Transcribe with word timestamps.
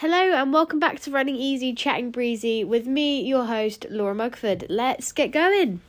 Hello 0.00 0.34
and 0.34 0.52
welcome 0.52 0.78
back 0.78 1.00
to 1.00 1.10
Running 1.10 1.36
Easy, 1.36 1.72
Chatting 1.72 2.10
Breezy 2.10 2.62
with 2.62 2.86
me, 2.86 3.22
your 3.22 3.46
host, 3.46 3.86
Laura 3.88 4.14
Mugford. 4.14 4.66
Let's 4.68 5.10
get 5.10 5.32
going. 5.32 5.80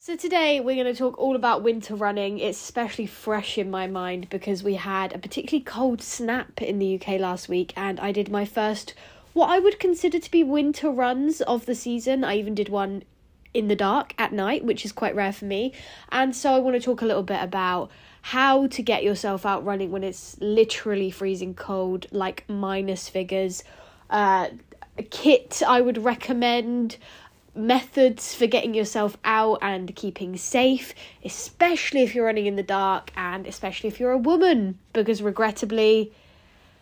So, 0.00 0.16
today 0.16 0.58
we're 0.58 0.74
going 0.74 0.92
to 0.92 0.98
talk 0.98 1.16
all 1.18 1.36
about 1.36 1.62
winter 1.62 1.94
running. 1.94 2.40
It's 2.40 2.60
especially 2.60 3.06
fresh 3.06 3.56
in 3.56 3.70
my 3.70 3.86
mind 3.86 4.28
because 4.28 4.64
we 4.64 4.74
had 4.74 5.12
a 5.12 5.18
particularly 5.18 5.62
cold 5.62 6.02
snap 6.02 6.60
in 6.60 6.80
the 6.80 7.00
UK 7.00 7.20
last 7.20 7.48
week, 7.48 7.72
and 7.76 8.00
I 8.00 8.10
did 8.10 8.28
my 8.28 8.44
first, 8.44 8.94
what 9.34 9.50
I 9.50 9.60
would 9.60 9.78
consider 9.78 10.18
to 10.18 10.30
be 10.32 10.42
winter 10.42 10.90
runs 10.90 11.42
of 11.42 11.66
the 11.66 11.76
season. 11.76 12.24
I 12.24 12.38
even 12.38 12.56
did 12.56 12.70
one 12.70 13.04
in 13.54 13.68
the 13.68 13.76
dark 13.76 14.14
at 14.18 14.32
night, 14.32 14.64
which 14.64 14.84
is 14.84 14.92
quite 14.92 15.14
rare 15.14 15.32
for 15.32 15.44
me. 15.44 15.72
And 16.10 16.34
so 16.34 16.54
I 16.54 16.58
want 16.58 16.76
to 16.76 16.80
talk 16.80 17.02
a 17.02 17.06
little 17.06 17.22
bit 17.22 17.42
about 17.42 17.90
how 18.22 18.66
to 18.66 18.82
get 18.82 19.02
yourself 19.02 19.46
out 19.46 19.64
running 19.64 19.90
when 19.90 20.04
it's 20.04 20.36
literally 20.40 21.10
freezing 21.10 21.54
cold, 21.54 22.06
like 22.10 22.44
minus 22.48 23.08
figures. 23.08 23.64
Uh, 24.10 24.48
kit 25.10 25.62
I 25.66 25.80
would 25.80 25.98
recommend, 25.98 26.96
methods 27.54 28.34
for 28.34 28.46
getting 28.46 28.74
yourself 28.74 29.16
out 29.24 29.58
and 29.62 29.94
keeping 29.96 30.36
safe, 30.36 30.94
especially 31.24 32.02
if 32.02 32.14
you're 32.14 32.26
running 32.26 32.46
in 32.46 32.56
the 32.56 32.62
dark 32.62 33.10
and 33.16 33.46
especially 33.46 33.88
if 33.88 33.98
you're 33.98 34.12
a 34.12 34.18
woman, 34.18 34.78
because 34.92 35.22
regrettably, 35.22 36.12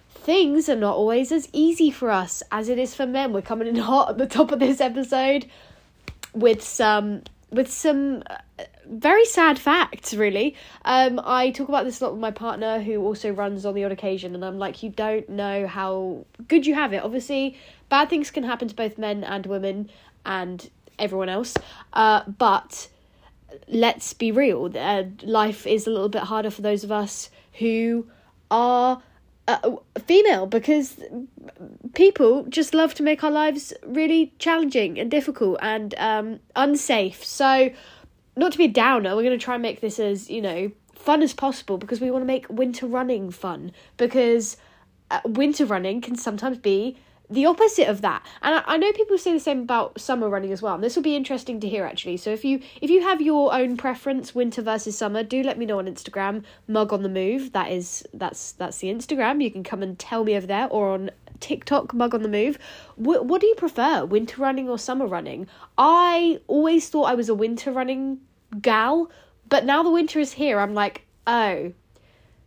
things 0.08 0.69
are 0.69 0.77
not 0.77 0.96
always 0.96 1.33
as 1.33 1.48
easy 1.52 1.91
for 1.91 2.10
us 2.10 2.42
as 2.50 2.69
it 2.69 2.78
is 2.78 2.94
for 2.94 3.06
men. 3.06 3.33
We're 3.33 3.42
coming 3.42 3.69
in 3.69 3.77
hot 3.91 4.10
at 4.10 4.19
the 4.19 4.27
top 4.27 4.52
of 4.52 4.58
this 4.58 4.80
episode 4.80 5.46
with 6.36 6.62
some 6.62 7.22
with 7.50 7.72
some 7.72 8.22
uh, 8.28 8.64
very 8.86 9.24
sad 9.24 9.58
facts 9.58 10.14
really. 10.14 10.54
Um 10.84 11.20
i 11.24 11.50
talk 11.50 11.68
about 11.68 11.84
this 11.84 12.00
a 12.00 12.04
lot 12.04 12.12
with 12.12 12.20
my 12.20 12.30
partner 12.30 12.80
who 12.80 13.02
also 13.02 13.30
runs 13.30 13.64
on 13.64 13.74
the 13.74 13.84
odd 13.84 13.92
occasion 13.92 14.34
and 14.34 14.44
i'm 14.44 14.58
like 14.58 14.83
you 14.83 14.91
don't 14.91 15.28
know 15.28 15.66
how 15.66 16.24
good 16.48 16.66
you 16.66 16.74
have 16.74 16.92
it. 16.92 17.02
Obviously 17.02 17.58
bad 17.88 18.11
things 18.11 18.30
can 18.30 18.44
happen 18.44 18.69
to 18.69 18.74
both 18.74 18.98
men 18.98 19.24
and 19.24 19.46
women 19.46 19.91
and 20.24 20.70
everyone 20.98 21.28
else 21.28 21.55
uh 21.92 22.22
but 22.39 22.89
let's 23.68 24.12
be 24.12 24.30
real 24.33 24.70
uh, 24.77 25.05
life 25.22 25.66
is 25.66 25.86
a 25.86 25.91
little 25.91 26.08
bit 26.08 26.22
harder 26.22 26.50
for 26.50 26.62
those 26.62 26.84
of 26.84 26.92
us 26.92 27.30
who 27.55 28.06
are 28.50 29.02
uh, 29.48 29.77
female 30.06 30.47
because 30.47 31.00
people 31.94 32.44
just 32.48 32.75
love 32.75 32.94
to 32.94 33.02
make 33.02 33.22
our 33.22 33.30
lives 33.30 33.72
really 33.84 34.33
challenging 34.39 34.98
and 34.98 35.11
difficult 35.11 35.58
and 35.62 35.94
um, 35.98 36.41
unsafe. 36.55 37.25
So, 37.25 37.70
not 38.36 38.52
to 38.52 38.58
be 38.58 38.64
a 38.64 38.69
downer, 38.69 39.17
we're 39.17 39.22
going 39.22 39.39
to 39.39 39.44
try 39.44 39.55
and 39.55 39.62
make 39.62 39.80
this 39.80 39.98
as, 39.98 40.28
you 40.28 40.42
know, 40.42 40.70
fun 40.94 41.22
as 41.22 41.33
possible 41.33 41.78
because 41.78 42.00
we 42.00 42.11
want 42.11 42.22
to 42.22 42.27
make 42.27 42.47
winter 42.50 42.86
running 42.86 43.30
fun 43.30 43.72
because 43.97 44.56
uh, 45.11 45.20
winter 45.24 45.64
running 45.64 46.00
can 46.00 46.17
sometimes 46.17 46.58
be 46.58 46.98
the 47.28 47.46
opposite 47.46 47.88
of 47.88 48.02
that. 48.02 48.24
And 48.42 48.56
I, 48.56 48.62
I, 48.66 48.77
know 48.77 48.92
people 48.92 49.19
say 49.19 49.32
the 49.32 49.41
same 49.41 49.60
about 49.60 50.00
summer 50.00 50.28
running 50.28 50.52
as 50.52 50.62
well 50.62 50.74
and 50.74 50.82
this 50.82 50.94
will 50.94 51.02
be 51.02 51.16
interesting 51.16 51.60
to 51.60 51.68
hear 51.68 51.84
actually. 51.84 52.16
So 52.16 52.30
if 52.30 52.44
you 52.44 52.60
if 52.80 52.91
you 52.91 53.02
have 53.02 53.20
your 53.20 53.52
own 53.52 53.77
preference 53.77 54.34
winter 54.34 54.62
versus 54.62 54.96
summer 54.96 55.22
do 55.22 55.42
let 55.42 55.58
me 55.58 55.66
know 55.66 55.78
on 55.78 55.86
instagram. 55.86 56.44
Mug 56.68 56.92
on 56.92 57.02
the 57.02 57.08
move 57.08 57.52
that 57.52 57.70
is 57.70 58.06
that's 58.14 58.52
that's 58.52 58.78
the 58.78 58.88
instagram. 58.88 59.42
You 59.42 59.50
can 59.50 59.64
come 59.64 59.83
and 59.83 59.98
tell 59.98 60.24
me 60.24 60.36
over 60.36 60.46
there 60.46 60.68
or 60.68 60.91
on 60.91 61.10
tiktok 61.41 61.92
mug 61.92 62.14
on 62.14 62.22
the 62.22 62.28
move. 62.28 62.58
What, 62.94 63.27
what 63.27 63.40
do 63.40 63.46
you 63.46 63.55
prefer 63.55 64.05
winter 64.05 64.40
running 64.40 64.68
or 64.68 64.78
summer 64.78 65.06
running? 65.06 65.48
I 65.77 66.40
always 66.46 66.88
thought 66.88 67.05
i 67.05 67.14
was 67.14 67.28
a 67.28 67.34
winter 67.34 67.72
running 67.72 68.20
gal 68.61 69.11
but 69.48 69.64
now 69.64 69.83
the 69.83 69.90
winter 69.90 70.18
is 70.18 70.33
here 70.33 70.61
i'm 70.61 70.72
like 70.72 71.02
oh 71.27 71.72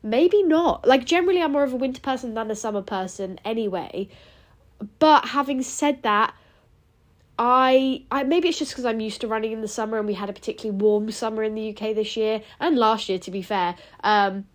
maybe 0.01 0.41
not. 0.43 0.87
Like 0.87 1.05
generally 1.05 1.41
i'm 1.41 1.51
more 1.51 1.63
of 1.63 1.73
a 1.73 1.77
winter 1.77 2.01
person 2.01 2.33
than 2.33 2.49
a 2.49 2.55
summer 2.55 2.81
person 2.81 3.39
anyway 3.43 4.09
but 4.99 5.25
having 5.25 5.61
said 5.61 6.03
that, 6.03 6.33
I 7.37 8.03
I 8.11 8.23
maybe 8.23 8.49
it's 8.49 8.59
just 8.59 8.71
because 8.71 8.85
I'm 8.85 8.99
used 8.99 9.21
to 9.21 9.27
running 9.27 9.51
in 9.51 9.61
the 9.61 9.67
summer 9.67 9.97
and 9.97 10.05
we 10.05 10.13
had 10.13 10.29
a 10.29 10.33
particularly 10.33 10.77
warm 10.77 11.09
summer 11.11 11.41
in 11.43 11.55
the 11.55 11.69
UK 11.69 11.95
this 11.95 12.17
year 12.17 12.41
and 12.59 12.77
last 12.77 13.07
year 13.07 13.19
to 13.19 13.31
be 13.31 13.41
fair. 13.41 13.75
Um, 14.03 14.45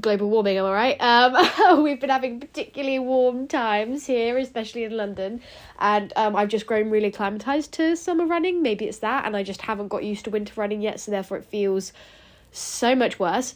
global 0.00 0.30
warming, 0.30 0.56
am 0.56 0.64
I 0.66 0.72
right? 0.72 1.00
Um, 1.00 1.82
we've 1.82 2.00
been 2.00 2.10
having 2.10 2.38
particularly 2.40 2.98
warm 2.98 3.48
times 3.48 4.06
here, 4.06 4.38
especially 4.38 4.84
in 4.84 4.96
London, 4.96 5.42
and 5.80 6.12
um, 6.16 6.36
I've 6.36 6.48
just 6.48 6.66
grown 6.66 6.90
really 6.90 7.08
acclimatized 7.08 7.72
to 7.72 7.96
summer 7.96 8.24
running. 8.24 8.62
Maybe 8.62 8.86
it's 8.86 8.98
that, 8.98 9.26
and 9.26 9.36
I 9.36 9.42
just 9.42 9.62
haven't 9.62 9.88
got 9.88 10.04
used 10.04 10.24
to 10.26 10.30
winter 10.30 10.54
running 10.56 10.80
yet, 10.80 11.00
so 11.00 11.10
therefore 11.10 11.38
it 11.38 11.44
feels 11.44 11.92
so 12.52 12.94
much 12.94 13.18
worse 13.18 13.54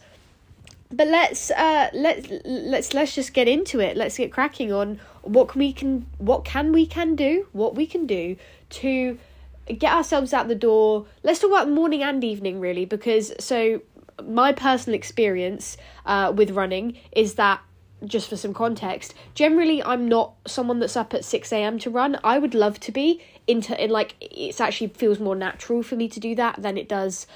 but 0.96 1.08
let's 1.08 1.50
uh 1.50 1.90
let's 1.92 2.28
let's 2.44 2.94
let's 2.94 3.14
just 3.14 3.32
get 3.34 3.48
into 3.48 3.80
it. 3.80 3.96
Let's 3.96 4.16
get 4.16 4.32
cracking 4.32 4.72
on 4.72 5.00
what 5.22 5.48
can 5.48 5.58
we 5.58 5.72
can 5.72 6.06
what 6.18 6.44
can 6.44 6.72
we 6.72 6.86
can 6.86 7.16
do 7.16 7.46
what 7.52 7.74
we 7.74 7.86
can 7.86 8.06
do 8.06 8.36
to 8.70 9.18
get 9.66 9.92
ourselves 9.92 10.32
out 10.32 10.48
the 10.48 10.54
door. 10.54 11.06
Let's 11.22 11.40
talk 11.40 11.50
about 11.50 11.70
morning 11.70 12.02
and 12.02 12.22
evening 12.22 12.60
really 12.60 12.84
because 12.84 13.32
so 13.38 13.82
my 14.22 14.52
personal 14.52 14.94
experience 14.94 15.76
uh 16.06 16.32
with 16.34 16.50
running 16.52 16.96
is 17.12 17.34
that 17.34 17.60
just 18.04 18.28
for 18.28 18.36
some 18.36 18.52
context 18.52 19.14
generally 19.34 19.82
i'm 19.82 20.06
not 20.06 20.34
someone 20.46 20.78
that's 20.78 20.96
up 20.96 21.14
at 21.14 21.22
6am 21.22 21.80
to 21.80 21.90
run. 21.90 22.18
I 22.22 22.38
would 22.38 22.54
love 22.54 22.78
to 22.80 22.92
be 22.92 23.22
into 23.46 23.82
in 23.82 23.90
like 23.90 24.14
it's 24.20 24.60
actually 24.60 24.88
feels 24.88 25.18
more 25.18 25.34
natural 25.34 25.82
for 25.82 25.96
me 25.96 26.08
to 26.08 26.20
do 26.20 26.34
that 26.36 26.60
than 26.62 26.76
it 26.76 26.88
does 26.88 27.26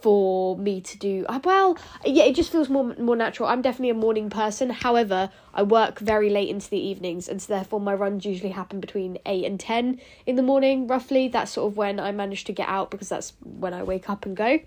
for 0.00 0.56
me 0.56 0.80
to 0.80 0.98
do 0.98 1.24
uh, 1.28 1.40
well 1.44 1.76
yeah 2.04 2.24
it 2.24 2.34
just 2.34 2.50
feels 2.52 2.68
more 2.68 2.94
more 2.98 3.16
natural. 3.16 3.48
I'm 3.48 3.62
definitely 3.62 3.90
a 3.90 3.94
morning 3.94 4.30
person. 4.30 4.70
However 4.70 5.30
i 5.54 5.62
work 5.62 5.98
very 5.98 6.30
late 6.30 6.48
into 6.48 6.70
the 6.70 6.78
evenings 6.78 7.28
and 7.28 7.42
so 7.42 7.52
therefore 7.52 7.80
my 7.80 7.92
runs 7.92 8.24
usually 8.24 8.50
happen 8.50 8.78
between 8.78 9.18
8 9.26 9.44
and 9.44 9.58
10 9.58 10.00
in 10.26 10.36
the 10.36 10.42
morning 10.42 10.86
roughly. 10.86 11.28
That's 11.28 11.52
sort 11.52 11.72
of 11.72 11.76
when 11.76 11.98
i 11.98 12.12
manage 12.12 12.44
to 12.44 12.52
get 12.52 12.68
out 12.68 12.90
because 12.90 13.08
that's 13.08 13.32
when 13.42 13.74
i 13.74 13.82
wake 13.82 14.08
up 14.08 14.24
and 14.26 14.36
go. 14.36 14.60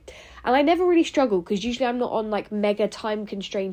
And 0.44 0.56
i 0.56 0.62
never 0.62 0.86
really 0.86 1.04
struggle 1.04 1.42
because 1.42 1.64
usually 1.64 1.86
i'm 1.86 2.00
not 2.00 2.12
on 2.12 2.30
like 2.30 2.52
mega 2.52 2.88
time 2.88 3.26
constrained 3.26 3.72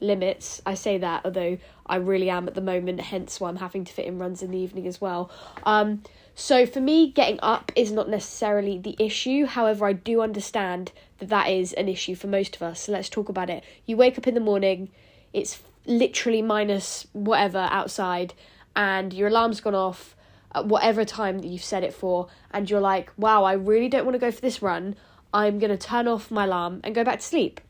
limits. 0.00 0.60
I 0.66 0.74
say 0.74 0.98
that 0.98 1.22
although 1.24 1.58
i 1.86 1.96
really 1.96 2.30
am 2.30 2.46
at 2.46 2.54
the 2.54 2.60
moment 2.60 3.00
hence 3.00 3.40
why 3.40 3.48
i'm 3.48 3.56
having 3.56 3.84
to 3.84 3.92
fit 3.92 4.06
in 4.06 4.18
runs 4.18 4.42
in 4.42 4.50
the 4.50 4.58
evening 4.58 4.86
as 4.86 5.00
well. 5.00 5.30
Um 5.64 6.02
so 6.34 6.66
for 6.66 6.80
me, 6.80 7.10
getting 7.10 7.38
up 7.42 7.72
is 7.76 7.92
not 7.92 8.08
necessarily 8.08 8.78
the 8.78 8.96
issue. 8.98 9.46
However, 9.46 9.86
I 9.86 9.92
do 9.92 10.22
understand 10.22 10.92
that 11.18 11.28
that 11.28 11.48
is 11.48 11.72
an 11.74 11.88
issue 11.88 12.14
for 12.14 12.26
most 12.26 12.56
of 12.56 12.62
us. 12.62 12.82
So 12.82 12.92
let's 12.92 13.08
talk 13.08 13.28
about 13.28 13.50
it. 13.50 13.62
You 13.86 13.96
wake 13.96 14.16
up 14.16 14.26
in 14.26 14.34
the 14.34 14.40
morning, 14.40 14.90
it's 15.32 15.60
literally 15.86 16.42
minus 16.42 17.06
whatever 17.12 17.68
outside, 17.70 18.34
and 18.74 19.12
your 19.12 19.28
alarm's 19.28 19.60
gone 19.60 19.74
off 19.74 20.16
at 20.54 20.66
whatever 20.66 21.04
time 21.04 21.38
that 21.40 21.48
you've 21.48 21.62
set 21.62 21.84
it 21.84 21.94
for, 21.94 22.28
and 22.50 22.68
you're 22.68 22.80
like, 22.80 23.12
wow, 23.16 23.44
I 23.44 23.52
really 23.52 23.88
don't 23.88 24.04
want 24.04 24.14
to 24.14 24.18
go 24.18 24.30
for 24.30 24.40
this 24.40 24.62
run. 24.62 24.96
I'm 25.32 25.58
going 25.58 25.70
to 25.70 25.78
turn 25.78 26.08
off 26.08 26.30
my 26.30 26.44
alarm 26.44 26.80
and 26.82 26.94
go 26.94 27.04
back 27.04 27.20
to 27.20 27.24
sleep. 27.24 27.60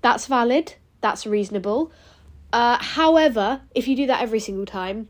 That's 0.00 0.26
valid, 0.26 0.74
that's 1.00 1.26
reasonable. 1.26 1.92
Uh, 2.52 2.78
however, 2.80 3.62
if 3.74 3.88
you 3.88 3.96
do 3.96 4.06
that 4.06 4.22
every 4.22 4.40
single 4.40 4.66
time, 4.66 5.08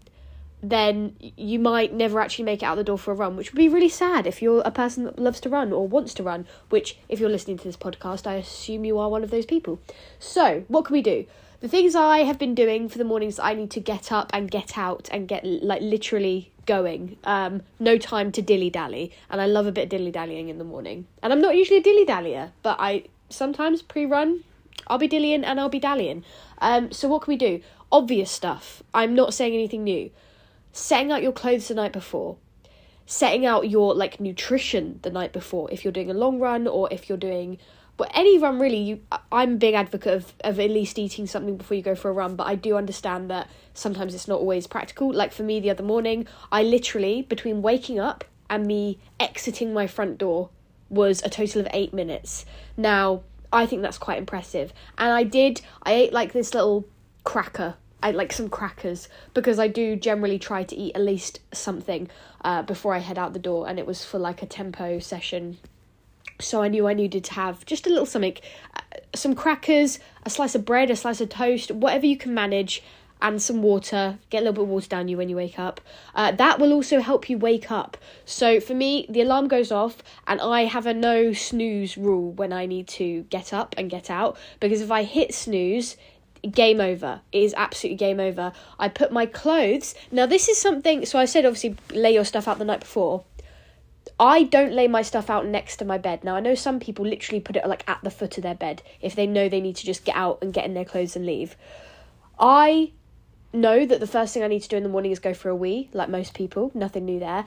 then 0.71 1.15
you 1.21 1.59
might 1.59 1.93
never 1.93 2.21
actually 2.21 2.45
make 2.45 2.63
it 2.63 2.67
out 2.67 2.77
the 2.77 2.85
door 2.85 2.99
for 2.99 3.13
a 3.13 3.15
run, 3.15 3.37
which 3.37 3.53
would 3.53 3.59
be 3.59 3.69
really 3.69 3.89
sad 3.89 4.27
if 4.27 4.41
you're 4.41 4.63
a 4.65 4.71
person 4.71 5.05
that 5.05 5.19
loves 5.19 5.41
to 5.41 5.49
run 5.49 5.73
or 5.73 5.87
wants 5.87 6.15
to 6.15 6.23
run, 6.23 6.47
which, 6.71 6.97
if 7.09 7.21
you're 7.21 7.29
listening 7.29 7.59
to 7.59 7.65
this 7.65 7.77
podcast, 7.77 8.27
I 8.27 8.35
assume 8.35 8.85
you 8.85 8.99
are 8.99 9.11
one 9.11 9.23
of 9.23 9.31
those 9.31 9.45
people. 9.45 9.79
So, 10.19 10.65
what 10.69 10.87
can 10.87 10.95
we 10.95 11.03
do? 11.03 11.27
The 11.61 11.69
things 11.69 11.95
I 11.95 12.19
have 12.19 12.39
been 12.39 12.55
doing 12.55 12.89
for 12.89 12.99
the 12.99 13.05
mornings, 13.05 13.39
I 13.39 13.55
need 13.55 13.71
to 13.73 13.81
get 13.81 14.11
up 14.11 14.31
and 14.33 14.51
get 14.51 14.77
out 14.79 15.09
and 15.13 15.29
get 15.29 15.45
like 15.45 15.83
literally 15.83 16.51
going. 16.67 17.19
Um, 17.25 17.63
no 17.79 17.99
time 17.99 18.33
to 18.33 18.43
dilly 18.43 18.71
dally, 18.71 19.13
and 19.31 19.41
I 19.41 19.47
love 19.47 19.67
a 19.67 19.73
bit 19.73 19.85
of 19.85 19.89
dilly 19.91 20.11
dallying 20.11 20.49
in 20.49 20.59
the 20.59 20.65
morning. 20.65 21.07
And 21.23 21.33
I'm 21.33 21.41
not 21.41 21.57
usually 21.57 21.79
a 21.79 21.83
dilly 21.83 22.07
dallyer, 22.07 22.53
but 22.63 22.77
I 22.81 23.05
sometimes 23.29 23.83
pre 23.83 24.07
run, 24.07 24.45
I'll 24.87 24.99
be 24.99 25.09
dillying 25.09 25.45
and 25.45 25.61
I'll 25.61 25.69
be 25.69 25.79
dallying. 25.79 26.25
Um, 26.59 26.91
so 26.91 27.09
what 27.09 27.23
can 27.23 27.33
we 27.33 27.37
do? 27.37 27.61
Obvious 27.93 28.31
stuff. 28.31 28.83
I'm 28.95 29.15
not 29.15 29.35
saying 29.35 29.53
anything 29.53 29.85
new 29.85 30.11
setting 30.75 31.13
out 31.13 31.23
your 31.23 31.31
clothes 31.31 31.69
the 31.69 31.75
night 31.75 31.93
before 31.93 32.37
setting 33.07 33.47
out 33.47 33.71
your 33.71 33.95
like 33.95 34.19
nutrition 34.19 34.99
the 35.03 35.11
night 35.11 35.33
before 35.33 35.71
if 35.71 35.85
you're 35.85 35.93
doing 35.93 36.11
a 36.11 36.15
long 36.15 36.41
run 36.41 36.67
or 36.67 36.93
if 36.93 37.09
you're 37.09 37.17
doing 37.17 37.57
but 37.97 38.11
any 38.13 38.39
run 38.41 38.59
really 38.59 38.79
you 38.79 39.01
i'm 39.31 39.53
a 39.53 39.57
big 39.57 39.73
advocate 39.75 40.13
of, 40.13 40.33
of 40.43 40.59
at 40.59 40.69
least 40.71 40.99
eating 40.99 41.29
something 41.29 41.57
before 41.57 41.77
you 41.77 41.83
go 41.83 41.95
for 41.95 42.09
a 42.11 42.13
run 42.13 42.35
but 42.35 42.49
i 42.49 42.57
do 42.57 42.77
understand 42.77 43.31
that 43.31 43.49
sometimes 43.73 44.17
it's 44.17 44.27
not 44.27 44.41
always 44.41 44.67
practical. 44.67 45.13
Like 45.13 45.33
for 45.33 45.45
me 45.45 45.61
the 45.61 45.71
other 45.71 45.85
morning 45.85 46.27
i 46.51 46.65
literally 46.65 47.23
between 47.23 47.63
waking 47.63 48.01
up 48.01 48.25
and 48.51 48.67
me 48.67 48.99
exiting 49.21 49.73
my 49.73 49.87
front 49.87 50.19
door 50.19 50.51
was 50.91 51.23
a 51.23 51.31
total 51.31 51.61
of 51.61 51.69
eight 51.73 51.95
minutes. 51.95 52.45
Now 52.77 53.23
i 53.53 53.65
think 53.65 53.83
that's 53.83 53.99
quite 53.99 54.19
impressive. 54.19 54.73
And 54.99 55.13
i 55.13 55.23
did 55.23 55.61
i 55.85 55.93
ate 55.93 56.13
like 56.13 56.33
this 56.33 56.53
little 56.53 56.85
cracker 57.23 57.77
I 58.05 58.11
like 58.11 58.35
some 58.35 58.51
crackers 58.51 59.09
because 59.33 59.59
I 59.59 59.67
do 59.67 59.97
generally 59.97 60.39
try 60.39 60.63
to 60.63 60.77
eat 60.77 60.95
at 60.95 61.01
least 61.01 61.41
something 61.53 62.11
uh, 62.45 62.61
before 62.61 62.95
I 62.95 62.99
head 62.99 63.19
out 63.19 63.33
the 63.33 63.39
door, 63.39 63.67
and 63.67 63.79
it 63.79 63.87
was 63.87 64.05
for 64.05 64.19
like 64.19 64.43
a 64.43 64.47
tempo 64.47 64.99
session. 64.99 65.57
So 66.39 66.63
I 66.63 66.69
knew 66.69 66.87
I 66.87 66.93
needed 66.93 67.25
to 67.25 67.33
have 67.33 67.65
just 67.65 67.87
a 67.87 67.89
little 67.89 68.05
something, 68.05 68.37
uh, 68.77 68.99
some 69.15 69.35
crackers, 69.35 70.01
a 70.25 70.29
slice 70.29 70.55
of 70.55 70.67
bread, 70.67 70.91
a 70.91 70.97
slice 70.97 71.23
of 71.23 71.31
toast, 71.31 71.71
whatever 71.71 72.05
you 72.05 72.19
can 72.19 72.35
manage, 72.35 72.83
and 73.23 73.41
some 73.41 73.63
water. 73.63 74.19
Get 74.29 74.39
a 74.39 74.41
little 74.41 74.53
bit 74.53 74.63
of 74.65 74.69
water 74.69 74.89
down 74.89 75.09
you 75.09 75.17
when 75.17 75.31
you 75.31 75.37
wake 75.37 75.59
up. 75.59 75.81
Uh, 76.15 76.31
that 76.33 76.59
will 76.59 76.75
also 76.75 77.01
help 77.01 77.31
you 77.31 77.39
wake 77.39 77.71
up. 77.71 77.97
So 78.27 78.61
for 78.61 78.75
me, 78.75 79.07
the 79.09 79.23
alarm 79.23 79.49
goes 79.49 79.73
off, 79.73 80.03
and 80.27 80.43
I 80.43 80.65
have 80.65 80.85
a 80.85 80.93
no 80.93 81.33
snooze 81.33 81.97
rule 81.97 82.33
when 82.33 82.53
I 82.53 82.67
need 82.67 82.87
to 82.89 83.23
get 83.31 83.55
up 83.55 83.75
and 83.79 83.89
get 83.89 84.11
out. 84.11 84.37
Because 84.61 84.83
if 84.83 84.91
I 84.91 85.05
hit 85.05 85.33
snooze, 85.33 85.97
game 86.53 86.81
over. 86.81 87.21
It 87.33 87.43
is 87.43 87.55
absolutely 87.57 87.97
game 87.97 88.21
over. 88.21 88.53
I 88.79 88.89
put 88.89 89.13
my 89.13 89.27
clothes. 89.27 89.95
Now, 90.11 90.27
this 90.27 90.49
is 90.49 90.59
something. 90.59 91.07
So 91.07 91.19
I 91.19 91.25
said, 91.25 91.45
obviously, 91.45 91.77
lay 91.91 92.15
your 92.15 92.25
stuff 92.25 92.49
out 92.49 92.59
the 92.59 92.65
night 92.65 92.81
before. 92.81 93.25
I 94.19 94.45
don't 94.45 94.73
lay 94.73 94.87
my 94.87 95.03
stuff 95.03 95.29
out 95.29 95.47
next 95.47 95.79
to 95.79 95.85
my 95.85 95.99
bed. 95.99 96.23
Now 96.23 96.37
I 96.37 96.41
know 96.41 96.55
some 96.55 96.79
people 96.79 97.05
literally 97.05 97.41
put 97.41 97.57
it 97.57 97.67
like 97.67 97.89
at 97.89 98.03
the 98.05 98.11
foot 98.11 98.37
of 98.37 98.43
their 98.43 98.55
bed 98.55 98.83
if 99.01 99.17
they 99.17 99.27
know 99.27 99.49
they 99.49 99.61
need 99.61 99.77
to 99.77 99.87
just 99.87 100.05
get 100.05 100.15
out 100.15 100.39
and 100.41 100.53
get 100.53 100.65
in 100.65 100.75
their 100.75 100.85
clothes 100.85 101.17
and 101.17 101.27
leave. 101.27 101.57
I 102.39 102.93
know 103.53 103.87
that 103.87 104.01
the 104.01 104.07
first 104.07 104.35
thing 104.35 104.43
I 104.43 104.49
need 104.49 104.63
to 104.63 104.69
do 104.69 104.77
in 104.77 104.83
the 104.83 104.89
morning 104.89 105.13
is 105.13 105.19
go 105.19 105.35
for 105.35 105.49
a 105.49 105.57
wee, 105.57 105.89
like 105.93 106.09
most 106.09 106.35
people, 106.35 106.71
nothing 106.75 107.05
new 107.05 107.19
there. 107.19 107.45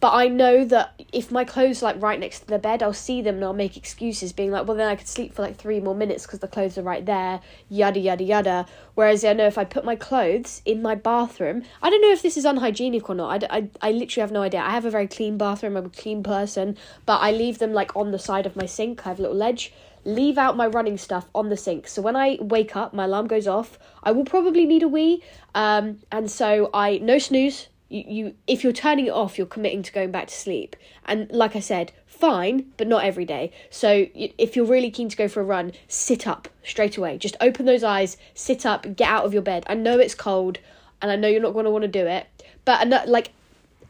But 0.00 0.12
I 0.12 0.28
know 0.28 0.64
that 0.64 1.00
if 1.12 1.30
my 1.30 1.44
clothes 1.44 1.82
are 1.82 1.86
like 1.86 2.02
right 2.02 2.18
next 2.18 2.40
to 2.40 2.46
the 2.46 2.58
bed, 2.58 2.82
I'll 2.82 2.92
see 2.92 3.22
them 3.22 3.36
and 3.36 3.44
I'll 3.44 3.52
make 3.52 3.76
excuses, 3.76 4.32
being 4.32 4.50
like, 4.50 4.66
well, 4.66 4.76
then 4.76 4.88
I 4.88 4.96
could 4.96 5.08
sleep 5.08 5.34
for 5.34 5.42
like 5.42 5.56
three 5.56 5.80
more 5.80 5.94
minutes 5.94 6.26
because 6.26 6.40
the 6.40 6.48
clothes 6.48 6.76
are 6.76 6.82
right 6.82 7.04
there, 7.06 7.40
yada, 7.68 8.00
yada, 8.00 8.24
yada. 8.24 8.66
Whereas 8.94 9.24
I 9.24 9.32
know 9.32 9.46
if 9.46 9.56
I 9.56 9.64
put 9.64 9.84
my 9.84 9.96
clothes 9.96 10.62
in 10.64 10.82
my 10.82 10.94
bathroom, 10.94 11.62
I 11.82 11.90
don't 11.90 12.02
know 12.02 12.12
if 12.12 12.22
this 12.22 12.36
is 12.36 12.44
unhygienic 12.44 13.08
or 13.08 13.14
not. 13.14 13.44
I, 13.44 13.58
I, 13.58 13.68
I 13.80 13.92
literally 13.92 14.22
have 14.22 14.32
no 14.32 14.42
idea. 14.42 14.60
I 14.60 14.70
have 14.70 14.84
a 14.84 14.90
very 14.90 15.06
clean 15.06 15.38
bathroom, 15.38 15.76
I'm 15.76 15.86
a 15.86 15.90
clean 15.90 16.22
person, 16.22 16.76
but 17.06 17.18
I 17.18 17.30
leave 17.30 17.58
them 17.58 17.72
like 17.72 17.94
on 17.96 18.10
the 18.10 18.18
side 18.18 18.46
of 18.46 18.56
my 18.56 18.66
sink. 18.66 19.06
I 19.06 19.10
have 19.10 19.18
a 19.18 19.22
little 19.22 19.36
ledge 19.36 19.72
leave 20.04 20.38
out 20.38 20.56
my 20.56 20.66
running 20.66 20.96
stuff 20.96 21.26
on 21.34 21.50
the 21.50 21.56
sink. 21.56 21.86
So 21.86 22.00
when 22.00 22.16
I 22.16 22.38
wake 22.40 22.74
up, 22.76 22.94
my 22.94 23.04
alarm 23.04 23.26
goes 23.26 23.46
off. 23.46 23.78
I 24.02 24.12
will 24.12 24.24
probably 24.24 24.64
need 24.64 24.82
a 24.82 24.88
wee, 24.88 25.22
um, 25.54 25.98
and 26.10 26.30
so 26.30 26.70
I 26.72 26.98
no 26.98 27.18
snooze. 27.18 27.68
You, 27.88 28.04
you 28.06 28.34
if 28.46 28.64
you're 28.64 28.72
turning 28.72 29.06
it 29.06 29.12
off, 29.12 29.38
you're 29.38 29.46
committing 29.46 29.82
to 29.82 29.92
going 29.92 30.10
back 30.10 30.28
to 30.28 30.34
sleep. 30.34 30.76
And 31.04 31.30
like 31.30 31.56
I 31.56 31.60
said, 31.60 31.92
fine, 32.06 32.72
but 32.76 32.86
not 32.86 33.04
every 33.04 33.24
day. 33.24 33.52
So 33.70 34.06
if 34.14 34.56
you're 34.56 34.66
really 34.66 34.90
keen 34.90 35.08
to 35.08 35.16
go 35.16 35.28
for 35.28 35.40
a 35.40 35.44
run, 35.44 35.72
sit 35.86 36.26
up 36.26 36.48
straight 36.62 36.96
away. 36.96 37.18
Just 37.18 37.36
open 37.40 37.66
those 37.66 37.84
eyes, 37.84 38.16
sit 38.34 38.66
up, 38.66 38.96
get 38.96 39.08
out 39.08 39.24
of 39.24 39.32
your 39.32 39.42
bed. 39.42 39.64
I 39.68 39.74
know 39.74 39.98
it's 39.98 40.14
cold, 40.14 40.58
and 41.00 41.10
I 41.10 41.16
know 41.16 41.28
you're 41.28 41.40
not 41.40 41.52
going 41.52 41.64
to 41.64 41.70
want 41.70 41.82
to 41.82 41.88
do 41.88 42.06
it, 42.06 42.26
but 42.64 42.86
like, 43.08 43.30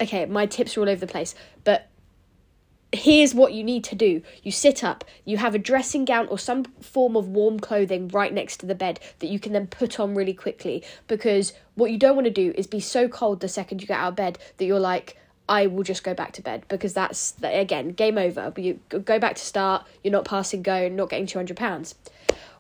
okay, 0.01 0.27
my 0.27 0.47
tips 0.47 0.77
are 0.77 0.81
all 0.81 0.89
over 0.89 1.01
the 1.01 1.11
place, 1.11 1.35
but 1.65 1.88
here's 2.93 3.35
what 3.35 3.53
you 3.53 3.63
need 3.63 3.85
to 3.85 3.95
do 3.95 4.23
you 4.43 4.51
sit 4.51 4.83
up 4.83 5.05
you 5.27 5.37
have 5.37 5.55
a 5.55 5.59
dressing 5.59 6.07
gown 6.07 6.27
or 6.29 6.39
some 6.39 6.65
form 6.81 7.17
of 7.17 7.29
warm 7.29 7.61
clothing 7.61 8.09
right 8.09 8.33
next 8.33 8.57
to 8.59 8.67
the 8.67 8.75
bed 8.75 8.99
that 9.19 9.27
you 9.27 9.39
can 9.39 9.53
then 9.53 9.67
put 9.67 10.01
on 10.01 10.15
really 10.15 10.33
quickly 10.33 10.83
because 11.07 11.53
what 11.75 11.91
you 11.91 11.99
don't 11.99 12.17
want 12.17 12.25
to 12.25 12.31
do 12.31 12.53
is 12.57 12.67
be 12.67 12.81
so 12.81 13.07
cold 13.07 13.41
the 13.41 13.49
second 13.49 13.83
you 13.83 13.87
get 13.87 13.99
out 13.99 14.09
of 14.09 14.17
bed 14.17 14.39
that 14.57 14.65
you're 14.65 14.81
like 14.81 15.19
I 15.49 15.67
will 15.67 15.83
just 15.83 16.05
go 16.05 16.15
back 16.15 16.33
to 16.33 16.43
bed 16.43 16.65
because 16.69 16.93
that's 16.93 17.35
again 17.43 17.93
game 17.93 18.19
over. 18.19 18.53
You 18.57 18.81
go 18.91 19.19
back 19.19 19.37
to 19.37 19.43
start. 19.43 19.87
You're 20.05 20.13
not 20.13 20.27
passing 20.27 20.63
go, 20.63 20.89
not 20.89 21.09
getting 21.09 21.27
two 21.27 21.39
hundred 21.39 21.57
pounds. 21.57 21.95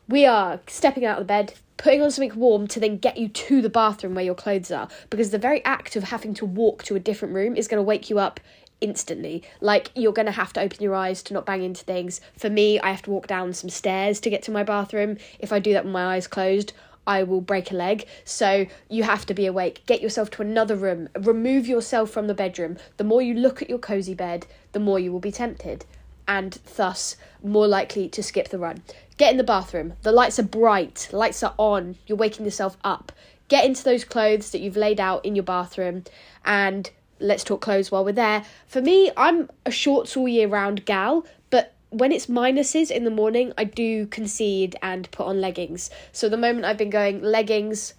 We 0.08 0.24
are 0.24 0.60
stepping 0.66 1.04
out 1.04 1.18
of 1.18 1.26
the 1.26 1.28
bed, 1.28 1.52
putting 1.76 2.00
on 2.00 2.10
something 2.10 2.34
warm 2.38 2.66
to 2.68 2.80
then 2.80 2.96
get 2.96 3.18
you 3.18 3.28
to 3.28 3.60
the 3.60 3.68
bathroom 3.68 4.14
where 4.14 4.24
your 4.24 4.34
clothes 4.34 4.70
are 4.70 4.88
because 5.10 5.30
the 5.30 5.38
very 5.38 5.62
act 5.66 5.96
of 5.96 6.04
having 6.04 6.32
to 6.34 6.46
walk 6.46 6.82
to 6.84 6.94
a 6.94 7.00
different 7.00 7.34
room 7.34 7.56
is 7.56 7.68
going 7.68 7.78
to 7.78 7.82
wake 7.82 8.08
you 8.08 8.18
up 8.18 8.40
instantly. 8.80 9.42
Like 9.60 9.90
you're 9.94 10.12
going 10.12 10.26
to 10.26 10.32
have 10.32 10.52
to 10.54 10.60
open 10.60 10.82
your 10.82 10.94
eyes 10.94 11.22
to 11.24 11.34
not 11.34 11.46
bang 11.46 11.62
into 11.62 11.84
things. 11.84 12.20
For 12.36 12.50
me, 12.50 12.78
I 12.80 12.90
have 12.90 13.02
to 13.02 13.10
walk 13.10 13.26
down 13.26 13.52
some 13.52 13.70
stairs 13.70 14.20
to 14.20 14.30
get 14.30 14.42
to 14.44 14.50
my 14.50 14.62
bathroom. 14.62 15.18
If 15.38 15.52
I 15.52 15.58
do 15.58 15.72
that 15.72 15.84
with 15.84 15.92
my 15.92 16.14
eyes 16.14 16.26
closed, 16.26 16.72
I 17.06 17.22
will 17.22 17.40
break 17.40 17.70
a 17.70 17.74
leg. 17.74 18.06
So 18.24 18.66
you 18.88 19.02
have 19.02 19.24
to 19.26 19.34
be 19.34 19.46
awake. 19.46 19.82
Get 19.86 20.02
yourself 20.02 20.30
to 20.32 20.42
another 20.42 20.76
room. 20.76 21.08
Remove 21.18 21.66
yourself 21.66 22.10
from 22.10 22.26
the 22.26 22.34
bedroom. 22.34 22.76
The 22.98 23.04
more 23.04 23.22
you 23.22 23.34
look 23.34 23.62
at 23.62 23.70
your 23.70 23.78
cozy 23.78 24.14
bed, 24.14 24.46
the 24.72 24.80
more 24.80 24.98
you 24.98 25.12
will 25.12 25.20
be 25.20 25.32
tempted 25.32 25.86
and 26.28 26.58
thus 26.76 27.16
more 27.42 27.66
likely 27.66 28.08
to 28.10 28.22
skip 28.22 28.50
the 28.50 28.58
run. 28.58 28.82
Get 29.16 29.30
in 29.32 29.38
the 29.38 29.44
bathroom. 29.44 29.94
The 30.02 30.12
lights 30.12 30.38
are 30.38 30.44
bright, 30.44 31.08
lights 31.10 31.42
are 31.42 31.54
on. 31.56 31.96
You're 32.06 32.18
waking 32.18 32.44
yourself 32.44 32.76
up. 32.84 33.10
Get 33.48 33.64
into 33.64 33.82
those 33.82 34.04
clothes 34.04 34.50
that 34.50 34.60
you've 34.60 34.76
laid 34.76 35.00
out 35.00 35.24
in 35.24 35.34
your 35.34 35.44
bathroom 35.44 36.04
and 36.44 36.90
let's 37.20 37.44
talk 37.44 37.60
clothes 37.60 37.90
while 37.90 38.04
we're 38.04 38.12
there. 38.12 38.44
For 38.66 38.80
me, 38.80 39.10
I'm 39.16 39.50
a 39.66 39.70
shorts 39.70 40.16
all 40.16 40.28
year 40.28 40.48
round 40.48 40.84
gal, 40.84 41.26
but 41.50 41.74
when 41.90 42.12
it's 42.12 42.26
minuses 42.26 42.90
in 42.90 43.04
the 43.04 43.10
morning, 43.10 43.52
I 43.56 43.64
do 43.64 44.06
concede 44.06 44.76
and 44.82 45.10
put 45.10 45.26
on 45.26 45.40
leggings. 45.40 45.90
So 46.12 46.28
the 46.28 46.36
moment 46.36 46.64
I've 46.64 46.78
been 46.78 46.90
going 46.90 47.22
leggings, 47.22 47.94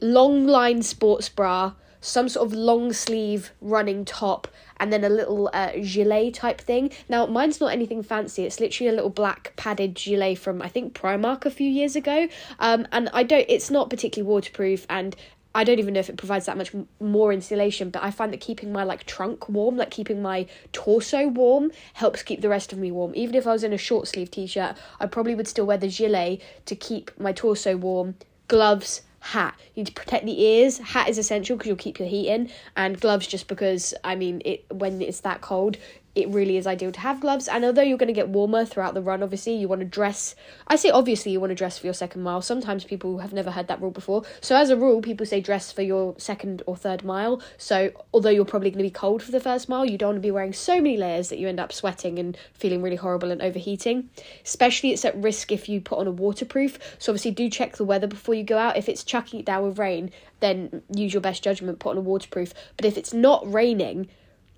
long 0.00 0.46
line 0.46 0.82
sports 0.82 1.28
bra, 1.28 1.72
some 2.00 2.28
sort 2.28 2.46
of 2.46 2.52
long 2.52 2.92
sleeve 2.92 3.52
running 3.60 4.04
top, 4.04 4.48
and 4.78 4.92
then 4.92 5.04
a 5.04 5.08
little 5.08 5.48
uh, 5.52 5.70
gilet 5.80 6.34
type 6.34 6.60
thing. 6.60 6.90
Now, 7.08 7.24
mine's 7.26 7.60
not 7.60 7.72
anything 7.72 8.02
fancy. 8.02 8.44
It's 8.44 8.58
literally 8.58 8.88
a 8.88 8.92
little 8.92 9.10
black 9.10 9.52
padded 9.56 9.94
gilet 9.94 10.38
from 10.38 10.60
I 10.60 10.68
think 10.68 10.92
Primark 10.92 11.46
a 11.46 11.50
few 11.50 11.70
years 11.70 11.94
ago. 11.94 12.26
Um, 12.58 12.88
and 12.90 13.08
I 13.12 13.22
don't. 13.22 13.46
It's 13.48 13.70
not 13.70 13.88
particularly 13.88 14.28
waterproof, 14.28 14.84
and 14.90 15.14
I 15.54 15.64
don't 15.64 15.78
even 15.78 15.94
know 15.94 16.00
if 16.00 16.08
it 16.08 16.16
provides 16.16 16.46
that 16.46 16.56
much 16.56 16.72
more 17.00 17.32
insulation, 17.32 17.90
but 17.90 18.02
I 18.02 18.10
find 18.10 18.32
that 18.32 18.40
keeping 18.40 18.72
my 18.72 18.84
like 18.84 19.04
trunk 19.04 19.48
warm, 19.48 19.76
like 19.76 19.90
keeping 19.90 20.22
my 20.22 20.46
torso 20.72 21.28
warm, 21.28 21.72
helps 21.94 22.22
keep 22.22 22.40
the 22.40 22.48
rest 22.48 22.72
of 22.72 22.78
me 22.78 22.90
warm. 22.90 23.12
Even 23.14 23.34
if 23.34 23.46
I 23.46 23.52
was 23.52 23.64
in 23.64 23.72
a 23.72 23.78
short 23.78 24.08
sleeve 24.08 24.30
t 24.30 24.46
shirt, 24.46 24.76
I 24.98 25.06
probably 25.06 25.34
would 25.34 25.48
still 25.48 25.66
wear 25.66 25.76
the 25.76 25.88
gilet 25.88 26.40
to 26.66 26.74
keep 26.74 27.10
my 27.18 27.32
torso 27.32 27.76
warm. 27.76 28.14
Gloves, 28.48 29.02
hat. 29.20 29.54
You 29.74 29.82
need 29.82 29.86
to 29.86 29.92
protect 29.92 30.26
the 30.26 30.42
ears. 30.42 30.78
Hat 30.78 31.08
is 31.08 31.16
essential 31.16 31.56
because 31.56 31.68
you'll 31.68 31.76
keep 31.76 31.98
your 31.98 32.08
heat 32.08 32.28
in, 32.28 32.50
and 32.76 33.00
gloves 33.00 33.26
just 33.26 33.46
because 33.46 33.94
I 34.02 34.16
mean 34.16 34.42
it 34.44 34.64
when 34.70 35.00
it's 35.00 35.20
that 35.20 35.40
cold, 35.40 35.76
it 36.14 36.28
really 36.28 36.56
is 36.58 36.66
ideal 36.66 36.92
to 36.92 37.00
have 37.00 37.20
gloves. 37.20 37.48
And 37.48 37.64
although 37.64 37.82
you're 37.82 37.98
going 37.98 38.08
to 38.08 38.12
get 38.12 38.28
warmer 38.28 38.64
throughout 38.64 38.94
the 38.94 39.00
run, 39.00 39.22
obviously, 39.22 39.54
you 39.54 39.66
want 39.66 39.80
to 39.80 39.86
dress. 39.86 40.34
I 40.66 40.76
say 40.76 40.90
obviously 40.90 41.32
you 41.32 41.40
want 41.40 41.50
to 41.50 41.54
dress 41.54 41.78
for 41.78 41.86
your 41.86 41.94
second 41.94 42.22
mile. 42.22 42.42
Sometimes 42.42 42.84
people 42.84 43.18
have 43.18 43.32
never 43.32 43.50
heard 43.50 43.68
that 43.68 43.80
rule 43.80 43.90
before. 43.90 44.22
So, 44.40 44.56
as 44.56 44.68
a 44.68 44.76
rule, 44.76 45.00
people 45.00 45.24
say 45.24 45.40
dress 45.40 45.72
for 45.72 45.82
your 45.82 46.14
second 46.18 46.62
or 46.66 46.76
third 46.76 47.02
mile. 47.02 47.40
So, 47.56 47.92
although 48.12 48.30
you're 48.30 48.44
probably 48.44 48.70
going 48.70 48.84
to 48.84 48.90
be 48.90 48.90
cold 48.90 49.22
for 49.22 49.32
the 49.32 49.40
first 49.40 49.68
mile, 49.68 49.86
you 49.86 49.96
don't 49.96 50.10
want 50.10 50.16
to 50.18 50.20
be 50.20 50.30
wearing 50.30 50.52
so 50.52 50.76
many 50.76 50.98
layers 50.98 51.30
that 51.30 51.38
you 51.38 51.48
end 51.48 51.60
up 51.60 51.72
sweating 51.72 52.18
and 52.18 52.36
feeling 52.52 52.82
really 52.82 52.96
horrible 52.96 53.30
and 53.30 53.40
overheating. 53.40 54.10
Especially, 54.44 54.92
it's 54.92 55.04
at 55.04 55.16
risk 55.16 55.50
if 55.50 55.68
you 55.68 55.80
put 55.80 55.98
on 55.98 56.06
a 56.06 56.12
waterproof. 56.12 56.78
So, 56.98 57.12
obviously, 57.12 57.30
do 57.30 57.48
check 57.48 57.76
the 57.76 57.84
weather 57.84 58.06
before 58.06 58.34
you 58.34 58.44
go 58.44 58.58
out. 58.58 58.76
If 58.76 58.88
it's 58.88 59.02
chucking 59.02 59.40
it 59.40 59.46
down 59.46 59.64
with 59.64 59.78
rain, 59.78 60.10
then 60.40 60.82
use 60.94 61.14
your 61.14 61.22
best 61.22 61.42
judgment, 61.42 61.78
put 61.78 61.90
on 61.90 61.96
a 61.98 62.02
waterproof. 62.02 62.52
But 62.76 62.84
if 62.84 62.98
it's 62.98 63.14
not 63.14 63.50
raining, 63.50 64.08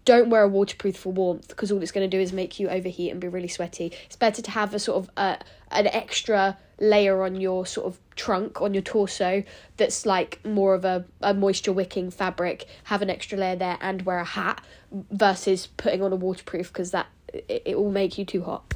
don't 0.04 0.30
wear 0.30 0.42
a 0.42 0.49
waterproof 0.49 0.96
for 0.96 1.12
warmth 1.12 1.49
because 1.49 1.73
all 1.73 1.80
it's 1.82 1.92
going 1.92 2.08
to 2.08 2.16
do 2.16 2.20
is 2.20 2.32
make 2.32 2.61
you 2.61 2.68
overheat 2.68 3.11
and 3.11 3.20
be 3.20 3.28
really 3.28 3.49
sweaty. 3.49 3.92
It's 4.06 4.16
better 4.16 4.42
to 4.42 4.50
have 4.50 4.75
a 4.75 4.78
sort 4.78 5.04
of 5.04 5.11
uh, 5.16 5.37
an 5.70 5.87
extra 5.88 6.58
layer 6.80 7.23
on 7.23 7.40
your 7.40 7.64
sort 7.64 7.87
of 7.87 7.99
trunk 8.16 8.61
on 8.61 8.75
your 8.75 8.82
torso 8.82 9.44
that's 9.76 10.04
like 10.04 10.44
more 10.44 10.75
of 10.75 10.84
a, 10.84 11.04
a 11.20 11.32
moisture 11.32 11.73
wicking 11.73 12.11
fabric. 12.11 12.66
Have 12.84 13.02
an 13.02 13.11
extra 13.11 13.38
layer 13.38 13.56
there 13.56 13.78
and 13.80 14.02
wear 14.02 14.18
a 14.18 14.25
hat 14.25 14.62
versus 15.11 15.68
putting 15.76 16.02
on 16.02 16.12
a 16.12 16.16
waterproof 16.16 16.68
because 16.68 16.90
that 16.90 17.06
it, 17.32 17.62
it 17.64 17.78
will 17.78 17.90
make 17.90 18.18
you 18.18 18.25
too 18.25 18.42
hot. 18.42 18.75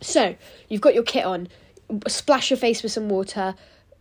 So 0.00 0.36
you've 0.68 0.80
got 0.80 0.94
your 0.94 1.04
kit 1.04 1.24
on. 1.24 1.48
Splash 2.08 2.50
your 2.50 2.56
face 2.56 2.82
with 2.82 2.90
some 2.90 3.08
water 3.08 3.54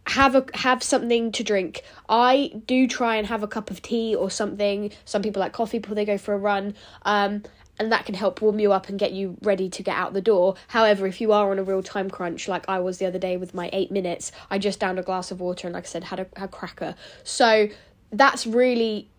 have 0.07 0.35
a 0.35 0.45
have 0.53 0.83
something 0.83 1.31
to 1.33 1.43
drink. 1.43 1.83
I 2.07 2.61
do 2.67 2.87
try 2.87 3.15
and 3.15 3.27
have 3.27 3.43
a 3.43 3.47
cup 3.47 3.71
of 3.71 3.81
tea 3.81 4.15
or 4.15 4.29
something. 4.29 4.91
Some 5.05 5.21
people 5.21 5.39
like 5.39 5.53
coffee 5.53 5.79
before 5.79 5.95
they 5.95 6.05
go 6.05 6.17
for 6.17 6.33
a 6.33 6.37
run. 6.37 6.75
Um, 7.03 7.43
and 7.77 7.91
that 7.91 8.05
can 8.05 8.15
help 8.15 8.41
warm 8.41 8.59
you 8.59 8.71
up 8.71 8.87
and 8.87 8.97
get 8.97 9.11
you 9.11 9.37
ready 9.41 9.69
to 9.69 9.83
get 9.83 9.97
out 9.97 10.13
the 10.13 10.21
door. 10.21 10.55
However, 10.69 11.07
if 11.07 11.19
you 11.19 11.33
are 11.33 11.51
on 11.51 11.59
a 11.59 11.63
real 11.63 11.83
time 11.83 12.09
crunch, 12.09 12.47
like 12.47 12.63
I 12.69 12.79
was 12.79 12.99
the 12.99 13.05
other 13.05 13.19
day 13.19 13.35
with 13.37 13.53
my 13.53 13.69
eight 13.73 13.91
minutes, 13.91 14.31
I 14.49 14.59
just 14.59 14.79
downed 14.79 14.99
a 14.99 15.03
glass 15.03 15.31
of 15.31 15.41
water 15.41 15.67
and, 15.67 15.73
like 15.73 15.83
I 15.83 15.87
said, 15.87 16.05
had 16.05 16.21
a, 16.21 16.27
a 16.37 16.47
cracker. 16.47 16.95
So 17.23 17.67
that's 18.11 18.47
really 18.47 19.09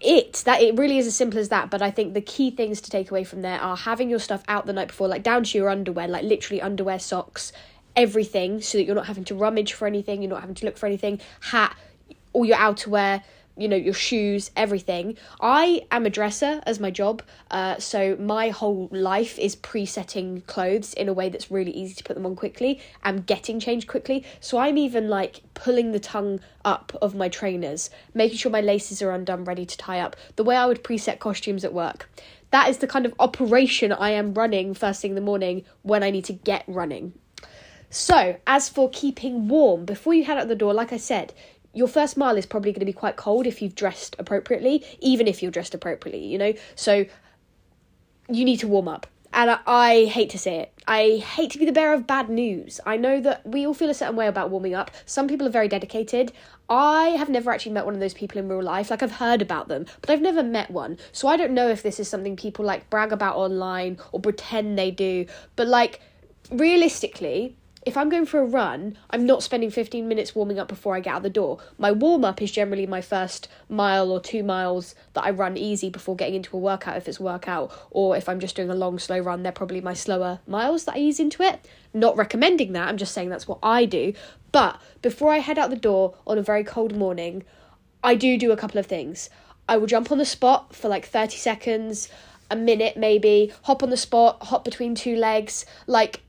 it 0.00 0.42
that 0.44 0.60
it 0.60 0.76
really 0.76 0.98
is 0.98 1.06
as 1.08 1.16
simple 1.16 1.40
as 1.40 1.48
that 1.48 1.68
but 1.68 1.82
i 1.82 1.90
think 1.90 2.14
the 2.14 2.20
key 2.20 2.52
things 2.52 2.80
to 2.80 2.88
take 2.88 3.10
away 3.10 3.24
from 3.24 3.42
there 3.42 3.60
are 3.60 3.76
having 3.76 4.08
your 4.08 4.18
stuff 4.20 4.44
out 4.46 4.64
the 4.64 4.72
night 4.72 4.86
before 4.86 5.08
like 5.08 5.24
down 5.24 5.42
to 5.42 5.58
your 5.58 5.68
underwear 5.68 6.06
like 6.06 6.22
literally 6.22 6.62
underwear 6.62 7.00
socks 7.00 7.52
everything 7.96 8.60
so 8.60 8.78
that 8.78 8.84
you're 8.84 8.94
not 8.94 9.06
having 9.06 9.24
to 9.24 9.34
rummage 9.34 9.72
for 9.72 9.86
anything, 9.86 10.22
you're 10.22 10.30
not 10.30 10.40
having 10.40 10.54
to 10.56 10.66
look 10.66 10.76
for 10.76 10.86
anything, 10.86 11.20
hat, 11.40 11.76
all 12.32 12.44
your 12.44 12.56
outerwear, 12.56 13.22
you 13.56 13.68
know, 13.68 13.76
your 13.76 13.94
shoes, 13.94 14.50
everything. 14.56 15.16
I 15.40 15.82
am 15.90 16.06
a 16.06 16.10
dresser 16.10 16.62
as 16.64 16.80
my 16.80 16.90
job, 16.90 17.22
uh, 17.50 17.78
so 17.78 18.16
my 18.16 18.48
whole 18.48 18.88
life 18.90 19.38
is 19.38 19.54
pre-setting 19.54 20.40
clothes 20.42 20.94
in 20.94 21.08
a 21.08 21.12
way 21.12 21.28
that's 21.28 21.50
really 21.50 21.70
easy 21.70 21.94
to 21.94 22.04
put 22.04 22.14
them 22.14 22.24
on 22.24 22.34
quickly 22.34 22.80
and 23.04 23.26
getting 23.26 23.60
changed 23.60 23.88
quickly. 23.88 24.24
So 24.40 24.58
I'm 24.58 24.78
even 24.78 25.08
like 25.08 25.42
pulling 25.52 25.92
the 25.92 26.00
tongue 26.00 26.40
up 26.64 26.96
of 27.02 27.14
my 27.14 27.28
trainers, 27.28 27.90
making 28.14 28.38
sure 28.38 28.50
my 28.50 28.62
laces 28.62 29.02
are 29.02 29.10
undone, 29.10 29.44
ready 29.44 29.66
to 29.66 29.76
tie 29.76 30.00
up, 30.00 30.16
the 30.36 30.44
way 30.44 30.56
I 30.56 30.66
would 30.66 30.82
preset 30.82 31.18
costumes 31.18 31.64
at 31.64 31.74
work 31.74 32.08
that 32.52 32.68
is 32.68 32.78
the 32.78 32.86
kind 32.86 33.06
of 33.06 33.14
operation 33.18 33.92
I 33.92 34.10
am 34.10 34.34
running 34.34 34.74
first 34.74 35.00
thing 35.00 35.12
in 35.12 35.14
the 35.14 35.22
morning 35.22 35.64
when 35.80 36.02
I 36.02 36.10
need 36.10 36.26
to 36.26 36.34
get 36.34 36.64
running. 36.68 37.14
So, 37.92 38.36
as 38.46 38.70
for 38.70 38.88
keeping 38.88 39.48
warm, 39.48 39.84
before 39.84 40.14
you 40.14 40.24
head 40.24 40.38
out 40.38 40.48
the 40.48 40.54
door, 40.54 40.72
like 40.72 40.94
I 40.94 40.96
said, 40.96 41.34
your 41.74 41.86
first 41.86 42.16
mile 42.16 42.38
is 42.38 42.46
probably 42.46 42.72
going 42.72 42.80
to 42.80 42.86
be 42.86 42.92
quite 42.94 43.16
cold 43.16 43.46
if 43.46 43.60
you've 43.60 43.74
dressed 43.74 44.16
appropriately, 44.18 44.82
even 45.00 45.28
if 45.28 45.42
you're 45.42 45.52
dressed 45.52 45.74
appropriately, 45.74 46.24
you 46.24 46.38
know? 46.38 46.54
So, 46.74 47.04
you 48.30 48.46
need 48.46 48.60
to 48.60 48.66
warm 48.66 48.88
up. 48.88 49.06
And 49.34 49.50
I, 49.50 49.58
I, 49.66 50.04
hate 50.06 50.30
to 50.30 50.38
say 50.38 50.60
it. 50.60 50.72
I 50.86 51.16
hate 51.18 51.50
to 51.50 51.58
be 51.58 51.66
the 51.66 51.72
bearer 51.72 51.92
of 51.92 52.06
bad 52.06 52.30
news. 52.30 52.80
I 52.86 52.96
know 52.96 53.20
that 53.20 53.46
we 53.46 53.66
all 53.66 53.74
feel 53.74 53.90
a 53.90 53.94
certain 53.94 54.16
way 54.16 54.26
about 54.26 54.48
warming 54.48 54.74
up. 54.74 54.90
Some 55.04 55.28
people 55.28 55.46
are 55.46 55.50
very 55.50 55.68
dedicated. 55.68 56.32
I 56.70 57.08
have 57.18 57.28
never 57.28 57.50
actually 57.50 57.72
met 57.72 57.84
one 57.84 57.92
of 57.92 58.00
those 58.00 58.14
people 58.14 58.38
in 58.38 58.48
real 58.48 58.62
life. 58.62 58.90
Like, 58.90 59.02
I've 59.02 59.16
heard 59.16 59.42
about 59.42 59.68
them, 59.68 59.84
but 60.00 60.08
I've 60.08 60.22
never 60.22 60.42
met 60.42 60.70
one. 60.70 60.96
So 61.12 61.28
I 61.28 61.36
don't 61.36 61.52
know 61.52 61.68
if 61.68 61.82
this 61.82 62.00
is 62.00 62.08
something 62.08 62.36
people 62.36 62.64
like 62.64 62.88
brag 62.88 63.12
about 63.12 63.36
online 63.36 63.98
or 64.12 64.20
pretend 64.20 64.78
they 64.78 64.90
do. 64.90 65.26
But, 65.56 65.66
like, 65.66 66.00
realistically, 66.50 67.56
if 67.84 67.96
I'm 67.96 68.08
going 68.08 68.26
for 68.26 68.38
a 68.38 68.44
run, 68.44 68.96
I'm 69.10 69.26
not 69.26 69.42
spending 69.42 69.70
15 69.70 70.06
minutes 70.06 70.34
warming 70.34 70.58
up 70.58 70.68
before 70.68 70.94
I 70.94 71.00
get 71.00 71.14
out 71.14 71.22
the 71.22 71.30
door. 71.30 71.58
My 71.78 71.90
warm 71.90 72.24
up 72.24 72.40
is 72.40 72.52
generally 72.52 72.86
my 72.86 73.00
first 73.00 73.48
mile 73.68 74.12
or 74.12 74.20
two 74.20 74.44
miles 74.44 74.94
that 75.14 75.24
I 75.24 75.30
run 75.30 75.56
easy 75.56 75.90
before 75.90 76.14
getting 76.14 76.36
into 76.36 76.56
a 76.56 76.60
workout 76.60 76.96
if 76.96 77.08
it's 77.08 77.18
a 77.18 77.22
workout, 77.22 77.72
or 77.90 78.16
if 78.16 78.28
I'm 78.28 78.38
just 78.38 78.54
doing 78.54 78.70
a 78.70 78.74
long, 78.74 79.00
slow 79.00 79.18
run, 79.18 79.42
they're 79.42 79.50
probably 79.50 79.80
my 79.80 79.94
slower 79.94 80.38
miles 80.46 80.84
that 80.84 80.94
I 80.94 80.98
ease 80.98 81.18
into 81.18 81.42
it. 81.42 81.66
Not 81.92 82.16
recommending 82.16 82.72
that, 82.72 82.88
I'm 82.88 82.98
just 82.98 83.12
saying 83.12 83.30
that's 83.30 83.48
what 83.48 83.58
I 83.62 83.84
do. 83.84 84.12
But 84.52 84.80
before 85.00 85.32
I 85.32 85.38
head 85.38 85.58
out 85.58 85.70
the 85.70 85.76
door 85.76 86.14
on 86.24 86.38
a 86.38 86.42
very 86.42 86.62
cold 86.62 86.94
morning, 86.94 87.42
I 88.04 88.14
do 88.14 88.38
do 88.38 88.52
a 88.52 88.56
couple 88.56 88.78
of 88.78 88.86
things. 88.86 89.28
I 89.68 89.76
will 89.76 89.86
jump 89.86 90.12
on 90.12 90.18
the 90.18 90.24
spot 90.24 90.74
for 90.74 90.88
like 90.88 91.06
30 91.06 91.36
seconds, 91.36 92.08
a 92.48 92.54
minute 92.54 92.96
maybe, 92.96 93.52
hop 93.62 93.82
on 93.82 93.90
the 93.90 93.96
spot, 93.96 94.42
hop 94.44 94.64
between 94.64 94.94
two 94.94 95.16
legs, 95.16 95.66
like 95.86 96.20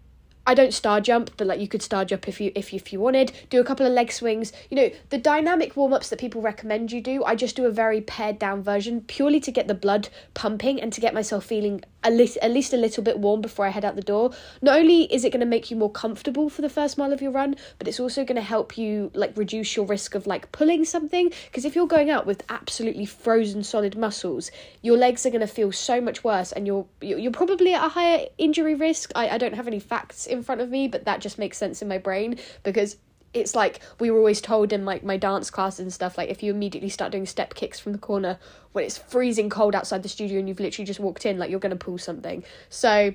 I 0.46 0.54
don't 0.54 0.74
star 0.74 1.00
jump, 1.00 1.32
but 1.38 1.48
like 1.48 1.60
you 1.60 1.68
could 1.68 1.82
star 1.82 2.04
jump 2.06 2.28
if 2.28 2.42
you 2.42 2.52
if 2.56 2.74
you, 2.74 2.78
if 2.78 2.92
you 2.92 3.00
wanted. 3.00 3.32
Do 3.50 3.62
a 3.62 3.64
couple 3.64 3.86
of 3.86 3.94
leg 3.94 4.12
swings. 4.12 4.52
You 4.70 4.78
know 4.78 4.92
the 5.10 5.18
dynamic 5.18 5.76
warm 5.78 5.94
ups 5.94 6.10
that 6.10 6.20
people 6.20 6.42
recommend 6.42 6.92
you 6.92 7.02
do. 7.02 7.24
I 7.24 7.36
just 7.36 7.56
do 7.56 7.66
a 7.66 7.72
very 7.72 8.02
pared 8.02 8.40
down 8.40 8.62
version 8.62 9.02
purely 9.02 9.40
to 9.42 9.52
get 9.52 9.68
the 9.68 9.74
blood 9.74 10.10
pumping 10.34 10.82
and 10.82 10.92
to 10.94 11.02
get 11.02 11.14
myself 11.14 11.46
feeling 11.46 11.84
at 12.04 12.14
least, 12.14 12.38
at 12.42 12.52
least 12.52 12.74
a 12.74 12.78
little 12.78 13.04
bit 13.04 13.20
warm 13.20 13.42
before 13.42 13.66
I 13.66 13.70
head 13.70 13.86
out 13.86 13.96
the 13.96 14.02
door. 14.02 14.32
Not 14.62 14.78
only 14.78 15.04
is 15.14 15.24
it 15.24 15.32
going 15.32 15.40
to 15.40 15.46
make 15.46 15.72
you 15.72 15.78
more 15.78 15.92
comfortable 15.92 16.50
for 16.50 16.62
the 16.62 16.70
first 16.70 16.98
mile 16.98 17.14
of 17.14 17.22
your 17.22 17.32
run, 17.32 17.56
but 17.80 17.88
it's 17.88 18.00
also 18.00 18.24
going 18.24 18.36
to 18.36 18.42
help 18.42 18.78
you 18.78 19.12
like 19.14 19.36
reduce 19.38 19.76
your 19.76 19.86
risk 19.86 20.16
of 20.16 20.28
like 20.28 20.52
pulling 20.52 20.86
something. 20.86 21.32
Because 21.46 21.66
if 21.66 21.76
you're 21.76 21.88
going 21.88 22.10
out 22.10 22.26
with 22.26 22.44
absolutely 22.50 23.06
frozen 23.06 23.64
solid 23.64 23.98
muscles, 23.98 24.52
your 24.82 24.98
legs 24.98 25.26
are 25.26 25.30
going 25.30 25.42
to 25.42 25.48
feel 25.48 25.72
so 25.72 26.02
much 26.02 26.24
worse, 26.24 26.52
and 26.52 26.68
you're 26.68 26.86
you're 27.02 27.32
probably 27.32 27.74
at 27.74 27.86
a 27.86 27.90
higher 27.90 28.26
injury 28.38 28.76
risk. 28.76 29.12
I, 29.16 29.30
I 29.30 29.38
don't 29.38 29.56
have 29.56 29.68
any 29.68 29.80
facts 29.80 30.26
in 30.26 30.44
front 30.44 30.62
of 30.62 30.70
me, 30.70 30.88
but 30.88 31.06
that 31.06 31.22
just 31.22 31.38
makes 31.38 31.58
sense 31.58 31.82
in 31.82 31.88
my 31.88 31.98
brain 31.98 32.40
because 32.64 32.98
it's 33.34 33.56
like 33.56 33.80
we 34.00 34.12
were 34.12 34.18
always 34.18 34.42
told 34.42 34.72
in 34.72 34.86
like 34.86 35.04
my 35.04 35.18
dance 35.18 35.50
classes 35.50 35.80
and 35.80 35.94
stuff 35.94 36.18
like 36.18 36.30
if 36.30 36.44
you 36.44 36.52
immediately 36.52 36.90
start 36.90 37.12
doing 37.12 37.26
step 37.26 37.56
kicks 37.56 37.80
from 37.80 37.92
the 37.92 37.98
corner 37.98 38.38
when 38.74 38.86
it's 38.86 38.98
freezing 38.98 39.50
cold 39.50 39.76
outside 39.76 40.04
the 40.04 40.10
studio 40.10 40.40
and 40.40 40.48
you've 40.48 40.60
literally 40.60 40.86
just 40.86 41.00
walked 41.00 41.26
in 41.26 41.38
like 41.38 41.50
you're 41.50 41.60
going 41.60 41.70
to 41.70 41.76
pull 41.76 41.98
something. 41.98 42.44
So 42.70 43.14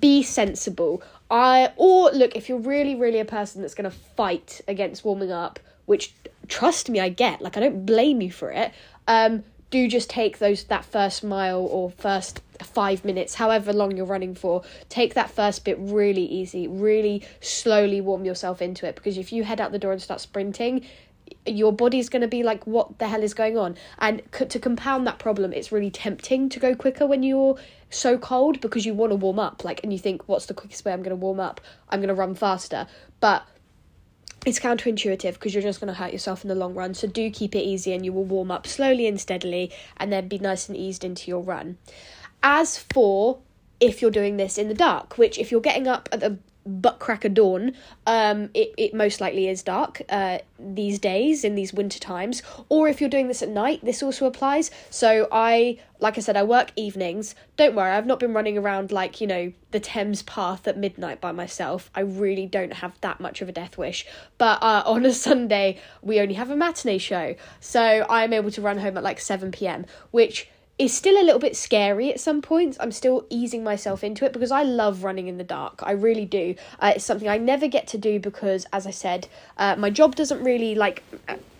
be 0.00 0.22
sensible. 0.22 1.02
I 1.30 1.72
or 1.76 2.10
look 2.10 2.36
if 2.36 2.48
you're 2.48 2.58
really 2.58 2.94
really 2.94 3.20
a 3.20 3.24
person 3.24 3.62
that's 3.62 3.74
going 3.74 3.90
to 3.90 3.96
fight 3.96 4.60
against 4.68 5.04
warming 5.04 5.32
up 5.32 5.58
which 5.86 6.12
trust 6.48 6.88
me 6.90 7.00
i 7.00 7.08
get 7.08 7.40
like 7.40 7.56
i 7.56 7.60
don't 7.60 7.86
blame 7.86 8.20
you 8.20 8.30
for 8.30 8.50
it 8.50 8.72
um 9.08 9.42
do 9.70 9.88
just 9.88 10.08
take 10.08 10.38
those 10.38 10.64
that 10.64 10.84
first 10.84 11.24
mile 11.24 11.60
or 11.60 11.90
first 11.90 12.40
five 12.64 13.04
minutes, 13.04 13.34
however 13.34 13.72
long 13.72 13.96
you're 13.96 14.06
running 14.06 14.34
for, 14.34 14.62
take 14.88 15.14
that 15.14 15.30
first 15.30 15.64
bit 15.64 15.76
really 15.78 16.24
easy, 16.24 16.66
really 16.68 17.26
slowly 17.40 18.00
warm 18.00 18.24
yourself 18.24 18.62
into 18.62 18.86
it. 18.86 18.94
Because 18.94 19.18
if 19.18 19.32
you 19.32 19.44
head 19.44 19.60
out 19.60 19.72
the 19.72 19.78
door 19.78 19.92
and 19.92 20.02
start 20.02 20.20
sprinting, 20.20 20.84
your 21.44 21.72
body's 21.72 22.08
going 22.08 22.22
to 22.22 22.28
be 22.28 22.42
like, 22.42 22.66
what 22.66 22.98
the 22.98 23.08
hell 23.08 23.22
is 23.22 23.34
going 23.34 23.58
on? 23.58 23.76
And 23.98 24.22
to 24.32 24.58
compound 24.58 25.06
that 25.06 25.18
problem, 25.18 25.52
it's 25.52 25.72
really 25.72 25.90
tempting 25.90 26.48
to 26.50 26.60
go 26.60 26.74
quicker 26.74 27.06
when 27.06 27.22
you're 27.22 27.56
so 27.90 28.18
cold 28.18 28.60
because 28.60 28.86
you 28.86 28.94
want 28.94 29.10
to 29.12 29.16
warm 29.16 29.38
up. 29.38 29.64
Like, 29.64 29.80
and 29.82 29.92
you 29.92 29.98
think, 29.98 30.28
what's 30.28 30.46
the 30.46 30.54
quickest 30.54 30.84
way 30.84 30.92
I'm 30.92 31.02
going 31.02 31.10
to 31.10 31.16
warm 31.16 31.40
up? 31.40 31.60
I'm 31.88 32.00
going 32.00 32.08
to 32.08 32.14
run 32.14 32.34
faster. 32.34 32.86
But 33.20 33.46
it's 34.44 34.60
counterintuitive 34.60 35.34
because 35.34 35.54
you're 35.54 35.62
just 35.62 35.80
going 35.80 35.92
to 35.92 35.98
hurt 35.98 36.12
yourself 36.12 36.44
in 36.44 36.48
the 36.48 36.54
long 36.54 36.74
run. 36.74 36.94
So 36.94 37.08
do 37.08 37.30
keep 37.30 37.56
it 37.56 37.60
easy 37.60 37.92
and 37.92 38.04
you 38.04 38.12
will 38.12 38.24
warm 38.24 38.52
up 38.52 38.66
slowly 38.66 39.08
and 39.08 39.20
steadily 39.20 39.72
and 39.96 40.12
then 40.12 40.28
be 40.28 40.38
nice 40.38 40.68
and 40.68 40.76
eased 40.76 41.04
into 41.04 41.28
your 41.28 41.40
run. 41.40 41.78
As 42.42 42.78
for 42.78 43.38
if 43.80 44.00
you're 44.00 44.10
doing 44.10 44.36
this 44.36 44.58
in 44.58 44.68
the 44.68 44.74
dark, 44.74 45.18
which 45.18 45.38
if 45.38 45.50
you're 45.50 45.60
getting 45.60 45.86
up 45.86 46.08
at 46.12 46.20
the 46.20 46.38
butt 46.66 46.98
crack 46.98 47.24
of 47.24 47.34
dawn, 47.34 47.72
um, 48.06 48.50
it, 48.52 48.74
it 48.76 48.94
most 48.94 49.20
likely 49.20 49.48
is 49.48 49.62
dark 49.62 50.02
uh, 50.08 50.38
these 50.58 50.98
days 50.98 51.44
in 51.44 51.54
these 51.54 51.72
winter 51.72 51.98
times. 51.98 52.42
Or 52.68 52.88
if 52.88 53.00
you're 53.00 53.10
doing 53.10 53.28
this 53.28 53.42
at 53.42 53.48
night, 53.48 53.84
this 53.84 54.02
also 54.02 54.26
applies. 54.26 54.70
So 54.90 55.28
I, 55.30 55.78
like 56.00 56.18
I 56.18 56.20
said, 56.20 56.36
I 56.36 56.42
work 56.42 56.72
evenings. 56.74 57.34
Don't 57.56 57.74
worry, 57.74 57.92
I've 57.92 58.06
not 58.06 58.18
been 58.18 58.34
running 58.34 58.58
around 58.58 58.90
like, 58.90 59.20
you 59.20 59.26
know, 59.26 59.52
the 59.70 59.80
Thames 59.80 60.22
path 60.22 60.66
at 60.66 60.76
midnight 60.76 61.20
by 61.20 61.32
myself. 61.32 61.90
I 61.94 62.00
really 62.00 62.46
don't 62.46 62.74
have 62.74 63.00
that 63.00 63.20
much 63.20 63.40
of 63.42 63.48
a 63.48 63.52
death 63.52 63.78
wish. 63.78 64.06
But 64.38 64.62
uh, 64.62 64.82
on 64.86 65.06
a 65.06 65.12
Sunday, 65.12 65.78
we 66.02 66.20
only 66.20 66.34
have 66.34 66.50
a 66.50 66.56
matinee 66.56 66.98
show. 66.98 67.36
So 67.60 68.06
I'm 68.10 68.32
able 68.32 68.50
to 68.50 68.60
run 68.60 68.78
home 68.78 68.96
at 68.96 69.04
like 69.04 69.20
7 69.20 69.52
pm, 69.52 69.86
which 70.10 70.48
is 70.78 70.94
still 70.94 71.20
a 71.20 71.24
little 71.24 71.38
bit 71.38 71.56
scary 71.56 72.10
at 72.12 72.20
some 72.20 72.42
points. 72.42 72.76
I'm 72.80 72.92
still 72.92 73.26
easing 73.30 73.64
myself 73.64 74.04
into 74.04 74.24
it 74.26 74.32
because 74.32 74.50
I 74.50 74.62
love 74.62 75.04
running 75.04 75.26
in 75.26 75.38
the 75.38 75.44
dark. 75.44 75.80
I 75.82 75.92
really 75.92 76.26
do. 76.26 76.54
Uh, 76.78 76.92
it's 76.96 77.04
something 77.04 77.28
I 77.28 77.38
never 77.38 77.66
get 77.66 77.86
to 77.88 77.98
do 77.98 78.20
because, 78.20 78.66
as 78.72 78.86
I 78.86 78.90
said, 78.90 79.28
uh, 79.56 79.76
my 79.76 79.88
job 79.88 80.14
doesn't 80.16 80.42
really 80.44 80.74
like 80.74 81.02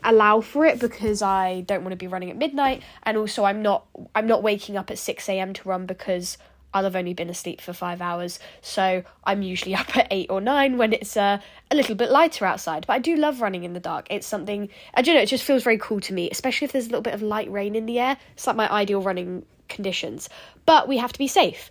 allow 0.04 0.40
for 0.40 0.66
it 0.66 0.78
because 0.78 1.22
I 1.22 1.62
don't 1.62 1.82
want 1.82 1.92
to 1.92 1.96
be 1.96 2.06
running 2.06 2.30
at 2.30 2.36
midnight, 2.36 2.82
and 3.04 3.16
also 3.16 3.44
I'm 3.44 3.62
not 3.62 3.86
I'm 4.14 4.26
not 4.26 4.42
waking 4.42 4.76
up 4.76 4.90
at 4.90 4.98
six 4.98 5.28
a.m. 5.28 5.54
to 5.54 5.68
run 5.68 5.86
because 5.86 6.36
I'll 6.76 6.84
have 6.84 6.94
only 6.94 7.14
been 7.14 7.30
asleep 7.30 7.62
for 7.62 7.72
five 7.72 8.02
hours, 8.02 8.38
so 8.60 9.02
I'm 9.24 9.40
usually 9.40 9.74
up 9.82 9.96
at 9.96 10.08
eight 10.10 10.28
or 10.28 10.42
nine 10.42 10.76
when 10.76 10.92
it's 10.92 11.16
uh, 11.16 11.38
a 11.70 11.74
little 11.74 11.94
bit 11.94 12.10
lighter 12.10 12.44
outside. 12.44 12.86
But 12.86 12.92
I 12.92 12.98
do 12.98 13.16
love 13.16 13.40
running 13.40 13.64
in 13.64 13.72
the 13.72 13.80
dark. 13.80 14.06
It's 14.10 14.26
something 14.26 14.68
I 14.92 15.00
don't 15.00 15.14
know. 15.14 15.22
It 15.22 15.26
just 15.26 15.44
feels 15.44 15.62
very 15.62 15.78
cool 15.78 16.00
to 16.00 16.12
me, 16.12 16.28
especially 16.30 16.66
if 16.66 16.72
there's 16.72 16.84
a 16.84 16.90
little 16.90 17.00
bit 17.00 17.14
of 17.14 17.22
light 17.22 17.50
rain 17.50 17.74
in 17.74 17.86
the 17.86 17.98
air. 17.98 18.18
It's 18.34 18.46
like 18.46 18.56
my 18.56 18.70
ideal 18.70 19.00
running 19.00 19.46
conditions. 19.70 20.28
But 20.66 20.86
we 20.86 20.98
have 20.98 21.14
to 21.14 21.18
be 21.18 21.28
safe. 21.28 21.70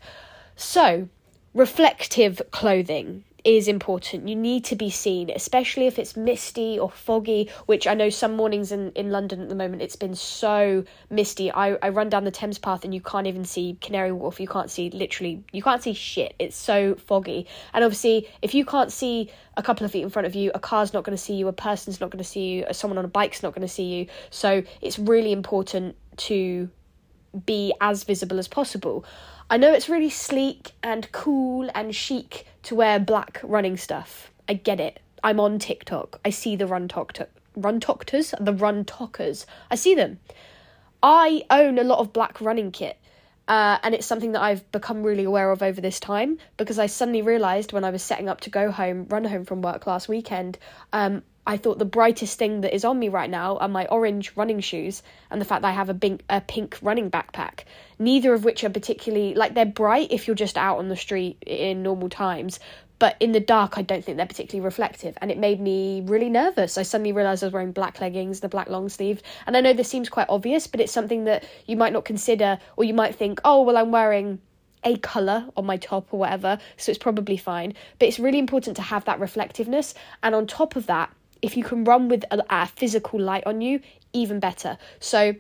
So, 0.55 1.07
reflective 1.53 2.41
clothing 2.49 3.25
is 3.45 3.67
important. 3.67 4.27
You 4.27 4.35
need 4.35 4.65
to 4.65 4.75
be 4.75 4.89
seen, 4.89 5.29
especially 5.29 5.85
if 5.85 5.99
it's 5.99 6.17
misty 6.17 6.79
or 6.79 6.89
foggy, 6.89 7.51
which 7.67 7.85
I 7.85 7.93
know 7.93 8.09
some 8.09 8.35
mornings 8.35 8.71
in, 8.71 8.91
in 8.93 9.11
London 9.11 9.39
at 9.39 9.49
the 9.49 9.55
moment 9.55 9.83
it's 9.83 9.95
been 9.95 10.15
so 10.15 10.83
misty. 11.11 11.51
I, 11.51 11.75
I 11.75 11.89
run 11.89 12.09
down 12.09 12.23
the 12.23 12.31
Thames 12.31 12.57
path 12.57 12.83
and 12.83 12.93
you 12.93 13.01
can't 13.01 13.27
even 13.27 13.45
see 13.45 13.77
Canary 13.81 14.11
Wharf. 14.11 14.39
You 14.39 14.47
can't 14.47 14.71
see 14.71 14.89
literally, 14.89 15.43
you 15.53 15.61
can't 15.61 15.83
see 15.83 15.93
shit. 15.93 16.33
It's 16.39 16.57
so 16.57 16.95
foggy. 16.95 17.45
And 17.73 17.83
obviously, 17.83 18.27
if 18.41 18.55
you 18.55 18.65
can't 18.65 18.91
see 18.91 19.31
a 19.55 19.61
couple 19.61 19.85
of 19.85 19.91
feet 19.91 20.01
in 20.01 20.09
front 20.09 20.25
of 20.25 20.33
you, 20.33 20.51
a 20.55 20.59
car's 20.59 20.91
not 20.91 21.03
going 21.03 21.15
to 21.15 21.23
see 21.23 21.35
you, 21.35 21.47
a 21.47 21.53
person's 21.53 22.01
not 22.01 22.09
going 22.09 22.23
to 22.23 22.29
see 22.29 22.47
you, 22.47 22.65
someone 22.71 22.97
on 22.97 23.05
a 23.05 23.09
bike's 23.09 23.43
not 23.43 23.53
going 23.53 23.65
to 23.65 23.71
see 23.73 23.83
you. 23.83 24.07
So 24.31 24.63
it's 24.81 24.97
really 24.97 25.31
important 25.31 25.95
to 26.17 26.69
be 27.45 27.73
as 27.79 28.03
visible 28.05 28.39
as 28.39 28.47
possible. 28.47 29.05
I 29.47 29.57
know 29.57 29.71
it's 29.71 29.87
really 29.89 30.09
sleek 30.09 30.71
and 30.81 31.11
cool 31.11 31.69
and 31.75 31.93
chic 31.95 32.47
to 32.65 32.75
wear 32.75 32.99
black 32.99 33.39
running 33.43 33.77
stuff. 33.77 34.31
I 34.47 34.53
get 34.53 34.79
it. 34.79 34.99
I'm 35.23 35.39
on 35.39 35.57
TikTok. 35.59 36.19
I 36.23 36.29
see 36.29 36.55
the 36.55 36.67
run 36.67 36.87
talk 36.87 37.17
run 37.55 37.79
tocters, 37.79 38.33
the 38.43 38.53
run 38.53 38.85
talkers. 38.85 39.45
I 39.71 39.75
see 39.75 39.95
them. 39.95 40.19
I 41.01 41.43
own 41.49 41.79
a 41.79 41.83
lot 41.83 41.99
of 41.99 42.13
black 42.13 42.41
running 42.41 42.71
kit. 42.71 42.97
Uh, 43.47 43.77
and 43.83 43.93
it's 43.93 44.07
something 44.07 44.31
that 44.31 44.41
I've 44.41 44.69
become 44.71 45.03
really 45.03 45.23
aware 45.23 45.51
of 45.51 45.61
over 45.61 45.79
this 45.79 45.99
time 45.99 46.39
because 46.57 46.79
I 46.79 46.87
suddenly 46.87 47.21
realised 47.21 47.73
when 47.73 47.83
I 47.83 47.91
was 47.91 48.01
setting 48.01 48.27
up 48.27 48.41
to 48.41 48.49
go 48.49 48.71
home, 48.71 49.05
run 49.07 49.23
home 49.23 49.45
from 49.45 49.61
work 49.61 49.85
last 49.85 50.09
weekend, 50.09 50.57
um, 50.91 51.21
I 51.47 51.57
thought 51.57 51.77
the 51.77 51.85
brightest 51.85 52.39
thing 52.39 52.61
that 52.61 52.73
is 52.73 52.83
on 52.83 52.97
me 52.97 53.09
right 53.09 53.29
now 53.29 53.57
are 53.57 53.67
my 53.67 53.85
orange 53.87 54.31
running 54.35 54.59
shoes 54.61 55.03
and 55.29 55.39
the 55.39 55.45
fact 55.45 55.61
that 55.61 55.67
I 55.67 55.73
have 55.73 55.89
a 55.89 55.93
pink, 55.93 56.23
a 56.29 56.41
pink 56.41 56.77
running 56.81 57.11
backpack. 57.11 57.65
Neither 57.99 58.33
of 58.33 58.43
which 58.43 58.63
are 58.63 58.69
particularly 58.69 59.35
like 59.35 59.53
they're 59.53 59.65
bright 59.65 60.11
if 60.11 60.25
you're 60.27 60.35
just 60.35 60.57
out 60.57 60.79
on 60.79 60.89
the 60.89 60.95
street 60.95 61.37
in 61.45 61.83
normal 61.83 62.09
times, 62.09 62.59
but 62.97 63.15
in 63.19 63.31
the 63.31 63.39
dark 63.39 63.77
I 63.77 63.83
don't 63.83 64.03
think 64.03 64.17
they're 64.17 64.25
particularly 64.25 64.65
reflective 64.65 65.17
and 65.21 65.29
it 65.29 65.37
made 65.37 65.59
me 65.59 66.01
really 66.05 66.29
nervous. 66.29 66.79
I 66.79 66.83
suddenly 66.83 67.11
realized 67.11 67.43
I 67.43 67.47
was 67.47 67.53
wearing 67.53 67.73
black 67.73 68.01
leggings, 68.01 68.39
the 68.39 68.49
black 68.49 68.69
long 68.69 68.89
sleeve, 68.89 69.21
and 69.45 69.55
I 69.55 69.61
know 69.61 69.73
this 69.73 69.89
seems 69.89 70.09
quite 70.09 70.29
obvious, 70.29 70.65
but 70.65 70.79
it's 70.79 70.91
something 70.91 71.25
that 71.25 71.47
you 71.67 71.77
might 71.77 71.93
not 71.93 72.05
consider 72.05 72.57
or 72.75 72.85
you 72.85 72.95
might 72.95 73.15
think, 73.15 73.39
"Oh, 73.45 73.61
well 73.61 73.77
I'm 73.77 73.91
wearing 73.91 74.39
a 74.83 74.97
colour 74.97 75.45
on 75.57 75.65
my 75.65 75.77
top 75.77 76.13
or 76.13 76.19
whatever, 76.19 76.59
so 76.77 76.91
it's 76.91 76.99
probably 76.99 77.37
fine. 77.37 77.73
But 77.99 78.07
it's 78.07 78.19
really 78.19 78.39
important 78.39 78.75
to 78.77 78.83
have 78.83 79.05
that 79.05 79.19
reflectiveness. 79.19 79.95
And 80.21 80.35
on 80.35 80.45
top 80.45 80.75
of 80.75 80.85
that, 80.85 81.11
if 81.45 81.55
you 81.55 81.63
can 81.63 81.83
run 81.83 82.09
with 82.09 82.25
a, 82.31 82.43
a 82.49 82.65
physical 82.65 83.19
light 83.19 83.45
on 83.45 83.61
you, 83.61 83.79
even 84.13 84.39
better. 84.39 84.79
So 84.99 85.35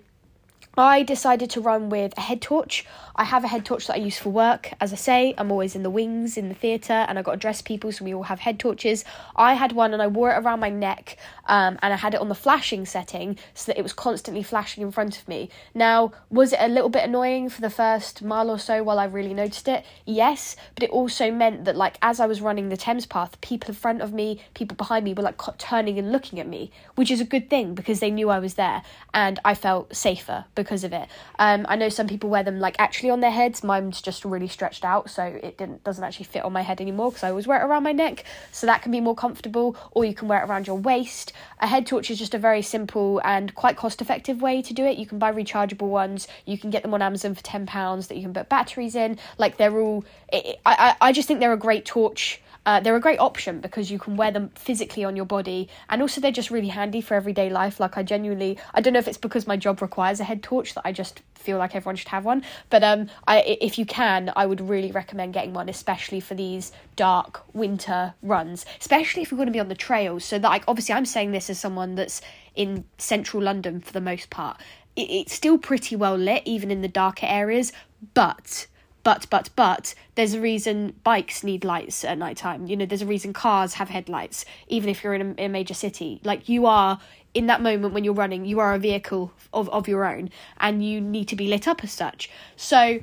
I 0.77 1.03
decided 1.03 1.49
to 1.51 1.61
run 1.61 1.89
with 1.89 2.13
a 2.17 2.21
head 2.21 2.41
torch. 2.41 2.85
I 3.15 3.23
have 3.23 3.45
a 3.45 3.47
head 3.47 3.63
torch 3.63 3.87
that 3.87 3.93
I 3.93 3.99
use 3.99 4.17
for 4.17 4.29
work. 4.29 4.73
As 4.81 4.91
I 4.91 4.97
say, 4.97 5.33
I'm 5.37 5.49
always 5.49 5.73
in 5.73 5.83
the 5.83 5.89
wings 5.89 6.35
in 6.35 6.49
the 6.49 6.55
theatre 6.55 7.05
and 7.07 7.17
I 7.17 7.21
got 7.21 7.31
to 7.31 7.37
dress 7.37 7.61
people, 7.61 7.93
so 7.93 8.03
we 8.03 8.13
all 8.13 8.23
have 8.23 8.39
head 8.39 8.59
torches. 8.59 9.05
I 9.37 9.53
had 9.53 9.71
one 9.71 9.93
and 9.93 10.01
I 10.01 10.07
wore 10.07 10.31
it 10.31 10.37
around 10.37 10.59
my 10.59 10.69
neck 10.69 11.17
um, 11.47 11.79
and 11.81 11.93
I 11.93 11.95
had 11.95 12.13
it 12.13 12.19
on 12.19 12.27
the 12.27 12.35
flashing 12.35 12.85
setting 12.85 13.37
so 13.53 13.71
that 13.71 13.79
it 13.79 13.83
was 13.83 13.93
constantly 13.93 14.43
flashing 14.43 14.83
in 14.83 14.91
front 14.91 15.17
of 15.17 15.27
me. 15.29 15.49
Now, 15.73 16.11
was 16.29 16.51
it 16.51 16.59
a 16.59 16.67
little 16.67 16.89
bit 16.89 17.05
annoying 17.05 17.49
for 17.49 17.61
the 17.61 17.69
first 17.69 18.21
mile 18.21 18.49
or 18.49 18.59
so 18.59 18.83
while 18.83 18.99
I 18.99 19.05
really 19.05 19.33
noticed 19.33 19.69
it? 19.69 19.85
Yes, 20.05 20.57
but 20.73 20.83
it 20.83 20.89
also 20.89 21.31
meant 21.31 21.63
that, 21.65 21.77
like, 21.77 21.97
as 22.01 22.19
I 22.19 22.25
was 22.25 22.41
running 22.41 22.67
the 22.67 22.75
Thames 22.75 23.05
path, 23.05 23.39
people 23.39 23.69
in 23.69 23.75
front 23.75 24.01
of 24.01 24.11
me, 24.11 24.41
people 24.53 24.75
behind 24.75 25.05
me 25.05 25.13
were 25.13 25.23
like 25.23 25.39
turning 25.57 25.97
and 25.97 26.11
looking 26.11 26.37
at 26.37 26.47
me, 26.47 26.69
which 26.95 27.09
is 27.11 27.21
a 27.21 27.25
good 27.25 27.49
thing 27.49 27.75
because 27.75 28.01
they 28.01 28.11
knew 28.11 28.29
I 28.29 28.39
was 28.39 28.55
there 28.55 28.83
and 29.13 29.39
I 29.45 29.53
felt 29.53 29.95
safer 29.95 30.43
because 30.53 30.64
of 30.71 30.93
it. 30.93 31.07
Um, 31.39 31.65
I 31.69 31.75
know 31.75 31.89
some 31.89 32.07
people 32.07 32.29
wear 32.29 32.43
them 32.43 32.59
like 32.59 32.75
actually 32.79 33.09
on 33.09 33.19
their 33.21 33.31
heads. 33.31 33.63
Mine's 33.63 34.01
just 34.01 34.25
really 34.25 34.47
stretched 34.47 34.83
out, 34.83 35.09
so 35.09 35.23
it 35.23 35.57
didn't 35.57 35.83
doesn't 35.83 36.03
actually 36.03 36.25
fit 36.25 36.43
on 36.43 36.53
my 36.53 36.61
head 36.61 36.81
anymore 36.81 37.11
because 37.11 37.23
I 37.23 37.29
always 37.29 37.47
wear 37.47 37.61
it 37.61 37.65
around 37.65 37.83
my 37.83 37.91
neck, 37.91 38.25
so 38.51 38.67
that 38.67 38.81
can 38.81 38.91
be 38.91 38.99
more 38.99 39.15
comfortable. 39.15 39.75
Or 39.91 40.05
you 40.05 40.13
can 40.13 40.27
wear 40.27 40.41
it 40.41 40.49
around 40.49 40.67
your 40.67 40.77
waist. 40.77 41.33
A 41.59 41.67
head 41.67 41.87
torch 41.87 42.11
is 42.11 42.19
just 42.19 42.33
a 42.33 42.37
very 42.39 42.61
simple 42.61 43.21
and 43.23 43.53
quite 43.55 43.77
cost 43.77 44.01
effective 44.01 44.41
way 44.41 44.61
to 44.61 44.73
do 44.73 44.85
it. 44.85 44.97
You 44.97 45.05
can 45.05 45.19
buy 45.19 45.31
rechargeable 45.31 45.89
ones. 45.89 46.27
You 46.45 46.57
can 46.57 46.69
get 46.69 46.81
them 46.83 46.93
on 46.93 47.01
Amazon 47.01 47.35
for 47.35 47.43
ten 47.43 47.65
pounds 47.65 48.07
that 48.07 48.15
you 48.15 48.23
can 48.23 48.33
put 48.33 48.49
batteries 48.49 48.95
in. 48.95 49.17
Like 49.37 49.57
they're 49.57 49.77
all. 49.79 50.05
It, 50.31 50.59
I 50.65 50.95
I 50.99 51.11
just 51.11 51.27
think 51.27 51.39
they're 51.39 51.53
a 51.53 51.57
great 51.57 51.85
torch 51.85 52.41
uh, 52.65 52.79
they're 52.79 52.95
a 52.95 52.99
great 52.99 53.19
option 53.19 53.59
because 53.59 53.91
you 53.91 53.99
can 53.99 54.17
wear 54.17 54.31
them 54.31 54.49
physically 54.55 55.03
on 55.03 55.15
your 55.15 55.25
body, 55.25 55.69
and 55.89 56.01
also 56.01 56.19
they're 56.19 56.31
just 56.31 56.51
really 56.51 56.69
handy 56.69 57.01
for 57.01 57.13
everyday 57.13 57.49
life. 57.49 57.79
Like 57.79 57.97
I 57.97 58.03
genuinely, 58.03 58.57
I 58.73 58.81
don't 58.81 58.93
know 58.93 58.99
if 58.99 59.07
it's 59.07 59.17
because 59.17 59.47
my 59.47 59.57
job 59.57 59.81
requires 59.81 60.19
a 60.19 60.23
head 60.23 60.41
torch 60.41 60.73
that 60.73 60.81
I 60.85 60.91
just 60.91 61.21
feel 61.35 61.57
like 61.57 61.75
everyone 61.75 61.95
should 61.95 62.07
have 62.07 62.25
one. 62.25 62.43
But 62.69 62.83
um, 62.83 63.09
I 63.27 63.41
if 63.41 63.77
you 63.77 63.85
can, 63.85 64.31
I 64.35 64.45
would 64.45 64.61
really 64.61 64.91
recommend 64.91 65.33
getting 65.33 65.53
one, 65.53 65.69
especially 65.69 66.19
for 66.19 66.35
these 66.35 66.71
dark 66.95 67.43
winter 67.53 68.13
runs, 68.21 68.65
especially 68.79 69.21
if 69.21 69.31
you're 69.31 69.37
going 69.37 69.47
to 69.47 69.53
be 69.53 69.59
on 69.59 69.69
the 69.69 69.75
trails. 69.75 70.25
So 70.25 70.39
that 70.39 70.47
like 70.47 70.63
obviously, 70.67 70.95
I'm 70.95 71.05
saying 71.05 71.31
this 71.31 71.49
as 71.49 71.59
someone 71.59 71.95
that's 71.95 72.21
in 72.55 72.85
central 72.97 73.43
London 73.43 73.79
for 73.81 73.91
the 73.91 74.01
most 74.01 74.29
part. 74.29 74.59
It, 74.95 75.09
it's 75.09 75.33
still 75.33 75.57
pretty 75.57 75.95
well 75.95 76.15
lit, 76.17 76.43
even 76.45 76.71
in 76.71 76.81
the 76.81 76.87
darker 76.87 77.27
areas, 77.27 77.71
but 78.13 78.67
but 79.05 79.27
but 79.29 79.49
but 79.55 79.93
there's 80.15 80.33
a 80.33 80.41
reason 80.41 80.93
bikes 81.03 81.43
need 81.43 81.63
lights 81.63 82.03
at 82.03 82.17
night 82.17 82.35
time 82.35 82.65
you 82.67 82.75
know 82.75 82.85
there's 82.85 83.03
a 83.03 83.05
reason 83.05 83.31
cars 83.31 83.75
have 83.75 83.87
headlights 83.87 84.43
even 84.67 84.89
if 84.89 85.03
you're 85.03 85.13
in 85.13 85.21
a, 85.21 85.25
in 85.35 85.45
a, 85.45 85.49
major 85.49 85.75
city 85.75 86.19
like 86.25 86.49
you 86.49 86.65
are 86.65 86.99
in 87.33 87.45
that 87.45 87.61
moment 87.61 87.93
when 87.93 88.03
you're 88.03 88.15
running 88.15 88.43
you 88.43 88.59
are 88.59 88.73
a 88.73 88.79
vehicle 88.79 89.31
of, 89.53 89.69
of 89.69 89.87
your 89.87 90.03
own 90.03 90.29
and 90.59 90.83
you 90.83 90.99
need 90.99 91.27
to 91.27 91.35
be 91.35 91.47
lit 91.47 91.67
up 91.67 91.83
as 91.83 91.93
such 91.93 92.29
so 92.57 92.99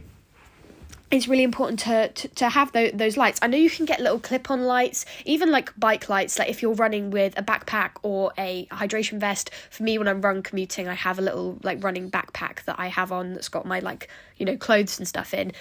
it's 1.12 1.28
really 1.28 1.42
important 1.42 1.78
to, 1.80 2.08
to, 2.08 2.28
to 2.28 2.48
have 2.48 2.72
those, 2.72 2.90
those 2.94 3.16
lights. 3.18 3.38
I 3.42 3.46
know 3.46 3.58
you 3.58 3.68
can 3.68 3.84
get 3.84 4.00
little 4.00 4.18
clip 4.18 4.50
on 4.50 4.62
lights, 4.62 5.04
even 5.26 5.50
like 5.50 5.70
bike 5.78 6.08
lights, 6.08 6.38
like 6.38 6.48
if 6.48 6.62
you're 6.62 6.72
running 6.72 7.10
with 7.10 7.38
a 7.38 7.42
backpack 7.42 7.90
or 8.02 8.32
a 8.38 8.64
hydration 8.66 9.20
vest. 9.20 9.50
For 9.68 9.82
me, 9.82 9.98
when 9.98 10.08
I'm 10.08 10.22
run 10.22 10.42
commuting, 10.42 10.88
I 10.88 10.94
have 10.94 11.18
a 11.18 11.22
little 11.22 11.58
like 11.62 11.84
running 11.84 12.10
backpack 12.10 12.64
that 12.64 12.76
I 12.78 12.86
have 12.86 13.12
on 13.12 13.34
that's 13.34 13.50
got 13.50 13.66
my 13.66 13.80
like, 13.80 14.08
you 14.38 14.46
know, 14.46 14.56
clothes 14.56 14.98
and 14.98 15.06
stuff 15.06 15.34
in. 15.34 15.52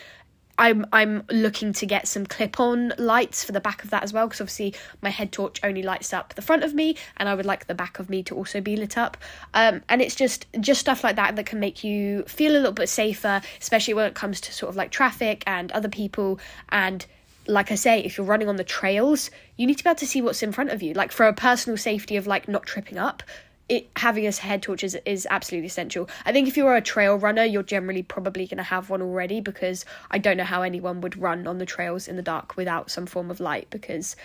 I'm 0.61 0.85
I'm 0.93 1.23
looking 1.31 1.73
to 1.73 1.87
get 1.87 2.07
some 2.07 2.27
clip-on 2.27 2.93
lights 2.99 3.43
for 3.43 3.51
the 3.51 3.59
back 3.59 3.83
of 3.83 3.89
that 3.89 4.03
as 4.03 4.13
well 4.13 4.27
because 4.27 4.41
obviously 4.41 4.75
my 5.01 5.09
head 5.09 5.31
torch 5.31 5.59
only 5.63 5.81
lights 5.81 6.13
up 6.13 6.35
the 6.35 6.43
front 6.43 6.63
of 6.63 6.75
me 6.75 6.95
and 7.17 7.27
I 7.27 7.33
would 7.33 7.47
like 7.47 7.65
the 7.65 7.73
back 7.73 7.97
of 7.97 8.11
me 8.11 8.21
to 8.23 8.35
also 8.35 8.61
be 8.61 8.77
lit 8.77 8.95
up. 8.95 9.17
Um, 9.55 9.81
and 9.89 10.03
it's 10.03 10.13
just 10.13 10.45
just 10.59 10.79
stuff 10.79 11.03
like 11.03 11.15
that 11.15 11.35
that 11.35 11.47
can 11.47 11.59
make 11.59 11.83
you 11.83 12.23
feel 12.25 12.51
a 12.51 12.59
little 12.59 12.73
bit 12.73 12.89
safer, 12.89 13.41
especially 13.59 13.95
when 13.95 14.05
it 14.05 14.13
comes 14.13 14.39
to 14.41 14.53
sort 14.53 14.69
of 14.69 14.75
like 14.75 14.91
traffic 14.91 15.43
and 15.47 15.71
other 15.71 15.89
people 15.89 16.39
and 16.69 17.07
like 17.47 17.71
I 17.71 17.75
say, 17.75 17.99
if 18.01 18.17
you're 18.17 18.27
running 18.27 18.47
on 18.47 18.57
the 18.57 18.63
trails, 18.63 19.31
you 19.57 19.65
need 19.65 19.79
to 19.79 19.83
be 19.83 19.89
able 19.89 19.97
to 19.97 20.07
see 20.07 20.21
what's 20.21 20.43
in 20.43 20.51
front 20.51 20.69
of 20.69 20.83
you. 20.83 20.93
Like 20.93 21.11
for 21.11 21.25
a 21.25 21.33
personal 21.33 21.75
safety 21.75 22.15
of 22.15 22.27
like 22.27 22.47
not 22.47 22.67
tripping 22.67 22.99
up, 22.99 23.23
it, 23.71 23.89
having 23.95 24.27
a 24.27 24.31
head 24.33 24.61
torch 24.61 24.83
is, 24.83 24.97
is 25.05 25.25
absolutely 25.31 25.67
essential. 25.67 26.09
I 26.25 26.33
think 26.33 26.49
if 26.49 26.57
you're 26.57 26.75
a 26.75 26.81
trail 26.81 27.15
runner, 27.15 27.45
you're 27.45 27.63
generally 27.63 28.03
probably 28.03 28.45
going 28.45 28.57
to 28.57 28.63
have 28.63 28.89
one 28.89 29.01
already 29.01 29.39
because 29.39 29.85
I 30.11 30.17
don't 30.17 30.35
know 30.35 30.43
how 30.43 30.61
anyone 30.61 30.99
would 30.99 31.17
run 31.17 31.47
on 31.47 31.57
the 31.57 31.65
trails 31.65 32.09
in 32.09 32.17
the 32.17 32.21
dark 32.21 32.57
without 32.57 32.91
some 32.91 33.05
form 33.05 33.31
of 33.31 33.39
light 33.39 33.69
because 33.69 34.17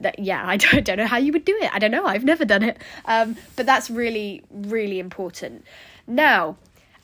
that 0.00 0.18
yeah 0.18 0.42
I 0.46 0.58
don't, 0.58 0.84
don't 0.84 0.98
know 0.98 1.06
how 1.06 1.16
you 1.16 1.32
would 1.32 1.46
do 1.46 1.56
it. 1.62 1.74
I 1.74 1.78
don't 1.78 1.92
know. 1.92 2.04
I've 2.04 2.24
never 2.24 2.44
done 2.44 2.62
it. 2.62 2.76
Um, 3.06 3.36
but 3.56 3.64
that's 3.64 3.88
really 3.88 4.42
really 4.50 4.98
important. 5.00 5.64
Now 6.06 6.58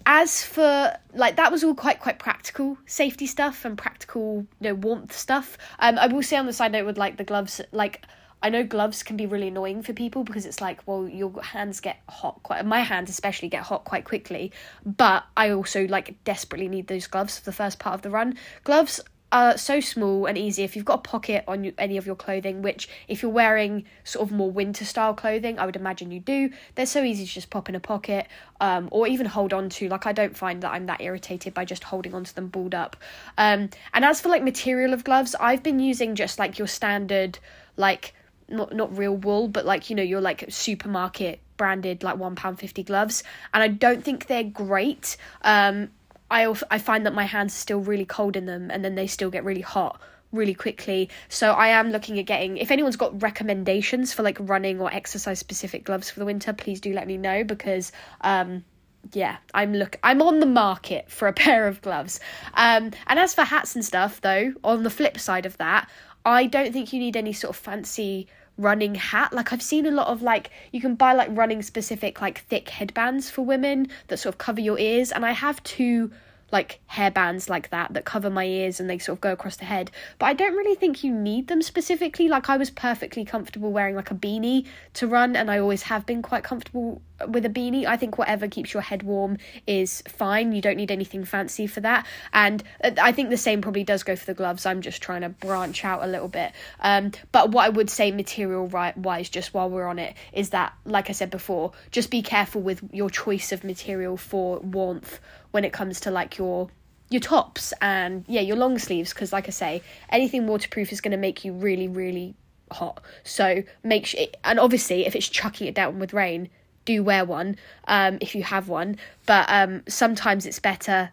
as 0.05 0.45
for 0.45 0.95
like 1.15 1.37
that 1.37 1.51
was 1.51 1.65
all 1.65 1.75
quite 1.75 1.99
quite 1.99 2.19
practical 2.19 2.77
safety 2.85 3.27
stuff 3.27 3.65
and 3.65 3.79
practical 3.79 4.47
you 4.61 4.69
know 4.69 4.75
warmth 4.75 5.17
stuff. 5.17 5.57
Um, 5.79 5.99
I 5.99 6.09
will 6.09 6.23
say 6.23 6.37
on 6.37 6.45
the 6.45 6.53
side 6.53 6.73
note 6.73 6.85
with 6.85 6.99
like 6.99 7.17
the 7.17 7.25
gloves 7.25 7.63
like 7.73 8.05
I 8.43 8.49
know 8.49 8.65
gloves 8.65 9.03
can 9.03 9.17
be 9.17 9.27
really 9.27 9.49
annoying 9.49 9.83
for 9.83 9.93
people 9.93 10.25
because 10.25 10.47
it's 10.47 10.61
like, 10.61 10.87
well, 10.87 11.07
your 11.09 11.43
hands 11.43 11.81
get 11.81 11.99
hot 12.09 12.43
quite. 12.43 12.65
My 12.65 12.81
hands 12.81 13.11
especially 13.11 13.49
get 13.49 13.63
hot 13.65 13.85
quite 13.85 14.05
quickly. 14.05 14.53
But 14.85 15.25
I 15.37 15.51
also 15.51 15.87
like 15.87 16.23
desperately 16.25 16.69
need 16.69 16.87
those 16.87 17.07
gloves 17.07 17.39
for 17.39 17.45
the 17.45 17.53
first 17.53 17.79
part 17.79 17.95
of 17.95 18.03
the 18.03 18.11
run. 18.11 18.37
Gloves 18.65 19.01
are 19.33 19.57
so 19.57 19.79
small 19.79 20.27
and 20.27 20.37
easy 20.37 20.65
if 20.65 20.75
you've 20.75 20.85
got 20.85 20.99
a 20.99 21.03
pocket 21.03 21.45
on 21.47 21.73
any 21.79 21.97
of 21.97 22.05
your 22.05 22.17
clothing 22.17 22.63
which 22.63 22.89
if 23.07 23.23
you're 23.23 23.31
wearing 23.31 23.85
sort 24.03 24.27
of 24.27 24.35
more 24.35 24.51
winter 24.51 24.85
style 24.85 25.15
clothing 25.15 25.57
i 25.59 25.65
would 25.65 25.77
imagine 25.77 26.11
you 26.11 26.19
do 26.19 26.51
they're 26.75 26.85
so 26.85 27.03
easy 27.03 27.25
to 27.25 27.33
just 27.33 27.49
pop 27.49 27.69
in 27.69 27.77
a 27.77 27.81
pocket 27.81 28.27
um, 28.61 28.89
or 28.91 29.07
even 29.07 29.27
hold 29.27 29.53
on 29.53 29.69
to 29.69 29.89
like 29.89 30.05
i 30.05 30.13
don't 30.13 30.37
find 30.37 30.63
that 30.63 30.73
i'm 30.73 30.87
that 30.87 31.01
irritated 31.01 31.55
by 31.55 31.65
just 31.65 31.85
holding 31.85 32.13
onto 32.13 32.33
them 32.33 32.49
balled 32.49 32.75
up 32.75 32.97
um, 33.39 33.71
and 33.95 34.05
as 34.05 34.21
for 34.21 34.29
like 34.29 34.43
material 34.43 34.93
of 34.93 35.05
gloves 35.05 35.37
i've 35.39 35.63
been 35.63 35.79
using 35.79 36.17
just 36.17 36.39
like 36.39 36.59
your 36.59 36.69
standard 36.69 37.39
like 37.77 38.15
not 38.51 38.75
not 38.75 38.97
real 38.97 39.17
wool, 39.17 39.49
but 39.49 39.65
like 39.65 39.91
you 39.91 39.97
know 39.97 40.03
your 40.03 40.21
like 40.21 40.45
supermarket 40.49 41.41
branded 41.57 42.03
like 42.03 42.17
one 42.17 42.35
pound 42.35 42.59
fifty 42.59 42.83
gloves, 42.83 43.23
and 43.53 43.63
I 43.63 43.69
don't 43.69 44.05
think 44.05 44.27
they're 44.27 44.45
great. 44.45 45.17
Um, 45.43 45.91
I 46.31 46.53
I 46.71 46.79
find 46.79 47.07
that 47.07 47.15
my 47.15 47.25
hands 47.25 47.55
are 47.55 47.59
still 47.59 47.81
really 47.81 48.05
cold 48.05 48.37
in 48.37 48.47
them, 48.47 48.71
and 48.71 48.85
then 48.85 48.95
they 48.95 49.07
still 49.07 49.31
get 49.31 49.45
really 49.45 49.61
hot 49.61 50.01
really 50.33 50.55
quickly. 50.55 51.11
So 51.29 51.53
I 51.53 51.69
am 51.69 51.91
looking 51.91 52.19
at 52.19 52.27
getting. 52.27 52.57
If 52.57 52.71
anyone's 52.71 52.97
got 52.97 53.23
recommendations 53.23 54.13
for 54.13 54.23
like 54.23 54.39
running 54.41 54.81
or 54.81 54.93
exercise 54.93 55.39
specific 55.39 55.85
gloves 55.85 56.11
for 56.11 56.21
the 56.21 56.27
winter, 56.27 56.53
please 56.53 56.81
do 56.81 56.93
let 56.93 57.07
me 57.07 57.17
know 57.17 57.45
because 57.45 57.93
um 58.21 58.65
yeah, 59.13 59.39
I'm 59.55 59.73
look 59.75 59.97
I'm 60.03 60.23
on 60.23 60.41
the 60.41 60.47
market 60.47 61.11
for 61.11 61.27
a 61.29 61.33
pair 61.45 61.67
of 61.67 61.83
gloves. 61.83 62.21
Um 62.55 62.93
and 63.07 63.19
as 63.19 63.35
for 63.35 63.43
hats 63.43 63.75
and 63.75 63.85
stuff 63.85 64.21
though, 64.21 64.55
on 64.63 64.83
the 64.83 64.91
flip 64.91 65.19
side 65.19 65.47
of 65.47 65.57
that, 65.59 65.89
I 66.25 66.47
don't 66.47 66.73
think 66.73 66.93
you 66.93 67.01
need 67.01 67.17
any 67.17 67.33
sort 67.33 67.57
of 67.57 67.57
fancy 67.57 68.29
running 68.61 68.95
hat. 68.95 69.33
Like 69.33 69.53
I've 69.53 69.63
seen 69.63 69.87
a 69.87 69.91
lot 69.91 70.09
of 70.09 70.23
like 70.23 70.51
you 70.73 70.81
can 70.81 70.95
buy 70.95 71.13
like 71.13 71.29
running 71.33 71.63
specific 71.63 72.21
like 72.21 72.41
thick 72.43 72.69
headbands 72.69 73.31
for 73.31 73.43
women 73.43 73.89
that 74.09 74.19
sort 74.19 74.35
of 74.35 74.39
cover 74.39 74.61
your 74.61 74.79
ears 74.79 75.11
and 75.13 75.25
I 75.25 75.33
have 75.33 75.63
two 75.63 76.11
like 76.53 76.81
hairbands 76.91 77.49
like 77.49 77.71
that 77.71 77.93
that 77.95 78.05
cover 78.05 78.31
my 78.31 78.45
ears 78.45 78.81
and 78.81 78.89
they 78.89 78.99
sort 78.99 79.19
of 79.19 79.21
go 79.21 79.33
across 79.33 79.57
the 79.57 79.65
head. 79.65 79.91
But 80.19 80.27
I 80.27 80.35
don't 80.35 80.57
really 80.57 80.75
think 80.75 81.05
you 81.05 81.13
need 81.13 81.49
them 81.49 81.63
specifically. 81.63 82.29
Like 82.29 82.49
I 82.49 82.57
was 82.57 82.71
perfectly 82.71 83.25
comfortable 83.25 83.73
wearing 83.73 83.97
like 83.97 84.11
a 84.11 84.15
beanie 84.15 84.67
to 84.95 85.07
run 85.07 85.37
and 85.37 85.51
I 85.51 85.59
always 85.59 85.83
have 85.83 86.07
been 86.07 86.23
quite 86.23 86.45
comfortable 86.45 87.03
with 87.29 87.45
a 87.45 87.51
beanie. 87.51 87.85
I 87.85 87.97
think 87.97 88.19
whatever 88.19 88.49
keeps 88.49 88.73
your 88.73 88.83
head 88.83 89.03
warm 89.03 89.39
is 89.67 90.03
fine. 90.09 90.53
You 90.53 90.63
don't 90.63 90.77
need 90.77 90.91
anything 90.91 91.25
fancy 91.25 91.67
for 91.67 91.81
that. 91.81 92.07
And 92.33 92.63
uh, 92.83 92.93
I 93.01 93.13
think 93.13 93.31
the 93.31 93.37
same 93.37 93.61
probably 93.61 93.85
does 93.85 94.03
go 94.03 94.17
for 94.17 94.27
the 94.27 94.35
gloves. 94.35 94.67
I'm 94.67 94.81
just 94.81 95.03
trying 95.03 95.23
to 95.23 95.29
branch 95.29 95.85
out 95.85 96.03
a 96.03 96.07
little 96.07 96.29
bit. 96.29 96.53
Um, 96.81 97.13
but 97.33 97.51
what 97.51 97.67
I 97.67 97.69
would 97.69 97.91
say 97.91 98.11
material 98.11 98.67
wise 98.97 99.29
just 99.29 99.55
while 99.55 99.69
we're 99.71 99.87
on 99.87 99.99
it 99.99 100.15
is 100.33 100.51
that 100.51 100.73
like 100.85 101.11
I 101.11 101.13
said 101.13 101.31
before, 101.31 101.73
just 101.91 102.11
be 102.11 102.23
careful 102.23 102.63
with 102.63 102.83
your 102.93 103.11
choice 103.11 103.53
of 103.53 103.65
material 103.65 104.17
for 104.17 104.59
warmth 104.61 105.21
when 105.51 105.65
it 105.65 105.73
comes 105.73 106.01
to 106.01 106.11
like 106.11 106.39
your 106.39 106.69
your 107.09 107.21
tops 107.21 107.73
and 107.81 108.25
yeah 108.29 108.41
your 108.41 108.57
long 108.57 108.79
sleeves 108.79 109.13
because 109.13 109.33
like 109.33 109.49
i 109.49 109.51
say 109.51 109.83
anything 110.11 110.47
waterproof 110.47 110.93
is 110.93 111.01
going 111.01 111.11
to 111.11 111.19
make 111.19 111.45
you 111.45 111.53
really 111.53 111.89
really 111.89 112.35
hot. 112.73 113.03
So 113.25 113.63
make 113.83 114.07
sure 114.07 114.27
and 114.45 114.59
obviously 114.59 115.07
if 115.07 115.15
it's 115.17 115.29
chucking 115.29 115.67
it 115.67 115.75
down 115.75 115.99
with 115.99 116.13
rain 116.13 116.49
do 116.85 117.03
wear 117.03 117.25
one 117.25 117.57
um, 117.89 118.19
if 118.21 118.35
you 118.35 118.43
have 118.43 118.69
one. 118.69 118.97
But 119.27 119.47
um, 119.49 119.83
sometimes 119.87 120.47
it's 120.47 120.59
better 120.59 121.11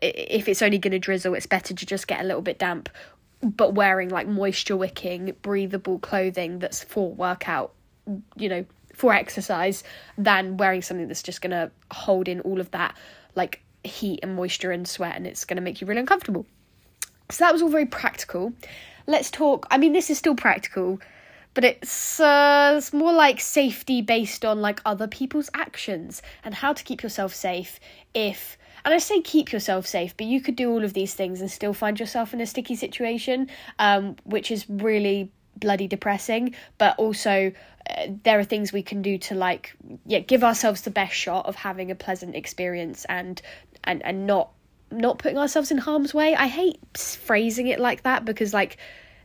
if 0.00 0.48
it's 0.48 0.62
only 0.62 0.78
going 0.78 0.92
to 0.92 0.98
drizzle 1.00 1.34
it's 1.34 1.46
better 1.46 1.74
to 1.74 1.86
just 1.86 2.06
get 2.06 2.20
a 2.20 2.24
little 2.24 2.42
bit 2.42 2.60
damp 2.60 2.88
but 3.42 3.74
wearing 3.74 4.08
like 4.08 4.28
moisture 4.28 4.76
wicking 4.76 5.34
breathable 5.42 5.98
clothing 5.98 6.60
that's 6.60 6.84
for 6.84 7.12
workout 7.12 7.72
you 8.36 8.48
know 8.48 8.64
for 8.94 9.12
exercise 9.12 9.82
than 10.16 10.56
wearing 10.58 10.80
something 10.80 11.08
that's 11.08 11.24
just 11.24 11.42
going 11.42 11.50
to 11.50 11.68
hold 11.90 12.28
in 12.28 12.38
all 12.42 12.60
of 12.60 12.70
that 12.70 12.96
like 13.34 13.60
heat 13.84 14.20
and 14.22 14.34
moisture 14.34 14.70
and 14.70 14.86
sweat 14.86 15.16
and 15.16 15.26
it's 15.26 15.44
going 15.44 15.56
to 15.56 15.62
make 15.62 15.80
you 15.80 15.86
really 15.86 16.00
uncomfortable. 16.00 16.46
So 17.30 17.44
that 17.44 17.52
was 17.52 17.62
all 17.62 17.68
very 17.68 17.86
practical. 17.86 18.52
Let's 19.06 19.30
talk. 19.30 19.66
I 19.70 19.78
mean, 19.78 19.92
this 19.92 20.10
is 20.10 20.18
still 20.18 20.34
practical, 20.34 21.00
but 21.54 21.64
it's 21.64 22.20
uh, 22.20 22.74
it's 22.76 22.92
more 22.92 23.12
like 23.12 23.40
safety 23.40 24.02
based 24.02 24.44
on 24.44 24.60
like 24.60 24.80
other 24.84 25.06
people's 25.06 25.50
actions 25.54 26.22
and 26.44 26.54
how 26.54 26.72
to 26.72 26.84
keep 26.84 27.02
yourself 27.02 27.34
safe 27.34 27.80
if 28.14 28.58
and 28.84 28.94
I 28.94 28.98
say 28.98 29.20
keep 29.20 29.52
yourself 29.52 29.86
safe, 29.86 30.16
but 30.16 30.26
you 30.26 30.40
could 30.40 30.56
do 30.56 30.70
all 30.70 30.84
of 30.84 30.94
these 30.94 31.14
things 31.14 31.40
and 31.40 31.50
still 31.50 31.74
find 31.74 32.00
yourself 32.00 32.32
in 32.32 32.40
a 32.40 32.46
sticky 32.46 32.76
situation, 32.76 33.48
um, 33.78 34.16
which 34.24 34.50
is 34.50 34.64
really 34.68 35.30
bloody 35.56 35.86
depressing. 35.86 36.54
But 36.78 36.98
also, 36.98 37.52
uh, 37.88 38.06
there 38.24 38.38
are 38.38 38.44
things 38.44 38.72
we 38.72 38.82
can 38.82 39.02
do 39.02 39.18
to 39.18 39.34
like 39.34 39.74
yeah 40.06 40.20
give 40.20 40.44
ourselves 40.44 40.82
the 40.82 40.90
best 40.90 41.14
shot 41.14 41.46
of 41.46 41.56
having 41.56 41.90
a 41.90 41.94
pleasant 41.94 42.34
experience 42.36 43.04
and 43.08 43.40
and 43.84 44.04
and 44.04 44.26
not 44.26 44.50
not 44.90 45.18
putting 45.18 45.38
ourselves 45.38 45.70
in 45.70 45.78
harm's 45.78 46.12
way. 46.12 46.34
I 46.34 46.46
hate 46.48 46.80
phrasing 46.96 47.68
it 47.68 47.78
like 47.78 48.02
that 48.02 48.24
because 48.24 48.52
like 48.52 48.76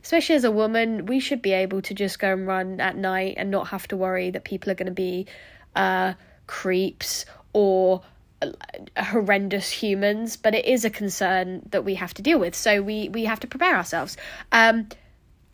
especially 0.02 0.36
as 0.36 0.44
a 0.44 0.50
woman, 0.52 1.06
we 1.06 1.18
should 1.18 1.42
be 1.42 1.50
able 1.52 1.82
to 1.82 1.92
just 1.92 2.20
go 2.20 2.32
and 2.32 2.46
run 2.46 2.80
at 2.80 2.96
night 2.96 3.34
and 3.38 3.50
not 3.50 3.66
have 3.68 3.88
to 3.88 3.96
worry 3.96 4.30
that 4.30 4.44
people 4.44 4.70
are 4.70 4.74
going 4.76 4.86
to 4.86 4.92
be 4.92 5.26
uh, 5.74 6.14
creeps 6.46 7.26
or 7.52 8.02
uh, 8.40 8.52
horrendous 9.02 9.68
humans. 9.68 10.36
But 10.36 10.54
it 10.54 10.64
is 10.64 10.84
a 10.84 10.90
concern 10.90 11.62
that 11.70 11.84
we 11.84 11.96
have 11.96 12.14
to 12.14 12.22
deal 12.22 12.38
with, 12.38 12.54
so 12.54 12.80
we 12.82 13.08
we 13.08 13.24
have 13.24 13.40
to 13.40 13.46
prepare 13.48 13.76
ourselves. 13.76 14.16
Um, 14.52 14.88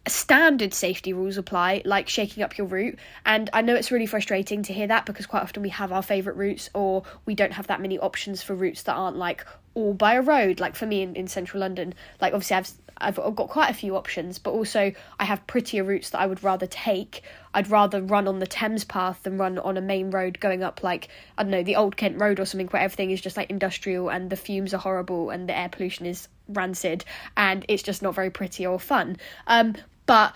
standard 0.09 0.75
safety 0.75 1.13
rules 1.13 1.37
apply, 1.37 1.83
like 1.85 2.09
shaking 2.09 2.43
up 2.43 2.59
your 2.59 2.67
route. 2.67 2.99
And 3.25 3.49
I 3.53 3.63
know 3.63 3.75
it's 3.75 3.93
really 3.93 4.07
frustrating 4.07 4.63
to 4.65 4.73
hear 4.73 4.87
that 4.89 5.07
because 5.07 5.27
quite 5.27 5.43
often 5.43 5.63
we 5.63 5.69
have 5.71 5.93
our 5.93 6.03
favourite 6.03 6.37
routes 6.37 6.71
or 6.75 7.05
we 7.25 7.35
don't 7.35 7.53
have 7.53 7.69
that 7.69 7.81
many 7.81 7.99
options 7.99 8.43
for 8.43 8.55
routes 8.55 8.83
that 8.83 8.95
aren't 8.95 9.17
like 9.17 9.47
all 9.75 9.95
by 9.95 10.15
a 10.15 10.23
road. 10.23 10.61
Like 10.61 10.75
for 10.75 10.87
me 10.87 11.03
in, 11.03 11.15
in 11.15 11.29
central 11.29 11.61
London, 11.61 11.95
like 12.21 12.35
obviously 12.35 12.57
I've 12.57 12.73
I've 12.99 13.17
got 13.17 13.49
quite 13.49 13.71
a 13.71 13.75
few 13.75 13.97
options, 13.97 14.39
but 14.39 14.51
also 14.53 14.93
I 15.19 15.25
have 15.25 15.47
prettier 15.47 15.83
routes 15.83 16.11
that 16.11 16.21
I 16.21 16.27
would 16.27 16.45
rather 16.45 16.67
take. 16.67 17.23
I'd 17.55 17.71
rather 17.71 18.01
run 18.01 18.29
on 18.29 18.39
the 18.39 18.47
Thames 18.47 18.85
path 18.85 19.23
than 19.23 19.39
run 19.39 19.59
on 19.59 19.77
a 19.77 19.81
main 19.81 20.11
road 20.11 20.39
going 20.41 20.63
up 20.63 20.83
like 20.83 21.09
I 21.37 21.43
don't 21.43 21.51
know 21.51 21.63
the 21.63 21.77
Old 21.77 21.97
Kent 21.97 22.21
Road 22.21 22.39
or 22.39 22.45
something 22.45 22.69
where 22.69 22.83
everything 22.83 23.11
is 23.11 23.21
just 23.21 23.37
like 23.37 23.51
industrial 23.51 24.09
and 24.09 24.31
the 24.31 24.37
fumes 24.37 24.73
are 24.73 24.79
horrible 24.79 25.31
and 25.31 25.49
the 25.49 25.57
air 25.57 25.69
pollution 25.69 26.07
is 26.07 26.29
rancid 26.49 27.05
and 27.37 27.65
it's 27.69 27.83
just 27.83 28.03
not 28.03 28.15
very 28.15 28.31
pretty 28.31 28.67
or 28.67 28.79
fun. 28.79 29.17
Um, 29.47 29.75
but 30.13 30.35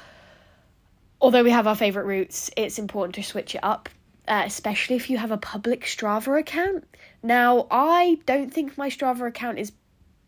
although 1.20 1.44
we 1.44 1.50
have 1.50 1.66
our 1.66 1.76
favourite 1.76 2.06
routes, 2.06 2.50
it's 2.56 2.78
important 2.78 3.14
to 3.16 3.22
switch 3.22 3.54
it 3.54 3.60
up, 3.62 3.90
uh, 4.26 4.42
especially 4.46 4.96
if 4.96 5.10
you 5.10 5.18
have 5.18 5.30
a 5.30 5.36
public 5.36 5.84
Strava 5.84 6.40
account. 6.40 6.84
Now, 7.22 7.66
I 7.70 8.16
don't 8.24 8.50
think 8.50 8.78
my 8.78 8.88
Strava 8.88 9.28
account 9.28 9.58
is 9.58 9.72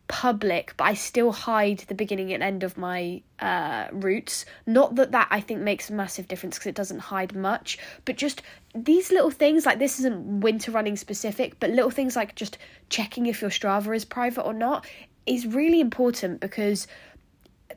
public, 0.07 0.75
but 0.77 0.83
I 0.83 0.93
still 0.93 1.31
hide 1.31 1.79
the 1.79 1.95
beginning 1.95 2.31
and 2.31 2.43
end 2.43 2.61
of 2.61 2.77
my 2.77 3.23
uh, 3.39 3.87
routes. 3.91 4.45
Not 4.67 4.93
that 4.97 5.13
that 5.13 5.29
I 5.31 5.41
think 5.41 5.61
makes 5.61 5.89
a 5.89 5.93
massive 5.93 6.27
difference 6.27 6.59
because 6.59 6.67
it 6.67 6.75
doesn't 6.75 6.99
hide 6.99 7.35
much, 7.35 7.79
but 8.05 8.17
just 8.17 8.43
these 8.75 9.11
little 9.11 9.31
things 9.31 9.65
like 9.65 9.79
this 9.79 9.97
isn't 9.97 10.41
winter 10.41 10.69
running 10.69 10.95
specific, 10.95 11.59
but 11.59 11.71
little 11.71 11.89
things 11.89 12.15
like 12.15 12.35
just 12.35 12.59
checking 12.89 13.25
if 13.25 13.41
your 13.41 13.49
Strava 13.49 13.95
is 13.95 14.05
private 14.05 14.43
or 14.43 14.53
not 14.53 14.85
is 15.25 15.47
really 15.47 15.79
important 15.79 16.39
because 16.39 16.85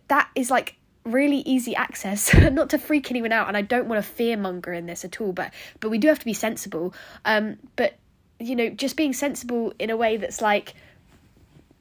that 0.08 0.28
is 0.34 0.50
like 0.50 0.76
really 1.04 1.38
easy 1.38 1.74
access 1.74 2.32
not 2.52 2.70
to 2.70 2.78
freak 2.78 3.10
anyone 3.10 3.32
out 3.32 3.48
and 3.48 3.56
i 3.56 3.62
don't 3.62 3.88
want 3.88 4.02
to 4.02 4.08
fear 4.08 4.36
monger 4.36 4.72
in 4.72 4.86
this 4.86 5.04
at 5.04 5.20
all 5.20 5.32
but 5.32 5.52
but 5.80 5.90
we 5.90 5.98
do 5.98 6.08
have 6.08 6.18
to 6.18 6.24
be 6.24 6.34
sensible. 6.34 6.94
Um 7.24 7.56
but 7.76 7.94
you 8.38 8.56
know 8.56 8.70
just 8.70 8.96
being 8.96 9.12
sensible 9.12 9.72
in 9.78 9.90
a 9.90 9.96
way 9.96 10.16
that's 10.16 10.40
like 10.40 10.74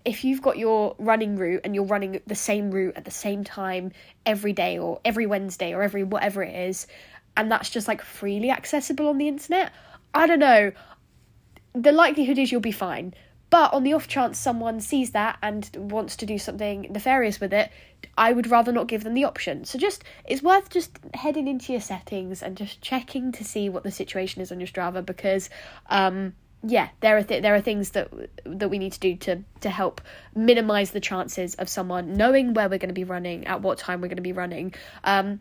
if 0.04 0.24
you've 0.24 0.42
got 0.42 0.58
your 0.58 0.96
running 0.98 1.36
route 1.38 1.62
and 1.64 1.76
you're 1.76 1.86
running 1.86 2.20
the 2.26 2.36
same 2.36 2.72
route 2.72 2.96
at 2.96 3.06
the 3.06 3.12
same 3.12 3.44
time 3.44 3.92
every 4.26 4.54
day 4.54 4.80
or 4.80 5.00
every 5.06 5.28
wednesday 5.28 5.74
or 5.74 5.84
every 5.84 6.04
whatever 6.04 6.42
it 6.42 6.56
is 6.56 6.88
and 7.38 7.52
that's 7.52 7.70
just 7.70 7.88
like 7.88 8.02
freely 8.02 8.50
accessible 8.50 9.08
on 9.08 9.18
the 9.18 9.28
internet 9.28 9.72
i 10.14 10.26
don't 10.26 10.40
know. 10.40 10.72
The 11.74 11.94
likelihood 11.94 12.38
is 12.38 12.52
you'll 12.52 12.60
be 12.60 12.74
fine 12.74 13.14
but 13.52 13.72
on 13.74 13.84
the 13.84 13.94
off 13.94 14.08
chance 14.08 14.40
someone 14.40 14.80
sees 14.80 15.12
that 15.12 15.38
and 15.44 15.70
wants 15.76 16.16
to 16.16 16.26
do 16.26 16.40
something 16.40 16.88
nefarious 16.90 17.40
with 17.40 17.54
it, 17.54 17.70
I 18.18 18.32
would 18.34 18.50
rather 18.50 18.72
not 18.72 18.88
give 18.88 19.04
them 19.04 19.14
the 19.14 19.26
option. 19.26 19.66
So 19.66 19.78
just 19.78 20.04
it's 20.26 20.42
worth 20.42 20.70
just 20.70 20.98
heading 21.14 21.48
into 21.48 21.74
your 21.74 21.82
settings 21.82 22.42
and 22.42 22.58
just 22.58 22.82
checking 22.82 23.32
to 23.34 23.44
see 23.44 23.70
what 23.70 23.84
the 23.84 23.92
situation 23.92 24.42
is 24.42 24.52
on 24.52 24.60
your 24.60 24.68
Strava 24.68 25.06
because 25.06 25.50
um 25.90 26.34
yeah, 26.64 26.90
there 27.00 27.18
are 27.18 27.24
th- 27.24 27.42
there 27.42 27.56
are 27.56 27.62
things 27.62 27.92
that 27.92 28.12
that 28.46 28.70
we 28.70 28.78
need 28.78 28.94
to 28.94 29.00
do 29.00 29.16
to 29.18 29.44
to 29.62 29.70
help 29.70 30.02
minimize 30.36 30.92
the 30.92 31.00
chances 31.00 31.56
of 31.56 31.68
someone 31.68 32.14
knowing 32.14 32.54
where 32.54 32.70
we're 32.70 32.78
going 32.78 32.90
to 32.90 32.94
be 32.94 33.04
running, 33.04 33.48
at 33.48 33.62
what 33.62 33.78
time 33.80 34.00
we're 34.00 34.08
going 34.08 34.18
to 34.18 34.22
be 34.22 34.34
running. 34.34 34.74
Um, 35.04 35.40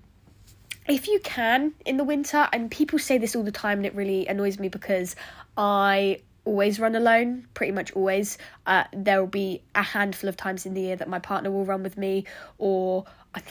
if 0.89 1.09
you 1.09 1.21
can 1.21 1.75
in 1.85 1.99
the 1.99 2.05
winter, 2.05 2.49
and 2.53 2.71
people 2.71 2.99
say 2.99 3.19
this 3.19 3.37
all 3.37 3.43
the 3.43 3.53
time, 3.53 3.79
and 3.79 3.87
it 3.87 3.95
really 3.95 4.27
annoys 4.27 4.59
me 4.59 4.69
because 4.69 5.15
I 5.59 6.21
always 6.45 6.81
run 6.81 6.95
alone, 6.95 7.47
pretty 7.55 7.73
much 7.73 7.93
always. 7.93 8.39
Uh, 8.67 8.85
there 8.93 9.21
will 9.21 9.29
be 9.29 9.63
a 9.75 9.83
handful 9.83 10.29
of 10.29 10.37
times 10.37 10.67
in 10.67 10.75
the 10.75 10.81
year 10.81 10.97
that 10.97 11.09
my 11.09 11.19
partner 11.19 11.51
will 11.51 11.65
run 11.65 11.83
with 11.83 11.97
me, 11.97 12.25
or 12.59 13.05
I, 13.35 13.43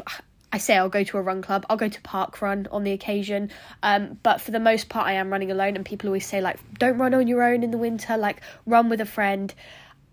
I 0.52 0.58
say 0.58 0.76
I'll 0.78 0.90
go 0.90 1.04
to 1.04 1.18
a 1.18 1.22
run 1.22 1.42
club. 1.42 1.66
I'll 1.70 1.78
go 1.78 1.90
to 1.90 2.02
park 2.02 2.42
run 2.42 2.68
on 2.72 2.84
the 2.84 2.92
occasion, 2.92 3.52
um, 3.84 4.20
but 4.24 4.42
for 4.42 4.52
the 4.52 4.60
most 4.60 4.90
part, 4.90 5.08
I 5.08 5.14
am 5.14 5.30
running 5.30 5.52
alone. 5.52 5.76
And 5.76 5.86
people 5.86 6.10
always 6.10 6.26
say 6.26 6.42
like, 6.42 6.60
don't 6.78 6.98
run 6.98 7.14
on 7.14 7.28
your 7.28 7.44
own 7.44 7.64
in 7.64 7.72
the 7.72 7.78
winter. 7.78 8.18
Like, 8.18 8.42
run 8.66 8.90
with 8.90 9.02
a 9.02 9.06
friend. 9.06 9.54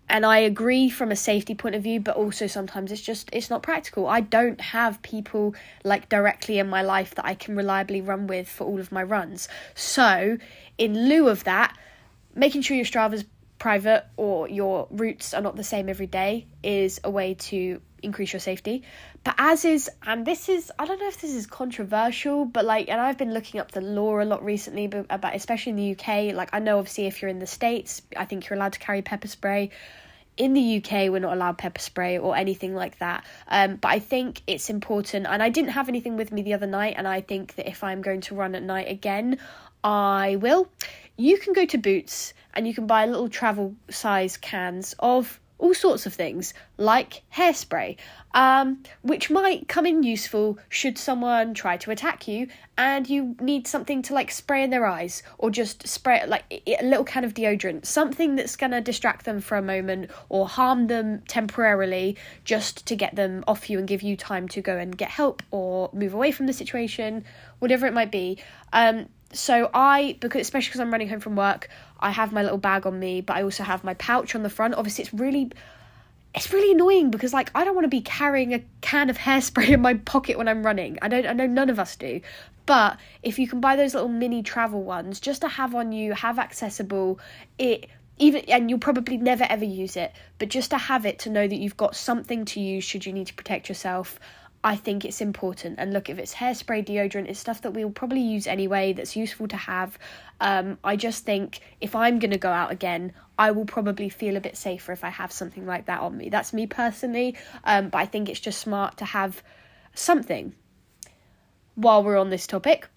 And 0.09 0.25
I 0.25 0.37
agree 0.37 0.89
from 0.89 1.11
a 1.11 1.17
safety 1.17 1.53
point 1.53 1.75
of 1.75 1.83
view, 1.83 1.99
but 1.99 2.15
also 2.15 2.47
sometimes 2.47 2.93
it's 2.93 3.01
just 3.01 3.29
it's 3.33 3.49
not 3.49 3.61
practical. 3.61 4.07
I 4.07 4.21
don't 4.21 4.61
have 4.61 5.01
people 5.01 5.53
like 5.83 6.07
directly 6.07 6.59
in 6.59 6.69
my 6.69 6.81
life 6.81 7.15
that 7.15 7.25
I 7.25 7.33
can 7.33 7.57
reliably 7.57 7.99
run 7.99 8.25
with 8.27 8.47
for 8.47 8.65
all 8.65 8.79
of 8.79 8.89
my 8.89 9.03
runs. 9.03 9.49
So, 9.75 10.37
in 10.77 11.09
lieu 11.09 11.27
of 11.27 11.43
that, 11.43 11.75
making 12.37 12.61
sure 12.61 12.77
your 12.77 12.85
Strava's 12.85 13.25
private 13.59 14.05
or 14.17 14.47
your 14.47 14.87
routes 14.91 15.33
are 15.33 15.41
not 15.41 15.55
the 15.55 15.63
same 15.63 15.89
every 15.89 16.07
day 16.07 16.45
is 16.63 16.99
a 17.03 17.09
way 17.09 17.33
to 17.33 17.81
increase 18.03 18.31
your 18.33 18.39
safety. 18.39 18.83
But 19.23 19.35
as 19.37 19.65
is, 19.65 19.89
and 20.05 20.25
this 20.25 20.47
is, 20.47 20.71
I 20.77 20.85
don't 20.85 20.99
know 20.99 21.07
if 21.07 21.19
this 21.19 21.33
is 21.33 21.47
controversial, 21.47 22.45
but 22.45 22.65
like, 22.65 22.89
and 22.89 23.01
I've 23.01 23.17
been 23.17 23.33
looking 23.33 23.59
up 23.59 23.71
the 23.71 23.81
law 23.81 24.21
a 24.21 24.23
lot 24.23 24.43
recently, 24.45 24.87
but 24.87 25.05
about 25.09 25.35
especially 25.35 25.71
in 25.71 25.75
the 25.75 25.91
UK. 25.91 26.35
Like, 26.35 26.49
I 26.53 26.59
know 26.59 26.77
obviously 26.77 27.07
if 27.07 27.21
you're 27.21 27.29
in 27.29 27.39
the 27.39 27.47
States, 27.47 28.01
I 28.15 28.25
think 28.25 28.47
you're 28.47 28.57
allowed 28.57 28.73
to 28.73 28.79
carry 28.79 29.01
pepper 29.01 29.27
spray. 29.27 29.71
In 30.37 30.53
the 30.53 30.77
UK, 30.77 31.09
we're 31.09 31.17
not 31.17 31.33
allowed 31.33 31.57
pepper 31.57 31.81
spray 31.81 32.19
or 32.19 32.35
anything 32.35 32.75
like 32.75 32.99
that. 32.99 33.25
Um, 33.47 33.77
but 33.77 33.89
I 33.89 33.97
think 33.97 34.43
it's 34.45 34.69
important, 34.69 35.25
and 35.25 35.41
I 35.41 35.49
didn't 35.49 35.71
have 35.71 35.89
anything 35.89 36.15
with 36.15 36.31
me 36.31 36.43
the 36.43 36.53
other 36.53 36.67
night, 36.67 36.93
and 36.95 37.07
I 37.07 37.21
think 37.21 37.55
that 37.55 37.67
if 37.67 37.83
I'm 37.83 38.03
going 38.03 38.21
to 38.21 38.35
run 38.35 38.53
at 38.53 38.61
night 38.61 38.87
again, 38.87 39.39
I 39.83 40.35
will 40.35 40.69
you 41.17 41.37
can 41.37 41.53
go 41.53 41.65
to 41.65 41.77
Boots 41.77 42.33
and 42.53 42.67
you 42.67 42.73
can 42.73 42.87
buy 42.87 43.05
little 43.05 43.29
travel 43.29 43.75
size 43.89 44.37
cans 44.37 44.95
of 44.99 45.39
all 45.59 45.73
sorts 45.73 46.05
of 46.05 46.13
things 46.13 46.53
like 46.77 47.23
hairspray, 47.35 47.97
um, 48.33 48.83
which 49.01 49.31
might 49.31 49.67
come 49.67 49.85
in 49.87 50.03
useful 50.03 50.59
should 50.69 50.97
someone 50.97 51.53
try 51.53 51.77
to 51.77 51.89
attack 51.89 52.27
you 52.27 52.47
and 52.77 53.09
you 53.09 53.35
need 53.39 53.65
something 53.65 54.03
to 54.03 54.13
like 54.13 54.29
spray 54.29 54.63
in 54.63 54.69
their 54.69 54.85
eyes 54.85 55.23
or 55.39 55.49
just 55.49 55.87
spray 55.87 56.23
like 56.27 56.63
a 56.67 56.85
little 56.85 57.03
can 57.03 57.23
of 57.23 57.33
deodorant, 57.33 57.85
something 57.85 58.35
that's 58.35 58.55
gonna 58.55 58.81
distract 58.81 59.25
them 59.25 59.41
for 59.41 59.57
a 59.57 59.61
moment 59.61 60.11
or 60.29 60.47
harm 60.47 60.87
them 60.87 61.21
temporarily 61.27 62.15
just 62.43 62.85
to 62.85 62.95
get 62.95 63.15
them 63.15 63.43
off 63.47 63.69
you 63.69 63.79
and 63.79 63.87
give 63.87 64.03
you 64.03 64.15
time 64.15 64.47
to 64.47 64.61
go 64.61 64.77
and 64.77 64.95
get 64.95 65.09
help 65.09 65.41
or 65.49 65.89
move 65.91 66.13
away 66.13 66.31
from 66.31 66.45
the 66.45 66.53
situation, 66.53 67.25
whatever 67.57 67.87
it 67.87 67.93
might 67.93 68.11
be. 68.11 68.37
Um, 68.73 69.09
so 69.33 69.69
I 69.73 70.17
because 70.19 70.41
especially 70.41 70.69
because 70.69 70.81
I'm 70.81 70.91
running 70.91 71.09
home 71.09 71.19
from 71.19 71.35
work, 71.35 71.69
I 71.99 72.11
have 72.11 72.31
my 72.31 72.43
little 72.43 72.57
bag 72.57 72.85
on 72.85 72.99
me, 72.99 73.21
but 73.21 73.35
I 73.35 73.43
also 73.43 73.63
have 73.63 73.83
my 73.83 73.93
pouch 73.95 74.35
on 74.35 74.43
the 74.43 74.49
front. 74.49 74.75
Obviously, 74.75 75.03
it's 75.03 75.13
really 75.13 75.51
it's 76.33 76.53
really 76.53 76.71
annoying 76.71 77.09
because 77.09 77.33
like 77.33 77.51
I 77.55 77.63
don't 77.63 77.75
want 77.75 77.85
to 77.85 77.89
be 77.89 78.01
carrying 78.01 78.53
a 78.53 78.63
can 78.81 79.09
of 79.09 79.17
hairspray 79.27 79.69
in 79.69 79.81
my 79.81 79.95
pocket 79.95 80.37
when 80.37 80.47
I'm 80.47 80.65
running. 80.65 80.97
I 81.01 81.07
don't 81.07 81.25
I 81.25 81.33
know 81.33 81.47
none 81.47 81.69
of 81.69 81.79
us 81.79 81.95
do. 81.95 82.21
But 82.65 82.97
if 83.23 83.39
you 83.39 83.47
can 83.47 83.61
buy 83.61 83.77
those 83.77 83.93
little 83.93 84.09
mini 84.09 84.43
travel 84.43 84.83
ones 84.83 85.21
just 85.21 85.41
to 85.41 85.47
have 85.47 85.73
on 85.73 85.93
you, 85.93 86.13
have 86.13 86.37
accessible, 86.37 87.19
it 87.57 87.89
even 88.19 88.43
and 88.49 88.69
you'll 88.69 88.79
probably 88.79 89.17
never 89.17 89.45
ever 89.49 89.65
use 89.65 89.95
it, 89.95 90.11
but 90.39 90.49
just 90.49 90.71
to 90.71 90.77
have 90.77 91.05
it 91.05 91.19
to 91.19 91.29
know 91.29 91.47
that 91.47 91.55
you've 91.55 91.77
got 91.77 91.95
something 91.95 92.45
to 92.45 92.59
use 92.59 92.83
should 92.83 93.05
you 93.05 93.13
need 93.13 93.27
to 93.27 93.33
protect 93.33 93.69
yourself. 93.69 94.19
I 94.67 94.75
think 94.75 95.05
it's 95.05 95.21
important. 95.21 95.79
And 95.79 95.93
look, 95.93 96.09
if 96.09 96.19
it's 96.19 96.33
hairspray, 96.33 96.85
deodorant, 96.85 97.29
it's 97.29 97.39
stuff 97.39 97.61
that 97.61 97.71
we'll 97.71 97.89
probably 97.89 98.19
use 98.19 98.47
anyway 98.47 98.91
that's 98.91 99.15
useful 99.15 99.47
to 99.47 99.55
have. 99.55 99.97
Um, 100.41 100.77
I 100.83 100.97
just 100.97 101.23
think 101.23 101.61
if 101.79 101.95
I'm 101.95 102.19
going 102.19 102.31
to 102.31 102.37
go 102.37 102.49
out 102.49 102.69
again, 102.69 103.13
I 103.39 103.51
will 103.51 103.63
probably 103.63 104.09
feel 104.09 104.35
a 104.35 104.41
bit 104.41 104.57
safer 104.57 104.91
if 104.91 105.05
I 105.05 105.09
have 105.09 105.31
something 105.31 105.65
like 105.65 105.85
that 105.85 106.01
on 106.01 106.17
me. 106.17 106.27
That's 106.27 106.51
me 106.51 106.67
personally. 106.67 107.37
Um, 107.63 107.87
but 107.87 107.99
I 107.99 108.07
think 108.07 108.27
it's 108.27 108.41
just 108.41 108.59
smart 108.59 108.97
to 108.97 109.05
have 109.05 109.41
something. 109.93 110.53
While 111.75 112.03
we're 112.03 112.17
on 112.17 112.29
this 112.29 112.45
topic, 112.45 112.89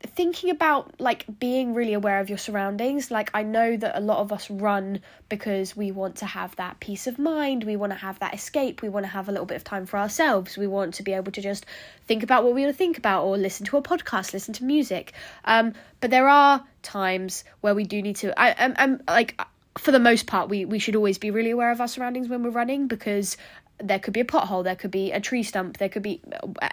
thinking 0.00 0.50
about 0.50 1.00
like 1.00 1.24
being 1.38 1.72
really 1.72 1.94
aware 1.94 2.20
of 2.20 2.28
your 2.28 2.36
surroundings 2.36 3.10
like 3.10 3.30
i 3.32 3.42
know 3.42 3.76
that 3.76 3.96
a 3.96 4.00
lot 4.00 4.18
of 4.18 4.30
us 4.30 4.50
run 4.50 5.00
because 5.30 5.74
we 5.74 5.90
want 5.90 6.16
to 6.16 6.26
have 6.26 6.54
that 6.56 6.78
peace 6.80 7.06
of 7.06 7.18
mind 7.18 7.64
we 7.64 7.76
want 7.76 7.90
to 7.92 7.98
have 7.98 8.18
that 8.18 8.34
escape 8.34 8.82
we 8.82 8.90
want 8.90 9.04
to 9.04 9.10
have 9.10 9.26
a 9.28 9.32
little 9.32 9.46
bit 9.46 9.56
of 9.56 9.64
time 9.64 9.86
for 9.86 9.98
ourselves 9.98 10.58
we 10.58 10.66
want 10.66 10.92
to 10.92 11.02
be 11.02 11.14
able 11.14 11.32
to 11.32 11.40
just 11.40 11.64
think 12.06 12.22
about 12.22 12.44
what 12.44 12.54
we 12.54 12.62
want 12.62 12.72
to 12.72 12.76
think 12.76 12.98
about 12.98 13.24
or 13.24 13.38
listen 13.38 13.64
to 13.64 13.76
a 13.76 13.82
podcast 13.82 14.34
listen 14.34 14.52
to 14.52 14.64
music. 14.64 15.12
Um 15.46 15.72
but 16.00 16.10
there 16.10 16.28
are 16.28 16.62
times 16.82 17.44
where 17.62 17.74
we 17.74 17.84
do 17.84 18.02
need 18.02 18.16
to 18.16 18.38
i 18.38 18.50
am 18.50 18.74
I'm, 18.76 19.00
I'm 19.08 19.14
like 19.14 19.40
for 19.78 19.92
the 19.92 19.98
most 19.98 20.26
part 20.26 20.50
we 20.50 20.66
we 20.66 20.78
should 20.78 20.96
always 20.96 21.16
be 21.16 21.30
really 21.30 21.50
aware 21.50 21.70
of 21.70 21.80
our 21.80 21.88
surroundings 21.88 22.28
when 22.28 22.42
we're 22.42 22.50
running 22.50 22.86
because 22.86 23.36
there 23.78 23.98
could 23.98 24.14
be 24.14 24.20
a 24.20 24.24
pothole, 24.24 24.64
there 24.64 24.76
could 24.76 24.90
be 24.90 25.12
a 25.12 25.20
tree 25.20 25.42
stump, 25.42 25.78
there 25.78 25.88
could 25.88 26.02
be 26.02 26.20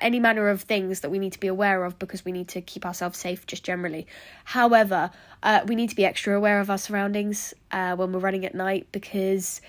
any 0.02 0.20
manner 0.20 0.48
of 0.48 0.62
things 0.62 1.02
that 1.02 1.10
we 1.10 1.20
need 1.20 1.34
to 1.34 1.39
be 1.39 1.48
aware 1.48 1.84
of 1.84 2.00
because 2.00 2.24
we 2.24 2.32
need 2.32 2.48
to 2.50 2.62
keep 2.62 2.86
ourselves 2.86 3.18
safe 3.18 3.46
just 3.46 3.63
generally. 3.63 4.08
However, 4.46 5.12
uh, 5.42 5.62
we 5.68 5.76
need 5.76 5.89
to 5.89 5.96
be 5.96 6.06
extra 6.06 6.36
aware 6.36 6.60
of 6.60 6.70
our 6.70 6.78
surroundings 6.78 7.54
uh, 7.72 7.96
when 7.96 8.12
we're 8.12 8.20
running 8.20 8.46
at 8.46 8.56
night 8.56 8.88
because 8.92 9.62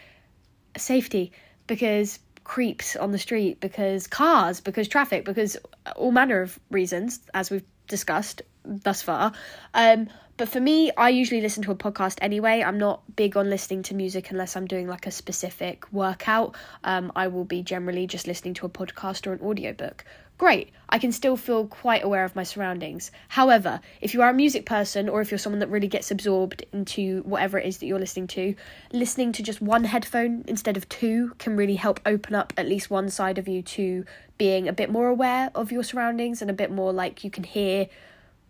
safety, 0.77 1.33
because 1.66 2.18
creeps 2.44 2.94
on 2.94 3.11
the 3.11 3.18
street, 3.18 3.61
because 3.61 4.07
cars, 4.07 4.61
because 4.61 4.87
traffic, 4.87 5.25
because 5.25 5.57
all 5.97 6.12
manner 6.12 6.40
of 6.42 6.59
reasons, 6.70 7.20
as 7.33 7.51
we've 7.51 7.64
discussed 7.88 8.42
thus 8.64 9.03
far. 9.03 9.33
Um, 9.72 10.09
but 10.37 10.48
for 10.48 10.59
me, 10.59 10.90
I 10.96 11.11
usually 11.11 11.40
listen 11.40 11.62
to 11.62 11.70
a 11.70 11.77
podcast 11.77 12.18
anyway. 12.20 12.62
I'm 12.62 12.79
not 12.79 13.03
big 13.14 13.37
on 13.37 13.48
listening 13.50 13.85
to 13.85 13.94
music 13.94 14.33
unless 14.33 14.57
I'm 14.57 14.66
doing 14.66 14.88
like 14.88 15.07
a 15.07 15.12
specific 15.12 15.92
workout. 15.92 16.57
Um, 16.83 17.12
I 17.14 17.29
will 17.29 17.44
be 17.44 17.62
generally 17.62 18.09
just 18.09 18.27
listening 18.27 18.55
to 18.55 18.66
a 18.66 18.68
podcast 18.68 19.29
or 19.29 19.33
an 19.33 19.40
audiobook. 19.40 20.05
Great, 20.37 20.70
I 20.88 20.98
can 20.98 21.12
still 21.12 21.37
feel 21.37 21.68
quite 21.68 22.03
aware 22.03 22.24
of 22.24 22.35
my 22.35 22.42
surroundings. 22.42 23.12
However, 23.29 23.81
if 24.00 24.14
you 24.14 24.22
are 24.22 24.31
a 24.31 24.35
music 24.35 24.66
person 24.66 25.09
or 25.09 25.20
if 25.20 25.31
you're 25.31 25.38
someone 25.38 25.61
that 25.61 25.70
really 25.70 25.87
gets 25.87 26.11
absorbed 26.11 26.64
into 26.72 27.22
whatever 27.22 27.57
it 27.57 27.66
is 27.66 27.79
that 27.79 27.87
you're 27.87 28.00
listening 28.00 28.27
to, 28.29 28.57
listening 28.92 29.31
to 29.35 29.44
just 29.44 29.62
one 29.62 29.85
headphone 29.85 30.44
instead 30.48 30.77
of 30.77 30.88
two 30.88 31.35
can 31.38 31.57
really 31.57 31.77
help 31.77 32.00
open 32.05 32.35
up 32.35 32.53
at 32.57 32.66
least 32.66 32.90
one 32.90 33.09
side 33.11 33.38
of 33.38 33.46
you 33.46 33.62
to 33.62 34.05
being 34.37 34.66
a 34.66 34.72
bit 34.72 34.90
more 34.90 35.07
aware 35.07 35.53
of 35.55 35.70
your 35.70 35.85
surroundings 35.85 36.42
and 36.42 36.50
a 36.50 36.55
bit 36.55 36.72
more 36.72 36.92
like 36.92 37.22
you 37.22 37.31
can 37.31 37.44
hear 37.44 37.87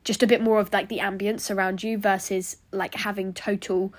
just 0.05 0.23
a 0.23 0.27
bit 0.27 0.41
more 0.41 0.61
of 0.61 0.73
like 0.73 0.89
the 0.89 0.99
ambience 0.99 1.55
around 1.55 1.83
you 1.83 1.99
versus 1.99 2.59
like 2.71 2.95
having 2.95 3.33
total 3.33 3.93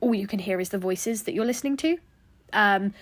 all 0.00 0.14
you 0.14 0.26
can 0.26 0.38
hear 0.38 0.60
is 0.60 0.68
the 0.68 0.78
voices 0.78 1.22
that 1.22 1.34
you're 1.34 1.46
listening 1.46 1.76
to. 1.78 1.98
Um 2.52 2.94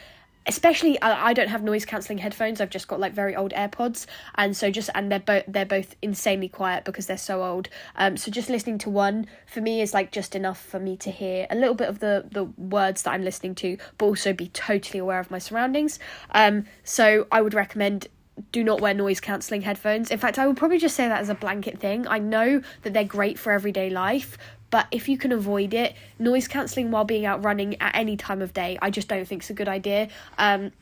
especially 0.46 1.00
I, 1.02 1.28
I 1.28 1.32
don't 1.34 1.48
have 1.48 1.62
noise 1.62 1.84
cancelling 1.84 2.18
headphones. 2.18 2.60
I've 2.60 2.70
just 2.70 2.88
got 2.88 2.98
like 2.98 3.12
very 3.12 3.36
old 3.36 3.52
airpods. 3.52 4.06
And 4.36 4.56
so 4.56 4.70
just 4.70 4.88
and 4.94 5.12
they're 5.12 5.20
both 5.20 5.44
they're 5.46 5.66
both 5.66 5.94
insanely 6.00 6.48
quiet 6.48 6.84
because 6.84 7.06
they're 7.06 7.18
so 7.18 7.44
old. 7.44 7.68
Um 7.96 8.16
so 8.16 8.30
just 8.30 8.48
listening 8.48 8.78
to 8.78 8.90
one 8.90 9.26
for 9.46 9.60
me 9.60 9.82
is 9.82 9.92
like 9.92 10.10
just 10.10 10.34
enough 10.34 10.60
for 10.60 10.80
me 10.80 10.96
to 10.98 11.10
hear 11.10 11.46
a 11.50 11.56
little 11.56 11.74
bit 11.74 11.88
of 11.88 11.98
the 11.98 12.24
the 12.30 12.44
words 12.44 13.02
that 13.02 13.10
i'm 13.10 13.22
listening 13.22 13.54
to 13.56 13.76
but 13.98 14.06
also 14.06 14.32
be 14.32 14.48
totally 14.48 14.98
aware 14.98 15.20
of 15.20 15.30
my 15.30 15.38
surroundings. 15.38 15.98
Um 16.30 16.64
so 16.82 17.26
i 17.30 17.42
would 17.42 17.54
recommend 17.54 18.08
do 18.52 18.62
not 18.64 18.80
wear 18.80 18.94
noise 18.94 19.20
cancelling 19.20 19.62
headphones. 19.62 20.10
In 20.10 20.18
fact, 20.18 20.38
I 20.38 20.46
would 20.46 20.56
probably 20.56 20.78
just 20.78 20.96
say 20.96 21.08
that 21.08 21.20
as 21.20 21.28
a 21.28 21.34
blanket 21.34 21.78
thing. 21.78 22.06
I 22.06 22.18
know 22.18 22.62
that 22.82 22.92
they're 22.92 23.04
great 23.04 23.38
for 23.38 23.52
everyday 23.52 23.90
life, 23.90 24.38
but 24.70 24.86
if 24.90 25.08
you 25.08 25.16
can 25.16 25.32
avoid 25.32 25.74
it, 25.74 25.94
noise 26.18 26.48
cancelling 26.48 26.90
while 26.90 27.04
being 27.04 27.24
out 27.26 27.44
running 27.44 27.80
at 27.80 27.94
any 27.94 28.16
time 28.16 28.42
of 28.42 28.52
day, 28.52 28.78
I 28.82 28.90
just 28.90 29.08
don't 29.08 29.26
think 29.26 29.42
it's 29.42 29.50
a 29.50 29.54
good 29.54 29.68
idea. 29.68 30.08
Um, 30.36 30.72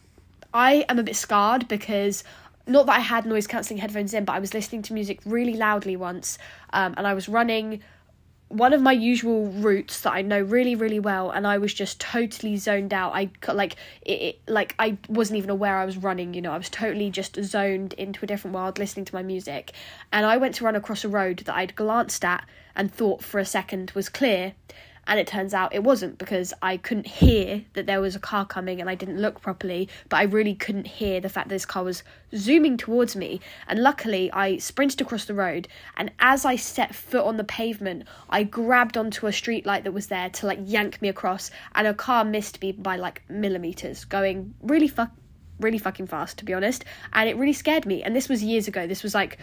I 0.52 0.84
am 0.88 0.98
a 0.98 1.02
bit 1.02 1.16
scarred 1.16 1.68
because 1.68 2.24
not 2.66 2.86
that 2.86 2.96
I 2.96 3.00
had 3.00 3.26
noise 3.26 3.46
cancelling 3.46 3.78
headphones 3.78 4.12
in, 4.12 4.24
but 4.24 4.32
I 4.32 4.38
was 4.38 4.54
listening 4.54 4.82
to 4.82 4.92
music 4.92 5.20
really 5.24 5.54
loudly 5.54 5.96
once, 5.96 6.38
um, 6.72 6.94
and 6.96 7.06
I 7.06 7.14
was 7.14 7.28
running 7.28 7.82
one 8.48 8.72
of 8.72 8.80
my 8.80 8.92
usual 8.92 9.46
routes 9.46 10.00
that 10.02 10.12
I 10.12 10.22
know 10.22 10.40
really 10.40 10.74
really 10.74 11.00
well 11.00 11.30
and 11.30 11.46
I 11.46 11.58
was 11.58 11.74
just 11.74 12.00
totally 12.00 12.56
zoned 12.56 12.94
out. 12.94 13.12
I 13.14 13.30
like 13.52 13.76
it, 14.02 14.12
it, 14.12 14.40
like 14.46 14.74
I 14.78 14.98
wasn't 15.08 15.38
even 15.38 15.50
aware 15.50 15.76
I 15.76 15.84
was 15.84 15.96
running 15.96 16.32
you 16.34 16.42
know 16.42 16.52
I 16.52 16.58
was 16.58 16.70
totally 16.70 17.10
just 17.10 17.42
zoned 17.42 17.92
into 17.94 18.24
a 18.24 18.26
different 18.26 18.54
world 18.54 18.78
listening 18.78 19.04
to 19.06 19.14
my 19.14 19.22
music. 19.22 19.72
And 20.12 20.24
I 20.24 20.36
went 20.36 20.54
to 20.56 20.64
run 20.64 20.76
across 20.76 21.04
a 21.04 21.08
road 21.08 21.38
that 21.46 21.56
I'd 21.56 21.74
glanced 21.74 22.24
at 22.24 22.44
and 22.76 22.92
thought 22.92 23.22
for 23.22 23.40
a 23.40 23.44
second 23.44 23.90
was 23.94 24.08
clear 24.08 24.54
and 25.06 25.20
it 25.20 25.26
turns 25.26 25.54
out 25.54 25.74
it 25.74 25.82
wasn't 25.82 26.18
because 26.18 26.52
I 26.62 26.76
couldn't 26.76 27.06
hear 27.06 27.64
that 27.74 27.86
there 27.86 28.00
was 28.00 28.16
a 28.16 28.20
car 28.20 28.44
coming 28.44 28.80
and 28.80 28.90
I 28.90 28.94
didn't 28.94 29.20
look 29.20 29.40
properly, 29.40 29.88
but 30.08 30.18
I 30.18 30.24
really 30.24 30.54
couldn't 30.54 30.86
hear 30.86 31.20
the 31.20 31.28
fact 31.28 31.48
that 31.48 31.54
this 31.54 31.66
car 31.66 31.84
was 31.84 32.02
zooming 32.34 32.76
towards 32.76 33.16
me. 33.16 33.40
And 33.68 33.82
luckily, 33.82 34.30
I 34.32 34.58
sprinted 34.58 35.00
across 35.00 35.24
the 35.24 35.34
road, 35.34 35.68
and 35.96 36.10
as 36.18 36.44
I 36.44 36.56
set 36.56 36.94
foot 36.94 37.24
on 37.24 37.36
the 37.36 37.44
pavement, 37.44 38.04
I 38.28 38.42
grabbed 38.42 38.96
onto 38.96 39.26
a 39.26 39.32
street 39.32 39.66
light 39.66 39.84
that 39.84 39.92
was 39.92 40.08
there 40.08 40.30
to 40.30 40.46
like 40.46 40.58
yank 40.62 41.00
me 41.00 41.08
across, 41.08 41.50
and 41.74 41.86
a 41.86 41.94
car 41.94 42.24
missed 42.24 42.60
me 42.60 42.72
by 42.72 42.96
like 42.96 43.22
millimeters, 43.28 44.04
going 44.04 44.54
really 44.62 44.88
fuck 44.88 45.10
really 45.60 45.78
fucking 45.78 46.06
fast 46.06 46.38
to 46.38 46.44
be 46.44 46.52
honest. 46.54 46.84
And 47.12 47.28
it 47.28 47.36
really 47.36 47.52
scared 47.52 47.86
me. 47.86 48.02
And 48.02 48.14
this 48.14 48.28
was 48.28 48.42
years 48.42 48.68
ago. 48.68 48.86
This 48.86 49.02
was 49.02 49.14
like 49.14 49.38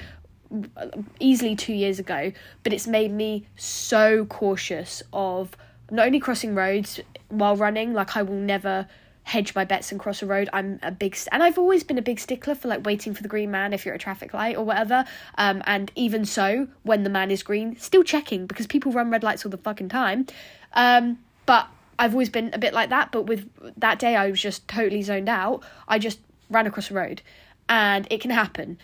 easily 1.20 1.56
two 1.56 1.74
years 1.74 2.00
ago, 2.00 2.32
but 2.64 2.74
it's 2.74 2.88
made 2.88 3.12
me 3.12 3.48
so 3.56 4.26
cautious 4.26 5.02
of 5.12 5.56
not 5.92 6.06
only 6.06 6.20
crossing 6.20 6.56
roads 6.56 7.00
while 7.30 7.56
running, 7.56 7.94
like 7.94 8.16
I 8.16 8.22
will 8.22 8.36
never 8.36 8.88
hedge 9.24 9.56
my 9.56 9.64
bets 9.64 9.92
and 9.92 10.00
cross 10.00 10.22
a 10.22 10.26
road. 10.26 10.50
I'm 10.52 10.80
a 10.84 10.92
big 10.92 11.16
st- 11.16 11.30
and 11.32 11.42
I've 11.42 11.58
always 11.58 11.84
been 11.84 11.98
a 11.98 12.02
big 12.02 12.20
stickler 12.20 12.56
for 12.56 12.68
like 12.68 12.86
waiting 12.86 13.14
for 13.14 13.24
the 13.24 13.30
green 13.30 13.52
man 13.52 13.74
if 13.74 13.86
you're 13.86 13.94
at 13.94 14.02
a 14.02 14.04
traffic 14.04 14.34
light 14.34 14.58
or 14.58 14.66
whatever. 14.66 15.06
Um, 15.38 15.64
and 15.66 15.92
even 15.96 16.26
so, 16.26 16.68
when 16.84 17.04
the 17.04 17.10
man 17.10 17.32
is 17.32 17.42
green, 17.42 17.78
still 17.78 18.04
checking 18.04 18.46
because 18.46 18.68
people 18.68 18.92
run 18.92 19.10
red 19.10 19.24
lights 19.24 19.46
all 19.46 19.50
the 19.50 19.58
fucking 19.58 19.90
time. 19.90 20.28
Um, 20.74 21.20
but 21.46 21.68
I've 21.98 22.14
always 22.14 22.30
been 22.30 22.50
a 22.54 22.58
bit 22.58 22.74
like 22.74 22.90
that. 22.90 23.12
But 23.12 23.24
with 23.24 23.50
that 23.78 24.00
day, 24.00 24.16
I 24.16 24.30
was 24.30 24.42
just 24.42 24.68
totally 24.68 25.02
zoned 25.02 25.30
out. 25.30 25.64
I 25.88 26.00
just 26.00 26.20
ran 26.50 26.68
across 26.68 26.92
a 26.92 26.94
road, 26.94 27.22
and 27.70 28.08
it 28.10 28.20
can 28.20 28.32
happen 28.32 28.78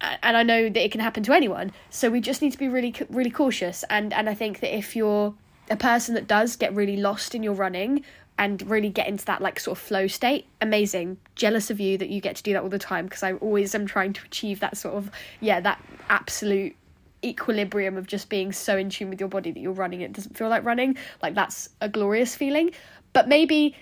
and 0.00 0.36
I 0.36 0.42
know 0.42 0.68
that 0.68 0.84
it 0.84 0.92
can 0.92 1.00
happen 1.00 1.22
to 1.24 1.32
anyone. 1.32 1.72
So 1.90 2.10
we 2.10 2.20
just 2.20 2.42
need 2.42 2.52
to 2.52 2.58
be 2.58 2.68
really, 2.68 2.94
really 3.08 3.30
cautious. 3.30 3.84
And 3.88 4.12
and 4.12 4.28
I 4.28 4.34
think 4.34 4.60
that 4.60 4.76
if 4.76 4.94
you're 4.94 5.34
a 5.70 5.76
person 5.76 6.14
that 6.14 6.26
does 6.28 6.56
get 6.56 6.74
really 6.74 6.96
lost 6.96 7.34
in 7.34 7.42
your 7.42 7.54
running 7.54 8.04
and 8.38 8.68
really 8.68 8.90
get 8.90 9.08
into 9.08 9.24
that 9.24 9.40
like 9.40 9.58
sort 9.58 9.78
of 9.78 9.82
flow 9.82 10.06
state, 10.06 10.46
amazing. 10.60 11.16
Jealous 11.34 11.70
of 11.70 11.80
you 11.80 11.96
that 11.98 12.10
you 12.10 12.20
get 12.20 12.36
to 12.36 12.42
do 12.42 12.52
that 12.52 12.62
all 12.62 12.68
the 12.68 12.78
time 12.78 13.06
because 13.06 13.22
I 13.22 13.32
always 13.34 13.74
am 13.74 13.86
trying 13.86 14.12
to 14.12 14.24
achieve 14.24 14.60
that 14.60 14.76
sort 14.76 14.94
of 14.94 15.10
yeah 15.40 15.60
that 15.60 15.82
absolute 16.08 16.76
equilibrium 17.24 17.96
of 17.96 18.06
just 18.06 18.28
being 18.28 18.52
so 18.52 18.76
in 18.76 18.90
tune 18.90 19.08
with 19.08 19.18
your 19.18 19.28
body 19.28 19.50
that 19.50 19.58
you're 19.58 19.72
running 19.72 20.02
it 20.02 20.12
doesn't 20.12 20.36
feel 20.36 20.48
like 20.48 20.62
running 20.64 20.96
like 21.22 21.34
that's 21.34 21.70
a 21.80 21.88
glorious 21.88 22.36
feeling 22.36 22.70
but 23.14 23.26
maybe 23.26 23.74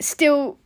still 0.00 0.56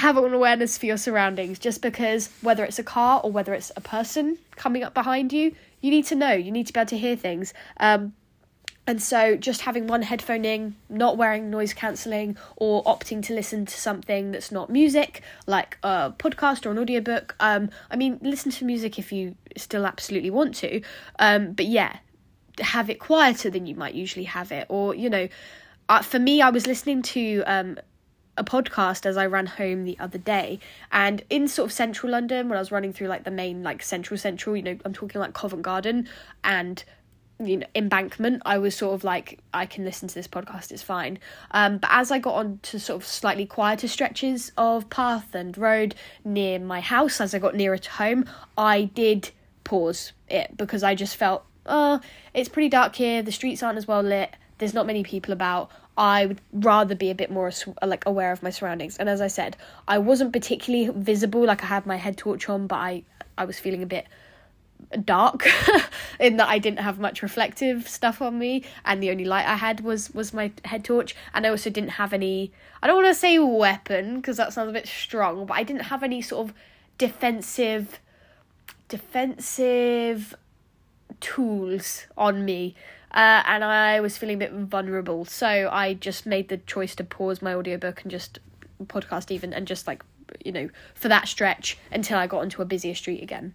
have 0.00 0.16
an 0.16 0.32
awareness 0.32 0.78
for 0.78 0.86
your 0.86 0.96
surroundings 0.96 1.58
just 1.58 1.82
because 1.82 2.30
whether 2.42 2.64
it's 2.64 2.78
a 2.78 2.84
car 2.84 3.20
or 3.22 3.30
whether 3.30 3.54
it's 3.54 3.72
a 3.76 3.80
person 3.80 4.38
coming 4.56 4.82
up 4.82 4.94
behind 4.94 5.32
you, 5.32 5.54
you 5.80 5.90
need 5.90 6.04
to 6.06 6.14
know, 6.14 6.32
you 6.32 6.50
need 6.50 6.66
to 6.66 6.72
be 6.72 6.80
able 6.80 6.88
to 6.88 6.98
hear 6.98 7.16
things. 7.16 7.54
Um, 7.78 8.14
and 8.88 9.02
so 9.02 9.36
just 9.36 9.62
having 9.62 9.88
one 9.88 10.02
headphone 10.02 10.44
in, 10.44 10.76
not 10.88 11.16
wearing 11.16 11.50
noise 11.50 11.74
cancelling, 11.74 12.36
or 12.54 12.84
opting 12.84 13.20
to 13.26 13.34
listen 13.34 13.66
to 13.66 13.80
something 13.80 14.30
that's 14.30 14.52
not 14.52 14.70
music, 14.70 15.22
like 15.46 15.76
a 15.82 16.12
podcast 16.16 16.64
or 16.64 16.70
an 16.70 16.78
audiobook. 16.78 17.34
Um, 17.40 17.70
I 17.90 17.96
mean, 17.96 18.20
listen 18.22 18.52
to 18.52 18.64
music 18.64 18.96
if 18.98 19.10
you 19.10 19.34
still 19.56 19.86
absolutely 19.86 20.30
want 20.30 20.54
to. 20.56 20.82
Um, 21.18 21.52
but 21.52 21.66
yeah, 21.66 21.96
have 22.60 22.88
it 22.88 23.00
quieter 23.00 23.50
than 23.50 23.66
you 23.66 23.74
might 23.74 23.94
usually 23.94 24.24
have 24.24 24.52
it. 24.52 24.66
Or, 24.68 24.94
you 24.94 25.10
know, 25.10 25.28
uh, 25.88 26.02
for 26.02 26.20
me, 26.20 26.40
I 26.40 26.50
was 26.50 26.68
listening 26.68 27.02
to 27.02 27.42
um, 27.42 27.78
a 28.36 28.44
podcast 28.44 29.06
as 29.06 29.16
I 29.16 29.26
ran 29.26 29.46
home 29.46 29.84
the 29.84 29.98
other 29.98 30.18
day, 30.18 30.60
and 30.92 31.22
in 31.30 31.48
sort 31.48 31.66
of 31.66 31.72
central 31.72 32.12
London, 32.12 32.48
when 32.48 32.56
I 32.56 32.60
was 32.60 32.72
running 32.72 32.92
through 32.92 33.08
like 33.08 33.24
the 33.24 33.30
main 33.30 33.62
like 33.62 33.82
central 33.82 34.18
central, 34.18 34.56
you 34.56 34.62
know, 34.62 34.76
I'm 34.84 34.92
talking 34.92 35.20
like 35.20 35.34
Covent 35.34 35.62
Garden 35.62 36.08
and 36.44 36.82
you 37.38 37.58
know 37.58 37.66
embankment 37.74 38.40
i 38.46 38.56
was 38.56 38.74
sort 38.74 38.94
of 38.94 39.04
like 39.04 39.38
i 39.52 39.66
can 39.66 39.84
listen 39.84 40.08
to 40.08 40.14
this 40.14 40.28
podcast 40.28 40.70
it's 40.70 40.82
fine. 40.82 41.18
Um 41.50 41.78
but 41.78 41.90
as 41.92 42.10
i 42.10 42.18
got 42.18 42.34
on 42.34 42.60
to 42.62 42.80
sort 42.80 43.02
of 43.02 43.06
slightly 43.06 43.44
quieter 43.44 43.88
stretches 43.88 44.52
of 44.56 44.88
path 44.88 45.34
and 45.34 45.56
road 45.58 45.94
near 46.24 46.58
my 46.58 46.80
house 46.80 47.20
as 47.20 47.34
i 47.34 47.38
got 47.38 47.54
nearer 47.54 47.78
to 47.78 47.90
home 47.90 48.24
i 48.56 48.84
did 48.84 49.30
pause 49.64 50.12
it 50.28 50.56
because 50.56 50.82
i 50.82 50.94
just 50.94 51.16
felt 51.16 51.44
uh 51.66 51.98
it's 52.32 52.48
pretty 52.48 52.68
dark 52.68 52.96
here 52.96 53.22
the 53.22 53.32
streets 53.32 53.62
aren't 53.62 53.76
as 53.76 53.86
well 53.86 54.02
lit 54.02 54.34
there's 54.58 54.74
not 54.74 54.86
many 54.86 55.02
people 55.02 55.32
about 55.32 55.70
I 55.98 56.26
would 56.26 56.40
rather 56.52 56.94
be 56.94 57.10
a 57.10 57.14
bit 57.14 57.30
more 57.30 57.50
like 57.82 58.04
aware 58.04 58.30
of 58.32 58.42
my 58.42 58.50
surroundings. 58.50 58.98
And 58.98 59.08
as 59.08 59.20
I 59.20 59.28
said, 59.28 59.56
I 59.88 59.98
wasn't 59.98 60.32
particularly 60.32 60.90
visible. 60.94 61.44
Like 61.44 61.62
I 61.62 61.66
had 61.66 61.86
my 61.86 61.96
head 61.96 62.18
torch 62.18 62.48
on, 62.48 62.66
but 62.66 62.76
I 62.76 63.02
I 63.38 63.44
was 63.44 63.58
feeling 63.58 63.82
a 63.82 63.86
bit 63.86 64.06
dark 65.04 65.48
in 66.20 66.36
that 66.36 66.48
I 66.48 66.58
didn't 66.58 66.80
have 66.80 66.98
much 66.98 67.22
reflective 67.22 67.88
stuff 67.88 68.20
on 68.20 68.38
me 68.38 68.62
and 68.84 69.02
the 69.02 69.10
only 69.10 69.24
light 69.24 69.46
I 69.46 69.56
had 69.56 69.80
was 69.80 70.12
was 70.12 70.34
my 70.34 70.52
head 70.66 70.84
torch 70.84 71.16
and 71.32 71.46
I 71.46 71.48
also 71.48 71.70
didn't 71.70 71.90
have 71.90 72.12
any 72.12 72.52
I 72.82 72.86
don't 72.86 72.96
want 72.96 73.08
to 73.08 73.14
say 73.14 73.38
weapon 73.38 74.16
because 74.16 74.36
that 74.36 74.52
sounds 74.52 74.68
a 74.68 74.72
bit 74.72 74.86
strong 74.86 75.46
but 75.46 75.54
I 75.54 75.62
didn't 75.62 75.84
have 75.84 76.02
any 76.02 76.20
sort 76.20 76.48
of 76.48 76.54
defensive 76.98 78.00
defensive 78.88 80.34
tools 81.20 82.06
on 82.16 82.44
me. 82.44 82.74
Uh, 83.16 83.42
and 83.46 83.64
I 83.64 84.00
was 84.00 84.18
feeling 84.18 84.36
a 84.36 84.38
bit 84.38 84.52
vulnerable, 84.52 85.24
so 85.24 85.70
I 85.72 85.94
just 85.94 86.26
made 86.26 86.50
the 86.50 86.58
choice 86.58 86.94
to 86.96 87.04
pause 87.04 87.40
my 87.40 87.54
audiobook 87.54 88.02
and 88.02 88.10
just 88.10 88.38
podcast 88.84 89.30
even 89.30 89.54
and 89.54 89.66
just 89.66 89.86
like 89.86 90.04
you 90.44 90.52
know 90.52 90.68
for 90.94 91.08
that 91.08 91.26
stretch 91.26 91.78
until 91.90 92.18
I 92.18 92.26
got 92.26 92.42
onto 92.42 92.60
a 92.60 92.66
busier 92.66 92.94
street 92.94 93.22
again. 93.22 93.54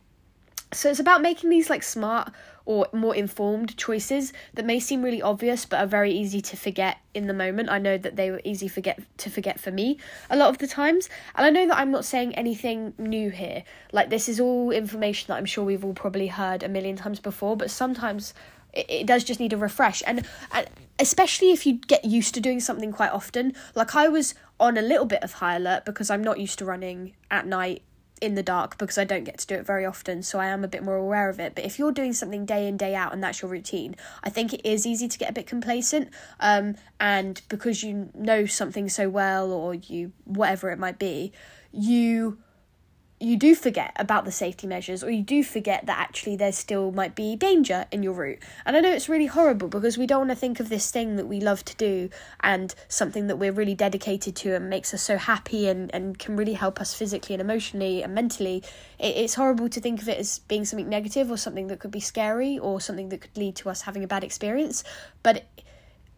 So 0.73 0.89
it's 0.89 0.99
about 0.99 1.21
making 1.21 1.49
these 1.49 1.69
like 1.69 1.83
smart 1.83 2.31
or 2.65 2.87
more 2.93 3.13
informed 3.13 3.75
choices 3.77 4.31
that 4.53 4.65
may 4.65 4.79
seem 4.79 5.03
really 5.03 5.21
obvious 5.21 5.65
but 5.65 5.79
are 5.79 5.85
very 5.85 6.11
easy 6.11 6.39
to 6.41 6.55
forget 6.55 6.97
in 7.13 7.27
the 7.27 7.33
moment. 7.33 7.69
I 7.69 7.77
know 7.77 7.97
that 7.97 8.15
they 8.15 8.31
were 8.31 8.41
easy 8.43 8.67
forget 8.67 9.01
to 9.17 9.29
forget 9.29 9.59
for 9.59 9.69
me 9.69 9.97
a 10.29 10.37
lot 10.37 10.49
of 10.49 10.59
the 10.59 10.67
times. 10.67 11.09
And 11.35 11.45
I 11.45 11.49
know 11.49 11.67
that 11.67 11.77
I'm 11.77 11.91
not 11.91 12.05
saying 12.05 12.33
anything 12.35 12.93
new 12.97 13.29
here. 13.31 13.63
Like 13.91 14.09
this 14.09 14.29
is 14.29 14.39
all 14.39 14.71
information 14.71 15.27
that 15.27 15.37
I'm 15.37 15.45
sure 15.45 15.65
we've 15.65 15.83
all 15.83 15.93
probably 15.93 16.27
heard 16.27 16.63
a 16.63 16.69
million 16.69 16.95
times 16.95 17.19
before, 17.19 17.57
but 17.57 17.69
sometimes 17.69 18.33
it, 18.73 18.85
it 18.89 19.07
does 19.07 19.23
just 19.23 19.39
need 19.39 19.53
a 19.53 19.57
refresh 19.57 20.01
and, 20.05 20.25
and 20.51 20.67
especially 20.99 21.51
if 21.51 21.65
you 21.65 21.75
get 21.75 22.05
used 22.05 22.33
to 22.35 22.39
doing 22.39 22.59
something 22.59 22.91
quite 22.91 23.11
often. 23.11 23.53
Like 23.75 23.95
I 23.95 24.07
was 24.07 24.35
on 24.59 24.77
a 24.77 24.81
little 24.81 25.05
bit 25.05 25.23
of 25.23 25.33
high 25.33 25.55
alert 25.55 25.85
because 25.85 26.09
I'm 26.09 26.23
not 26.23 26.39
used 26.39 26.59
to 26.59 26.65
running 26.65 27.13
at 27.29 27.47
night 27.47 27.83
in 28.21 28.35
the 28.35 28.43
dark 28.43 28.77
because 28.77 28.99
I 28.99 29.03
don't 29.03 29.23
get 29.23 29.39
to 29.39 29.47
do 29.47 29.55
it 29.55 29.65
very 29.65 29.83
often, 29.83 30.21
so 30.21 30.39
I 30.39 30.45
am 30.45 30.63
a 30.63 30.67
bit 30.67 30.83
more 30.83 30.95
aware 30.95 31.27
of 31.27 31.39
it. 31.39 31.55
But 31.55 31.65
if 31.65 31.79
you're 31.79 31.91
doing 31.91 32.13
something 32.13 32.45
day 32.45 32.67
in, 32.67 32.77
day 32.77 32.93
out, 32.93 33.13
and 33.13 33.23
that's 33.23 33.41
your 33.41 33.49
routine, 33.49 33.95
I 34.23 34.29
think 34.29 34.53
it 34.53 34.61
is 34.63 34.85
easy 34.85 35.07
to 35.07 35.17
get 35.17 35.31
a 35.31 35.33
bit 35.33 35.47
complacent. 35.47 36.09
Um, 36.39 36.75
and 36.99 37.41
because 37.49 37.81
you 37.83 38.09
know 38.13 38.45
something 38.45 38.87
so 38.87 39.09
well, 39.09 39.51
or 39.51 39.73
you, 39.73 40.13
whatever 40.25 40.69
it 40.69 40.77
might 40.77 40.99
be, 40.99 41.33
you 41.71 42.37
you 43.21 43.37
do 43.37 43.53
forget 43.53 43.93
about 43.97 44.25
the 44.25 44.31
safety 44.31 44.65
measures 44.65 45.03
or 45.03 45.11
you 45.11 45.21
do 45.21 45.43
forget 45.43 45.85
that 45.85 45.99
actually 45.99 46.35
there 46.35 46.51
still 46.51 46.91
might 46.91 47.13
be 47.13 47.35
danger 47.35 47.85
in 47.91 48.01
your 48.01 48.13
route. 48.13 48.39
And 48.65 48.75
I 48.75 48.79
know 48.79 48.91
it's 48.91 49.07
really 49.07 49.27
horrible 49.27 49.67
because 49.67 49.97
we 49.97 50.07
don't 50.07 50.21
want 50.27 50.31
to 50.31 50.35
think 50.35 50.59
of 50.59 50.69
this 50.69 50.89
thing 50.89 51.17
that 51.17 51.27
we 51.27 51.39
love 51.39 51.63
to 51.65 51.75
do 51.75 52.09
and 52.39 52.73
something 52.87 53.27
that 53.27 53.35
we're 53.35 53.51
really 53.51 53.75
dedicated 53.75 54.35
to 54.37 54.55
and 54.55 54.69
makes 54.69 54.93
us 54.93 55.03
so 55.03 55.17
happy 55.17 55.69
and, 55.69 55.93
and 55.93 56.17
can 56.17 56.35
really 56.35 56.53
help 56.53 56.81
us 56.81 56.95
physically 56.95 57.35
and 57.35 57.41
emotionally 57.41 58.01
and 58.01 58.15
mentally. 58.15 58.63
It, 58.97 59.15
it's 59.17 59.35
horrible 59.35 59.69
to 59.69 59.79
think 59.79 60.01
of 60.01 60.09
it 60.09 60.17
as 60.17 60.39
being 60.39 60.65
something 60.65 60.89
negative 60.89 61.29
or 61.29 61.37
something 61.37 61.67
that 61.67 61.79
could 61.79 61.91
be 61.91 61.99
scary 61.99 62.57
or 62.57 62.81
something 62.81 63.09
that 63.09 63.21
could 63.21 63.37
lead 63.37 63.55
to 63.57 63.69
us 63.69 63.81
having 63.83 64.03
a 64.03 64.07
bad 64.07 64.23
experience. 64.23 64.83
But 65.21 65.45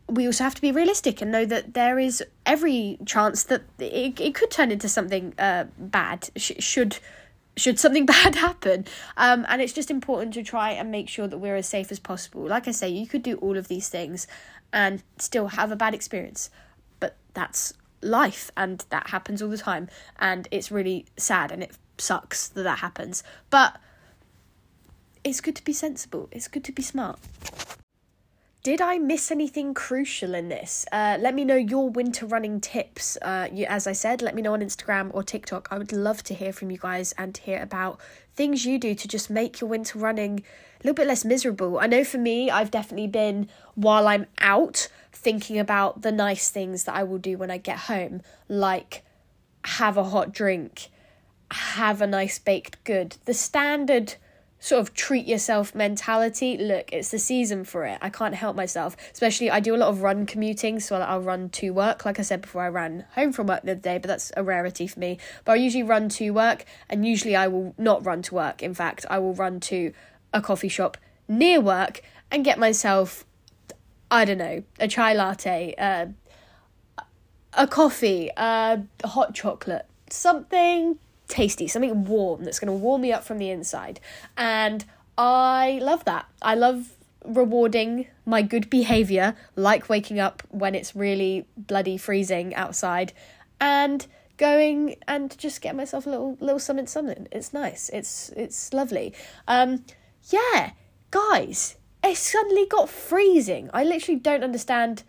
we 0.07 0.25
also 0.25 0.43
have 0.43 0.55
to 0.55 0.61
be 0.61 0.71
realistic 0.71 1.21
and 1.21 1.31
know 1.31 1.45
that 1.45 1.73
there 1.73 1.97
is 1.97 2.23
every 2.45 2.97
chance 3.05 3.43
that 3.43 3.63
it, 3.79 4.19
it 4.19 4.35
could 4.35 4.51
turn 4.51 4.71
into 4.71 4.89
something 4.89 5.33
uh, 5.39 5.65
bad 5.77 6.29
sh- 6.35 6.51
should 6.59 6.99
should 7.55 7.79
something 7.79 8.05
bad 8.17 8.35
happen. 8.35 8.85
Um, 9.15 9.45
and 9.47 9.61
it's 9.61 9.73
just 9.73 9.91
important 9.91 10.33
to 10.33 10.43
try 10.43 10.71
and 10.71 10.91
make 10.91 11.07
sure 11.07 11.27
that 11.27 11.37
we're 11.37 11.55
as 11.55 11.67
safe 11.67 11.91
as 11.91 11.99
possible. 11.99 12.47
Like 12.47 12.67
i 12.67 12.71
say 12.71 12.89
you 12.89 13.07
could 13.07 13.23
do 13.23 13.35
all 13.37 13.57
of 13.57 13.67
these 13.67 13.89
things 13.89 14.27
and 14.71 15.03
still 15.19 15.49
have 15.49 15.71
a 15.71 15.75
bad 15.75 15.93
experience 15.93 16.49
but 16.99 17.15
that's 17.35 17.73
life 18.01 18.49
and 18.57 18.85
that 18.89 19.09
happens 19.09 19.41
all 19.41 19.49
the 19.49 19.57
time. 19.57 19.89
And 20.19 20.47
it's 20.51 20.71
really 20.71 21.05
sad 21.17 21.51
and 21.51 21.63
it 21.63 21.77
sucks 21.97 22.47
that 22.49 22.63
that 22.63 22.79
happens. 22.79 23.23
But 23.49 23.77
it's 25.23 25.41
good 25.41 25.55
to 25.55 25.63
be 25.63 25.73
sensible. 25.73 26.29
It's 26.31 26.47
good 26.47 26.63
to 26.65 26.71
be 26.71 26.81
smart 26.81 27.19
did 28.63 28.79
I 28.79 28.97
miss 28.97 29.29
anything 29.29 29.73
crucial 29.73 30.33
in 30.33 30.47
this? 30.47 30.85
Uh, 30.89 31.17
let 31.19 31.35
me 31.35 31.43
know 31.43 31.57
your 31.57 31.89
winter 31.89 32.25
running 32.25 32.61
tips. 32.61 33.17
Uh, 33.21 33.49
you, 33.51 33.65
as 33.65 33.87
I 33.87 33.91
said, 33.91 34.21
let 34.21 34.35
me 34.35 34.41
know 34.41 34.53
on 34.53 34.61
Instagram 34.61 35.11
or 35.13 35.21
TikTok. 35.21 35.67
I 35.69 35.77
would 35.77 35.91
love 35.91 36.23
to 36.23 36.33
hear 36.33 36.53
from 36.53 36.71
you 36.71 36.77
guys 36.77 37.13
and 37.17 37.35
to 37.35 37.41
hear 37.41 37.61
about 37.61 37.99
things 38.35 38.65
you 38.65 38.79
do 38.79 38.95
to 38.95 39.07
just 39.07 39.29
make 39.29 39.59
your 39.59 39.69
winter 39.69 39.99
running 39.99 40.39
a 40.39 40.83
little 40.83 40.95
bit 40.95 41.07
less 41.07 41.25
miserable. 41.25 41.77
I 41.77 41.87
know 41.87 42.05
for 42.05 42.17
me, 42.17 42.49
I've 42.49 42.71
definitely 42.71 43.07
been, 43.07 43.49
while 43.75 44.07
I'm 44.07 44.27
out, 44.39 44.87
thinking 45.11 45.59
about 45.59 46.01
the 46.01 46.11
nice 46.11 46.49
things 46.49 46.85
that 46.85 46.95
I 46.95 47.03
will 47.03 47.17
do 47.17 47.37
when 47.37 47.51
I 47.51 47.57
get 47.57 47.79
home, 47.79 48.21
like 48.47 49.03
have 49.65 49.97
a 49.97 50.05
hot 50.05 50.31
drink, 50.31 50.87
have 51.51 52.01
a 52.01 52.07
nice 52.07 52.39
baked 52.39 52.81
good. 52.85 53.17
The 53.25 53.33
standard 53.33 54.15
sort 54.63 54.79
of 54.79 54.93
treat 54.93 55.25
yourself 55.27 55.75
mentality. 55.75 56.57
Look, 56.57 56.93
it's 56.93 57.11
the 57.11 57.19
season 57.19 57.65
for 57.65 57.83
it. 57.83 57.97
I 58.01 58.09
can't 58.09 58.33
help 58.33 58.55
myself. 58.55 58.95
Especially, 59.11 59.51
I 59.51 59.59
do 59.59 59.75
a 59.75 59.77
lot 59.77 59.89
of 59.89 60.01
run 60.01 60.25
commuting, 60.25 60.79
so 60.79 60.95
I'll 60.95 61.19
run 61.19 61.49
to 61.49 61.71
work. 61.71 62.05
Like 62.05 62.17
I 62.17 62.21
said 62.21 62.41
before, 62.41 62.63
I 62.63 62.69
ran 62.69 63.03
home 63.13 63.33
from 63.33 63.47
work 63.47 63.63
the 63.63 63.71
other 63.71 63.81
day, 63.81 63.97
but 63.97 64.07
that's 64.07 64.31
a 64.37 64.43
rarity 64.43 64.87
for 64.87 65.01
me. 65.01 65.19
But 65.43 65.53
I 65.53 65.55
usually 65.55 65.83
run 65.83 66.07
to 66.09 66.29
work, 66.29 66.63
and 66.89 67.05
usually 67.05 67.35
I 67.35 67.49
will 67.49 67.75
not 67.77 68.05
run 68.05 68.21
to 68.21 68.35
work. 68.35 68.63
In 68.63 68.73
fact, 68.73 69.05
I 69.09 69.19
will 69.19 69.33
run 69.33 69.59
to 69.61 69.91
a 70.31 70.41
coffee 70.41 70.69
shop 70.69 70.95
near 71.27 71.59
work 71.59 72.01
and 72.31 72.45
get 72.45 72.57
myself, 72.57 73.25
I 74.09 74.23
don't 74.23 74.37
know, 74.37 74.63
a 74.79 74.87
chai 74.87 75.13
latte, 75.13 75.75
uh, 75.77 76.05
a 77.51 77.67
coffee, 77.67 78.31
uh, 78.37 78.77
hot 79.03 79.35
chocolate, 79.35 79.87
something 80.09 80.99
tasty, 81.27 81.67
something 81.67 82.05
warm 82.05 82.43
that's 82.43 82.59
going 82.59 82.67
to 82.67 82.73
warm 82.73 83.01
me 83.01 83.11
up 83.11 83.23
from 83.23 83.37
the 83.37 83.49
inside. 83.49 83.99
And 84.37 84.85
I 85.17 85.79
love 85.81 86.05
that. 86.05 86.25
I 86.41 86.55
love 86.55 86.95
rewarding 87.25 88.07
my 88.25 88.41
good 88.41 88.69
behavior, 88.69 89.35
like 89.55 89.89
waking 89.89 90.19
up 90.19 90.43
when 90.49 90.75
it's 90.75 90.95
really 90.95 91.45
bloody 91.57 91.97
freezing 91.97 92.53
outside, 92.55 93.13
and 93.59 94.05
going 94.37 94.95
and 95.07 95.37
just 95.37 95.61
get 95.61 95.75
myself 95.75 96.05
a 96.05 96.09
little 96.09 96.37
little 96.39 96.59
something 96.59 96.87
something. 96.87 97.27
It's 97.31 97.53
nice. 97.53 97.89
It's 97.89 98.29
it's 98.35 98.73
lovely. 98.73 99.13
Um, 99.47 99.85
yeah, 100.29 100.71
guys, 101.11 101.77
it 102.03 102.17
suddenly 102.17 102.65
got 102.65 102.89
freezing. 102.89 103.69
I 103.73 103.83
literally 103.83 104.19
don't 104.19 104.43
understand 104.43 105.03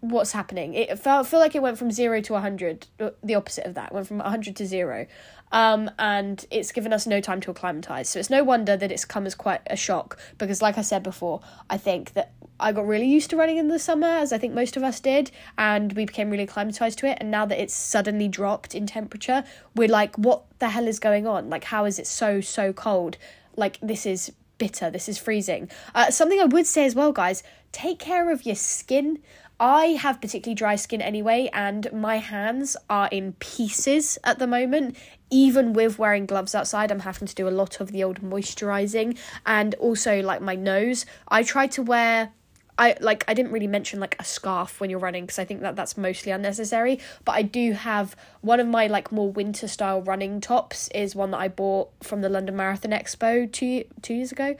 what's 0.00 0.32
happening. 0.32 0.74
It 0.74 0.98
felt 0.98 1.26
feel 1.26 1.40
like 1.40 1.54
it 1.54 1.62
went 1.62 1.78
from 1.78 1.90
zero 1.90 2.20
to 2.22 2.38
hundred. 2.38 2.86
Uh, 3.00 3.10
the 3.22 3.34
opposite 3.34 3.64
of 3.64 3.74
that 3.74 3.92
went 3.92 4.06
from 4.06 4.20
hundred 4.20 4.56
to 4.56 4.66
zero 4.66 5.06
um, 5.52 5.90
and 5.98 6.44
it's 6.50 6.72
given 6.72 6.92
us 6.92 7.06
no 7.06 7.20
time 7.20 7.40
to 7.42 7.50
acclimatise. 7.50 8.08
So 8.08 8.18
it's 8.18 8.30
no 8.30 8.44
wonder 8.44 8.76
that 8.76 8.90
it's 8.92 9.04
come 9.04 9.26
as 9.26 9.34
quite 9.34 9.60
a 9.66 9.76
shock 9.76 10.18
because, 10.38 10.62
like 10.62 10.78
I 10.78 10.82
said 10.82 11.02
before, 11.02 11.40
I 11.70 11.76
think 11.76 12.12
that 12.14 12.32
I 12.58 12.72
got 12.72 12.86
really 12.86 13.06
used 13.06 13.30
to 13.30 13.36
running 13.36 13.58
in 13.58 13.68
the 13.68 13.78
summer, 13.78 14.08
as 14.08 14.32
I 14.32 14.38
think 14.38 14.54
most 14.54 14.76
of 14.76 14.82
us 14.82 14.98
did, 15.00 15.30
and 15.58 15.92
we 15.92 16.06
became 16.06 16.30
really 16.30 16.44
acclimatized 16.44 16.98
to 17.00 17.06
it. 17.06 17.18
And 17.20 17.30
now 17.30 17.44
that 17.46 17.60
it's 17.60 17.74
suddenly 17.74 18.28
dropped 18.28 18.74
in 18.74 18.86
temperature, 18.86 19.44
we're 19.74 19.88
like, 19.88 20.16
what 20.16 20.44
the 20.58 20.70
hell 20.70 20.88
is 20.88 20.98
going 20.98 21.26
on? 21.26 21.50
Like, 21.50 21.64
how 21.64 21.84
is 21.84 21.98
it 21.98 22.06
so, 22.06 22.40
so 22.40 22.72
cold? 22.72 23.18
Like, 23.56 23.78
this 23.82 24.06
is 24.06 24.32
bitter, 24.58 24.90
this 24.90 25.08
is 25.08 25.18
freezing. 25.18 25.68
Uh, 25.94 26.10
something 26.10 26.40
I 26.40 26.46
would 26.46 26.66
say 26.66 26.86
as 26.86 26.94
well, 26.94 27.12
guys 27.12 27.42
take 27.72 27.98
care 27.98 28.30
of 28.30 28.46
your 28.46 28.54
skin. 28.54 29.18
I 29.60 29.98
have 30.00 30.20
particularly 30.20 30.54
dry 30.54 30.76
skin 30.76 31.02
anyway, 31.02 31.50
and 31.52 31.90
my 31.92 32.16
hands 32.16 32.74
are 32.88 33.08
in 33.12 33.34
pieces 33.34 34.18
at 34.24 34.38
the 34.38 34.46
moment. 34.46 34.96
Even 35.30 35.72
with 35.72 35.98
wearing 35.98 36.26
gloves 36.26 36.54
outside, 36.54 36.90
I'm 36.90 37.00
having 37.00 37.26
to 37.26 37.34
do 37.34 37.48
a 37.48 37.50
lot 37.50 37.80
of 37.80 37.92
the 37.92 38.04
old 38.04 38.20
moisturizing, 38.20 39.18
and 39.44 39.74
also 39.76 40.22
like 40.22 40.40
my 40.40 40.54
nose. 40.54 41.06
I 41.28 41.42
try 41.42 41.66
to 41.68 41.82
wear. 41.82 42.32
I 42.78 42.94
like 43.00 43.24
I 43.26 43.34
didn't 43.34 43.52
really 43.52 43.66
mention 43.66 44.00
like 44.00 44.16
a 44.18 44.24
scarf 44.24 44.80
when 44.80 44.90
you're 44.90 44.98
running 44.98 45.24
because 45.24 45.38
I 45.38 45.44
think 45.46 45.62
that 45.62 45.76
that's 45.76 45.96
mostly 45.96 46.30
unnecessary 46.30 47.00
but 47.24 47.32
I 47.32 47.40
do 47.40 47.72
have 47.72 48.14
one 48.42 48.60
of 48.60 48.66
my 48.66 48.86
like 48.86 49.10
more 49.10 49.30
winter 49.30 49.66
style 49.66 50.02
running 50.02 50.42
tops 50.42 50.88
is 50.88 51.16
one 51.16 51.30
that 51.30 51.38
I 51.38 51.48
bought 51.48 51.88
from 52.02 52.20
the 52.20 52.28
London 52.28 52.54
Marathon 52.54 52.90
Expo 52.90 53.50
2 53.50 53.84
2 54.02 54.14
years 54.14 54.30
ago 54.30 54.56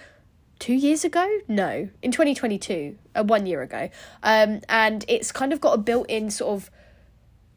two 0.58 0.72
years 0.72 1.04
ago 1.04 1.28
no 1.48 1.88
in 2.02 2.10
2022 2.10 2.96
uh, 3.14 3.22
one 3.22 3.44
year 3.44 3.60
ago 3.60 3.90
um 4.22 4.60
and 4.68 5.04
it's 5.08 5.30
kind 5.30 5.52
of 5.52 5.60
got 5.60 5.74
a 5.74 5.78
built-in 5.78 6.30
sort 6.30 6.54
of 6.54 6.70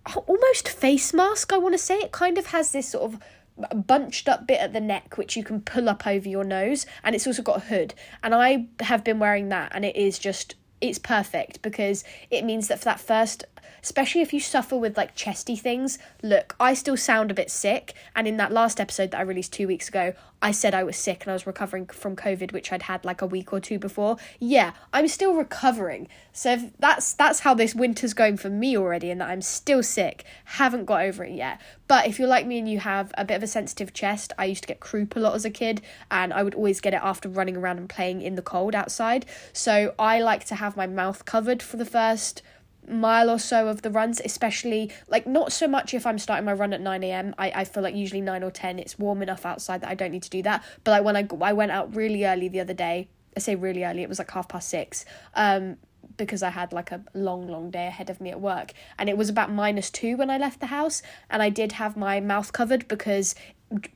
Oh, 0.06 0.24
almost 0.28 0.70
face 0.70 1.14
mask 1.14 1.52
i 1.54 1.58
want 1.58 1.74
to 1.74 1.78
say. 1.80 1.98
It 2.00 2.12
kind 2.12 2.38
of 2.38 2.48
has 2.48 2.72
this 2.72 2.90
sort 2.90 3.14
of 3.14 3.86
bunched 3.86 4.30
up 4.30 4.48
bit 4.48 4.62
at 4.62 4.72
the 4.72 4.80
neck 4.80 5.18
which 5.18 5.36
you 5.36 5.44
can 5.44 5.60
pull 5.60 5.90
up 5.90 6.08
over 6.08 6.30
your 6.30 6.46
nose 6.46 6.86
and 7.04 7.14
it's 7.14 7.28
also 7.28 7.42
got 7.42 7.58
a 7.58 7.66
hood. 7.68 7.94
And 8.24 8.34
i 8.34 8.68
have 8.80 9.04
been 9.04 9.20
wearing 9.20 9.50
that 9.50 9.72
and 9.76 9.84
it 9.86 9.96
is 9.96 10.18
just 10.20 10.56
it's 10.82 11.00
perfect 11.00 11.62
because 11.62 12.04
it 12.32 12.46
means 12.46 12.70
that 12.70 12.80
for 12.80 12.86
that 12.86 13.00
first 13.00 13.44
especially 13.84 14.22
if 14.22 14.34
you 14.34 14.40
suffer 14.40 14.78
with 14.78 14.98
like 14.98 15.16
chesty 15.16 15.56
things 15.56 15.98
look 16.22 16.56
i 16.60 16.74
still 16.74 16.98
sound 16.98 17.32
a 17.32 17.34
bit 17.34 17.50
sick 17.50 17.94
and 18.16 18.28
in 18.28 18.38
that 18.38 18.52
last 18.52 18.80
episode 18.80 19.12
that 19.12 19.20
i 19.20 19.24
released 19.24 19.54
two 19.54 19.68
weeks 19.68 19.88
ago 19.88 20.14
I 20.42 20.52
said 20.52 20.74
I 20.74 20.84
was 20.84 20.96
sick 20.96 21.24
and 21.24 21.32
I 21.32 21.34
was 21.34 21.46
recovering 21.46 21.86
from 21.88 22.16
COVID, 22.16 22.54
which 22.54 22.72
I'd 22.72 22.84
had 22.84 23.04
like 23.04 23.22
a 23.22 23.26
week 23.26 23.52
or 23.52 23.60
two 23.60 23.78
before. 23.78 24.16
Yeah, 24.40 24.72
I'm 24.94 25.08
still 25.10 25.34
recovering. 25.34 26.08
So 26.32 26.72
that's 26.80 27.14
that's 27.14 27.42
how 27.42 27.54
this 27.54 27.76
winter's 27.76 28.14
going 28.14 28.38
for 28.38 28.50
me 28.50 28.78
already, 28.78 29.12
and 29.12 29.20
that 29.20 29.30
I'm 29.30 29.42
still 29.42 29.84
sick, 29.84 30.24
haven't 30.46 30.86
got 30.86 31.02
over 31.02 31.26
it 31.26 31.34
yet. 31.34 31.60
But 31.88 32.08
if 32.08 32.20
you're 32.20 32.28
like 32.28 32.46
me 32.46 32.60
and 32.60 32.70
you 32.70 32.80
have 32.80 33.12
a 33.18 33.26
bit 33.26 33.36
of 33.36 33.44
a 33.44 33.48
sensitive 33.48 33.94
chest, 33.94 34.32
I 34.38 34.46
used 34.46 34.64
to 34.64 34.68
get 34.68 34.80
croup 34.80 35.16
a 35.16 35.20
lot 35.20 35.36
as 35.36 35.44
a 35.44 35.50
kid, 35.50 35.82
and 36.10 36.32
I 36.32 36.44
would 36.44 36.56
always 36.56 36.80
get 36.80 36.94
it 36.94 37.02
after 37.04 37.28
running 37.28 37.58
around 37.58 37.78
and 37.78 37.90
playing 37.90 38.22
in 38.22 38.36
the 38.36 38.42
cold 38.42 38.76
outside. 38.76 39.26
So 39.52 39.94
I 40.00 40.22
like 40.22 40.46
to 40.46 40.56
have 40.56 40.78
my 40.78 40.88
mouth 40.88 41.26
covered 41.26 41.62
for 41.62 41.76
the 41.76 41.86
first 41.86 42.42
mile 42.90 43.30
or 43.30 43.40
so 43.40 43.68
of 43.68 43.82
the 43.82 43.90
runs, 43.90 44.22
especially 44.24 44.92
like 45.08 45.28
not 45.28 45.52
so 45.52 45.68
much 45.68 45.94
if 45.94 46.06
I'm 46.06 46.20
starting 46.20 46.46
my 46.46 46.54
run 46.54 46.74
at 46.74 46.82
9 46.82 47.04
a.m. 47.04 47.36
I, 47.38 47.52
I 47.52 47.64
feel 47.64 47.84
like 47.84 47.96
usually 47.96 48.22
9 48.22 48.44
or 48.44 48.52
10 48.52 48.80
it's 48.80 48.98
warm 48.98 49.22
enough 49.22 49.46
outside 49.46 49.82
that 49.82 49.90
I 49.90 49.96
don't 49.96 50.12
need 50.12 50.24
to 50.24 50.30
do 50.30 50.42
that. 50.44 50.64
But 50.84 50.92
like 50.92 51.04
when 51.04 51.16
I, 51.16 51.50
I 51.50 51.54
went 51.54 51.72
out 51.72 51.96
really 51.96 52.26
early 52.26 52.48
the 52.48 52.60
other 52.60 52.74
day, 52.74 53.08
I 53.36 53.40
say 53.40 53.56
really 53.56 53.84
early, 53.84 54.04
it 54.04 54.10
was 54.10 54.20
like 54.20 54.32
half 54.32 54.50
past 54.50 54.70
six. 54.70 55.06
Um, 55.34 55.78
because 56.18 56.44
I 56.44 56.50
had 56.50 56.74
like 56.74 56.92
a 56.92 57.04
long, 57.14 57.48
long 57.48 57.72
day 57.72 57.88
ahead 57.88 58.10
of 58.10 58.20
me 58.20 58.30
at 58.30 58.42
work. 58.42 58.74
And 58.98 59.10
it 59.10 59.18
was 59.18 59.30
about 59.30 59.52
minus 59.52 59.90
two 59.90 60.18
when 60.18 60.30
I 60.30 60.38
left 60.38 60.60
the 60.60 60.68
house. 60.68 61.02
And 61.30 61.42
I 61.42 61.50
did 61.50 61.74
have 61.74 61.96
my 61.96 62.20
mouth 62.20 62.52
covered 62.52 62.88
because 62.88 63.36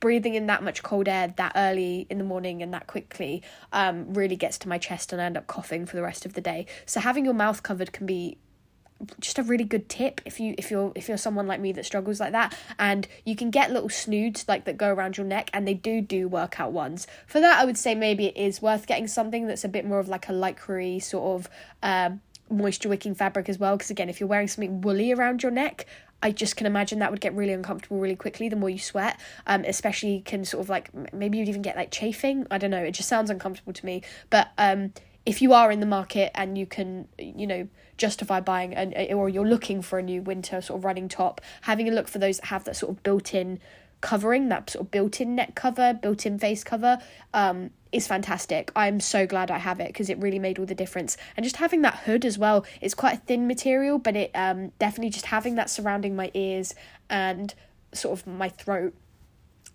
breathing 0.00 0.34
in 0.34 0.46
that 0.46 0.62
much 0.62 0.82
cold 0.82 1.08
air 1.08 1.34
that 1.36 1.52
early 1.56 2.06
in 2.08 2.18
the 2.18 2.24
morning 2.24 2.62
and 2.62 2.72
that 2.72 2.86
quickly 2.86 3.42
um, 3.72 4.14
really 4.14 4.36
gets 4.36 4.56
to 4.58 4.68
my 4.68 4.78
chest 4.78 5.12
and 5.12 5.20
I 5.20 5.24
end 5.24 5.36
up 5.36 5.46
coughing 5.46 5.84
for 5.86 5.96
the 5.96 6.02
rest 6.02 6.24
of 6.24 6.34
the 6.34 6.40
day. 6.40 6.66
So 6.86 7.00
having 7.00 7.24
your 7.24 7.34
mouth 7.34 7.62
covered 7.62 7.92
can 7.92 8.06
be 8.06 8.38
just 9.20 9.38
a 9.38 9.42
really 9.42 9.64
good 9.64 9.88
tip 9.88 10.20
if 10.24 10.40
you 10.40 10.54
if 10.56 10.70
you're 10.70 10.92
if 10.94 11.08
you're 11.08 11.16
someone 11.16 11.46
like 11.46 11.60
me 11.60 11.72
that 11.72 11.84
struggles 11.84 12.20
like 12.20 12.32
that 12.32 12.56
and 12.78 13.06
you 13.24 13.36
can 13.36 13.50
get 13.50 13.70
little 13.70 13.88
snoods 13.88 14.46
like 14.48 14.64
that 14.64 14.76
go 14.76 14.88
around 14.88 15.16
your 15.16 15.26
neck 15.26 15.50
and 15.52 15.66
they 15.66 15.74
do 15.74 16.00
do 16.00 16.28
workout 16.28 16.72
ones 16.72 17.06
for 17.26 17.40
that 17.40 17.60
i 17.60 17.64
would 17.64 17.76
say 17.76 17.94
maybe 17.94 18.26
it 18.26 18.36
is 18.36 18.62
worth 18.62 18.86
getting 18.86 19.06
something 19.06 19.46
that's 19.46 19.64
a 19.64 19.68
bit 19.68 19.84
more 19.84 19.98
of 19.98 20.08
like 20.08 20.28
a 20.28 20.32
lycra 20.32 21.02
sort 21.02 21.40
of 21.40 21.50
um, 21.82 22.20
moisture 22.50 22.88
wicking 22.88 23.14
fabric 23.14 23.48
as 23.48 23.58
well 23.58 23.76
because 23.76 23.90
again 23.90 24.08
if 24.08 24.20
you're 24.20 24.28
wearing 24.28 24.48
something 24.48 24.80
woolly 24.80 25.12
around 25.12 25.42
your 25.42 25.52
neck 25.52 25.86
I 26.22 26.30
just 26.30 26.56
can 26.56 26.66
imagine 26.66 27.00
that 27.00 27.10
would 27.10 27.20
get 27.20 27.34
really 27.34 27.52
uncomfortable 27.52 27.98
really 27.98 28.16
quickly 28.16 28.48
the 28.48 28.56
more 28.56 28.70
you 28.70 28.78
sweat. 28.78 29.20
Um, 29.46 29.62
especially 29.66 30.22
can 30.24 30.46
sort 30.46 30.62
of 30.62 30.70
like 30.70 30.88
maybe 31.12 31.36
you'd 31.36 31.50
even 31.50 31.60
get 31.60 31.76
like 31.76 31.90
chafing. 31.90 32.46
I 32.50 32.56
don't 32.56 32.70
know. 32.70 32.82
It 32.82 32.92
just 32.92 33.10
sounds 33.10 33.28
uncomfortable 33.28 33.74
to 33.74 33.84
me. 33.84 34.00
But 34.30 34.48
um, 34.56 34.94
if 35.26 35.40
you 35.40 35.52
are 35.52 35.70
in 35.70 35.80
the 35.80 35.86
market 35.86 36.30
and 36.34 36.58
you 36.58 36.66
can, 36.66 37.08
you 37.18 37.46
know, 37.46 37.68
justify 37.96 38.40
buying 38.40 38.74
an 38.74 38.92
or 39.14 39.28
you're 39.28 39.46
looking 39.46 39.80
for 39.80 39.98
a 39.98 40.02
new 40.02 40.20
winter 40.20 40.60
sort 40.60 40.78
of 40.78 40.84
running 40.84 41.08
top, 41.08 41.40
having 41.62 41.88
a 41.88 41.92
look 41.92 42.08
for 42.08 42.18
those 42.18 42.38
that 42.38 42.46
have 42.46 42.64
that 42.64 42.76
sort 42.76 42.90
of 42.90 43.02
built-in 43.02 43.58
covering, 44.00 44.48
that 44.48 44.68
sort 44.68 44.84
of 44.84 44.90
built-in 44.90 45.34
neck 45.34 45.54
cover, 45.54 45.94
built-in 45.94 46.38
face 46.38 46.62
cover, 46.62 46.98
um, 47.32 47.70
is 47.90 48.06
fantastic. 48.06 48.70
I'm 48.76 49.00
so 49.00 49.26
glad 49.26 49.50
I 49.50 49.58
have 49.58 49.80
it 49.80 49.86
because 49.86 50.10
it 50.10 50.18
really 50.18 50.40
made 50.40 50.58
all 50.58 50.66
the 50.66 50.74
difference. 50.74 51.16
And 51.36 51.44
just 51.44 51.56
having 51.56 51.82
that 51.82 52.00
hood 52.00 52.24
as 52.24 52.36
well, 52.36 52.66
it's 52.80 52.94
quite 52.94 53.14
a 53.14 53.20
thin 53.20 53.46
material, 53.46 53.98
but 53.98 54.16
it 54.16 54.30
um 54.34 54.72
definitely 54.78 55.10
just 55.10 55.26
having 55.26 55.54
that 55.54 55.70
surrounding 55.70 56.16
my 56.16 56.30
ears 56.34 56.74
and 57.08 57.54
sort 57.92 58.18
of 58.18 58.26
my 58.26 58.48
throat 58.48 58.94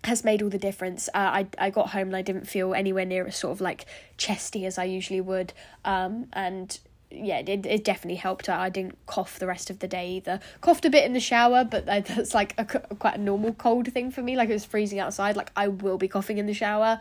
has 0.04 0.24
made 0.24 0.42
all 0.42 0.48
the 0.48 0.58
difference. 0.58 1.08
Uh, 1.08 1.18
I 1.18 1.46
I 1.58 1.70
got 1.70 1.90
home 1.90 2.08
and 2.08 2.16
I 2.16 2.22
didn't 2.22 2.46
feel 2.46 2.74
anywhere 2.74 3.04
near 3.04 3.26
as 3.26 3.36
sort 3.36 3.52
of 3.52 3.60
like 3.60 3.86
chesty 4.16 4.64
as 4.66 4.78
I 4.78 4.84
usually 4.84 5.20
would. 5.20 5.52
Um, 5.84 6.26
and 6.32 6.78
yeah, 7.10 7.38
it 7.38 7.66
it 7.66 7.84
definitely 7.84 8.16
helped. 8.16 8.48
I 8.48 8.64
I 8.64 8.68
didn't 8.70 8.98
cough 9.06 9.38
the 9.38 9.46
rest 9.46 9.68
of 9.68 9.80
the 9.80 9.88
day 9.88 10.10
either. 10.12 10.40
Coughed 10.60 10.84
a 10.84 10.90
bit 10.90 11.04
in 11.04 11.12
the 11.12 11.20
shower, 11.20 11.64
but 11.64 11.86
that's 11.86 12.34
like 12.34 12.54
a 12.56 12.64
quite 12.64 13.16
a 13.16 13.20
normal 13.20 13.52
cold 13.52 13.92
thing 13.92 14.10
for 14.10 14.22
me. 14.22 14.36
Like 14.36 14.48
it 14.48 14.54
was 14.54 14.64
freezing 14.64 14.98
outside. 14.98 15.36
Like 15.36 15.52
I 15.56 15.68
will 15.68 15.98
be 15.98 16.08
coughing 16.08 16.38
in 16.38 16.46
the 16.46 16.54
shower. 16.54 17.00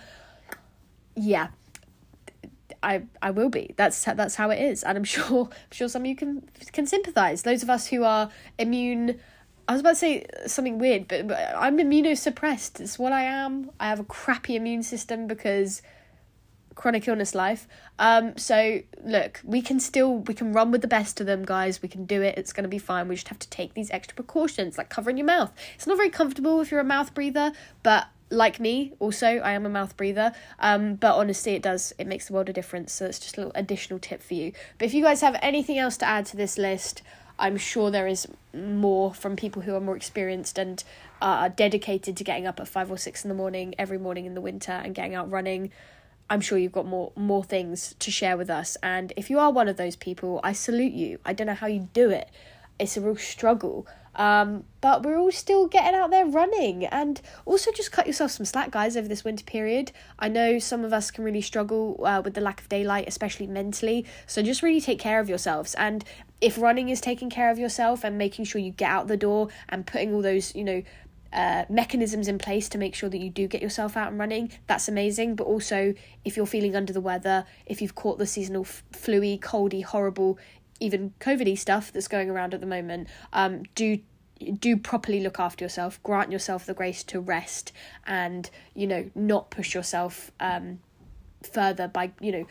Yeah, 1.16 1.50
I 2.82 3.04
I 3.22 3.32
will 3.32 3.50
be. 3.50 3.74
That's 3.78 4.04
that's 4.04 4.36
how 4.36 4.50
it 4.50 4.62
is, 4.62 4.84
and 4.84 4.98
I'm 4.98 5.04
sure 5.16 5.50
I'm 5.52 5.72
sure 5.72 5.88
some 5.88 6.04
of 6.04 6.08
you 6.08 6.16
can 6.16 6.50
can 6.72 6.86
sympathise. 6.86 7.44
Those 7.44 7.64
of 7.64 7.70
us 7.70 7.88
who 7.88 8.04
are 8.04 8.30
immune 8.58 9.20
I 9.70 9.74
was 9.74 9.82
about 9.82 9.92
to 9.92 9.96
say 9.98 10.26
something 10.48 10.80
weird, 10.80 11.08
but, 11.08 11.28
but 11.28 11.54
I'm 11.56 11.78
immunosuppressed. 11.78 12.80
It's 12.82 12.98
what 12.98 13.12
I 13.12 13.22
am. 13.22 13.70
I 13.80 13.88
have 13.88 14.00
a 14.00 14.04
crappy 14.04 14.56
immune 14.56 14.82
system 14.82 15.28
because 15.28 15.84
chronic 16.74 17.08
illness 17.08 17.36
life. 17.36 17.68
Um, 18.00 18.36
so 18.36 18.80
look, 19.04 19.42
we 19.44 19.62
can 19.62 19.80
still 19.80 20.18
we 20.18 20.34
can 20.34 20.54
run 20.54 20.72
with 20.72 20.82
the 20.82 20.88
best 20.88 21.22
of 21.22 21.28
them, 21.28 21.46
guys. 21.46 21.84
We 21.84 21.88
can 21.88 22.06
do 22.06 22.24
it. 22.24 22.36
It's 22.36 22.52
gonna 22.52 22.68
be 22.68 22.80
fine. 22.80 23.08
We 23.08 23.14
just 23.14 23.28
have 23.28 23.38
to 23.38 23.50
take 23.50 23.76
these 23.76 23.92
extra 23.92 24.16
precautions, 24.16 24.76
like 24.76 24.90
covering 24.90 25.18
your 25.18 25.28
mouth. 25.28 25.54
It's 25.76 25.86
not 25.86 25.98
very 25.98 26.10
comfortable 26.10 26.60
if 26.62 26.72
you're 26.72 26.80
a 26.80 26.84
mouth 26.84 27.14
breather, 27.14 27.52
but 27.84 28.08
like 28.32 28.60
me, 28.60 28.94
also 28.98 29.28
I 29.28 29.52
am 29.52 29.68
a 29.68 29.70
mouth 29.70 29.96
breather. 29.96 30.34
Um, 30.58 30.96
but 30.96 31.14
honestly, 31.16 31.54
it 31.54 31.62
does 31.62 31.94
it 32.00 32.08
makes 32.08 32.26
the 32.26 32.34
world 32.34 32.50
a 32.50 32.54
difference. 32.54 32.92
So 32.92 33.06
it's 33.06 33.20
just 33.20 33.38
a 33.38 33.42
little 33.42 33.54
additional 33.54 34.00
tip 34.00 34.24
for 34.24 34.34
you. 34.34 34.52
But 34.80 34.88
if 34.88 34.96
you 34.96 35.04
guys 35.04 35.22
have 35.22 35.38
anything 35.44 35.78
else 35.78 35.96
to 35.98 36.08
add 36.08 36.26
to 36.28 36.38
this 36.38 36.58
list, 36.58 37.04
I'm 37.40 37.58
sure 37.58 37.90
there 37.90 38.08
is 38.08 38.28
more 38.54 39.14
from 39.14 39.36
people 39.36 39.62
who 39.64 39.76
are 39.76 39.80
more 39.80 39.96
experienced 39.96 40.58
and 40.58 40.84
are 41.22 41.50
dedicated 41.50 42.18
to 42.18 42.24
getting 42.24 42.46
up 42.46 42.60
at 42.60 42.68
five 42.68 42.92
or 42.92 42.98
six 42.98 43.24
in 43.24 43.30
the 43.30 43.36
morning 43.36 43.76
every 43.78 43.98
morning 43.98 44.26
in 44.26 44.34
the 44.36 44.42
winter 44.42 44.72
and 44.72 44.94
getting 44.94 45.16
out 45.16 45.32
running. 45.32 45.72
I'm 46.30 46.42
sure 46.42 46.58
you've 46.58 46.72
got 46.72 46.86
more 46.86 47.12
more 47.16 47.44
things 47.44 47.96
to 48.00 48.12
share 48.12 48.38
with 48.38 48.50
us. 48.50 48.78
And 48.84 49.14
if 49.18 49.30
you 49.30 49.40
are 49.40 49.52
one 49.52 49.68
of 49.68 49.78
those 49.78 49.96
people, 49.96 50.40
I 50.44 50.54
salute 50.54 50.94
you. 50.94 51.20
I 51.26 51.34
don't 51.34 51.48
know 51.48 51.56
how 51.56 51.68
you 51.68 51.90
do 51.94 52.10
it. 52.10 52.30
It's 52.78 52.96
a 52.98 53.02
real 53.02 53.18
struggle. 53.18 53.88
Um, 54.16 54.66
but 54.82 55.04
we're 55.04 55.18
all 55.18 55.32
still 55.32 55.68
getting 55.68 55.96
out 55.98 56.12
there 56.12 56.26
running 56.26 56.86
and 56.86 57.22
also 57.46 57.72
just 57.72 57.92
cut 57.92 58.06
yourself 58.06 58.32
some 58.32 58.46
slack, 58.46 58.72
guys, 58.72 58.98
over 58.98 59.08
this 59.08 59.24
winter 59.24 59.46
period. 59.46 59.92
I 60.18 60.28
know 60.28 60.60
some 60.60 60.84
of 60.84 60.92
us 60.92 61.10
can 61.10 61.24
really 61.24 61.42
struggle 61.42 62.04
uh, 62.06 62.22
with 62.24 62.34
the 62.34 62.42
lack 62.42 62.60
of 62.60 62.70
daylight, 62.70 63.08
especially 63.08 63.48
mentally. 63.48 64.06
So 64.28 64.42
just 64.42 64.62
really 64.62 64.82
take 64.82 65.00
care 65.00 65.20
of 65.20 65.30
yourselves. 65.30 65.74
And 65.76 66.04
if 66.42 66.58
running 66.58 66.90
is 66.90 67.02
taking 67.02 67.30
care 67.30 67.52
of 67.52 67.60
yourself 67.60 68.04
and 68.04 68.18
making 68.18 68.46
sure 68.46 68.62
you 68.62 68.72
get 68.72 68.90
out 68.90 69.08
the 69.08 69.18
door 69.18 69.50
and 69.68 69.86
putting 69.86 70.14
all 70.14 70.22
those, 70.22 70.56
you 70.56 70.64
know, 70.64 70.84
uh, 71.32 71.64
mechanisms 71.70 72.28
in 72.28 72.38
place 72.38 72.70
to 72.70 72.78
make 72.78 72.96
sure 72.96 73.10
that 73.10 73.20
you 73.20 73.30
do 73.30 73.48
get 73.48 73.62
yourself 73.62 73.96
out 73.96 74.10
and 74.10 74.20
running, 74.20 74.52
that's 74.68 74.88
amazing. 74.88 75.36
But 75.36 75.46
also, 75.46 75.94
if 76.26 76.36
you're 76.36 76.46
feeling 76.46 76.76
under 76.76 76.94
the 76.94 77.02
weather, 77.02 77.46
if 77.66 77.82
you've 77.82 77.96
caught 77.96 78.18
the 78.18 78.26
seasonal 78.26 78.64
f- 78.64 78.84
fluey, 78.92 79.40
coldy, 79.40 79.84
horrible, 79.84 80.40
even 80.80 81.14
COVIDy 81.20 81.58
stuff 81.58 81.92
that's 81.92 82.08
going 82.08 82.30
around 82.30 82.54
at 82.54 82.62
the 82.62 82.68
moment, 82.68 83.08
um, 83.34 83.64
do 83.76 84.00
do 84.60 84.78
properly 84.78 85.20
look 85.20 85.40
after 85.40 85.66
yourself. 85.66 86.02
Grant 86.02 86.32
yourself 86.32 86.66
the 86.66 86.74
grace 86.74 87.04
to 87.04 87.20
rest, 87.20 87.74
and 88.08 88.50
you 88.74 88.88
know 88.88 89.12
not 89.14 89.52
push 89.52 89.76
yourself 89.76 90.32
um, 90.40 90.80
further 91.44 91.88
by 91.88 92.12
you 92.22 92.32
know 92.32 92.48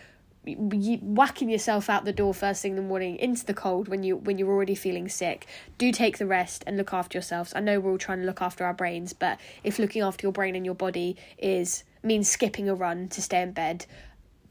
whacking 0.57 1.51
yourself 1.51 1.91
out 1.91 2.05
the 2.05 2.13
door 2.13 2.33
first 2.33 2.63
thing 2.63 2.73
in 2.73 2.77
the 2.77 2.83
morning 2.83 3.17
into 3.17 3.45
the 3.45 3.55
cold 3.55 3.89
when 3.89 4.03
you 4.03 4.17
when 4.17 4.39
you're 4.39 4.51
already 4.51 4.75
feeling 4.75 5.09
sick. 5.09 5.47
Do 5.77 5.93
take 5.93 6.19
the 6.19 6.27
rest 6.27 6.65
and 6.67 6.77
look 6.77 6.93
after 6.93 7.17
yourselves. 7.17 7.53
I 7.55 7.61
know 7.61 7.81
we're 7.81 7.93
all 7.93 7.99
trying 7.99 8.21
to 8.21 8.27
look 8.27 8.43
after 8.43 8.65
our 8.65 8.75
brains 8.75 9.13
but 9.13 9.39
if 9.65 9.79
looking 9.79 10.03
after 10.03 10.25
your 10.25 10.33
brain 10.33 10.57
and 10.57 10.65
your 10.65 10.75
body 10.75 11.17
is 11.39 11.85
means 12.03 12.29
skipping 12.29 12.69
a 12.69 12.75
run 12.75 13.09
to 13.09 13.21
stay 13.23 13.43
in 13.43 13.53
bed 13.53 13.87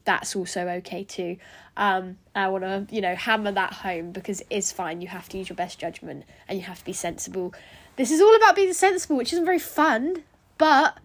that's 0.08 0.34
also 0.34 0.66
okay 0.66 1.04
too. 1.04 1.36
Um 1.76 2.16
i 2.34 2.48
want 2.48 2.64
to 2.64 2.86
you 2.94 3.02
know 3.02 3.14
hammer 3.14 3.52
that 3.52 3.74
home 3.74 4.10
because 4.12 4.40
it 4.40 4.46
is 4.50 4.72
fine. 4.72 5.02
You 5.02 5.08
have 5.08 5.28
to 5.28 5.38
use 5.38 5.50
your 5.50 5.56
best 5.56 5.78
judgment 5.78 6.24
and 6.48 6.58
you 6.58 6.64
have 6.64 6.78
to 6.78 6.84
be 6.84 6.94
sensible. 6.94 7.52
This 7.96 8.10
is 8.10 8.20
all 8.20 8.34
about 8.36 8.56
being 8.56 8.72
sensible 8.72 9.16
which 9.16 9.32
isn't 9.34 9.44
very 9.44 9.58
fun 9.58 10.24
but 10.56 10.98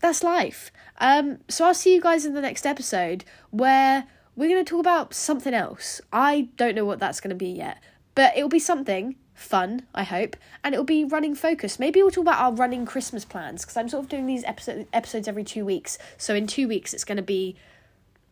that's 0.00 0.24
life. 0.24 0.72
Um 0.98 1.38
so 1.48 1.64
i'll 1.64 1.74
see 1.74 1.94
you 1.94 2.00
guys 2.00 2.26
in 2.26 2.34
the 2.34 2.40
next 2.40 2.66
episode 2.66 3.24
where 3.50 4.06
we're 4.40 4.48
going 4.48 4.64
to 4.64 4.68
talk 4.68 4.80
about 4.80 5.12
something 5.12 5.52
else. 5.52 6.00
I 6.12 6.48
don't 6.56 6.74
know 6.74 6.86
what 6.86 6.98
that's 6.98 7.20
going 7.20 7.28
to 7.28 7.36
be 7.36 7.50
yet, 7.50 7.78
but 8.14 8.34
it'll 8.36 8.48
be 8.48 8.58
something 8.58 9.16
fun, 9.34 9.86
I 9.94 10.02
hope, 10.02 10.34
and 10.64 10.74
it'll 10.74 10.84
be 10.84 11.04
running 11.04 11.34
focused. 11.34 11.78
Maybe 11.78 12.02
we'll 12.02 12.10
talk 12.10 12.22
about 12.22 12.40
our 12.40 12.52
running 12.52 12.86
Christmas 12.86 13.26
plans 13.26 13.62
because 13.62 13.76
I'm 13.76 13.90
sort 13.90 14.04
of 14.04 14.08
doing 14.08 14.24
these 14.24 14.42
episode, 14.44 14.86
episodes 14.94 15.28
every 15.28 15.44
two 15.44 15.66
weeks. 15.66 15.98
So 16.16 16.34
in 16.34 16.46
two 16.46 16.66
weeks, 16.66 16.94
it's 16.94 17.04
going 17.04 17.16
to 17.16 17.22
be. 17.22 17.56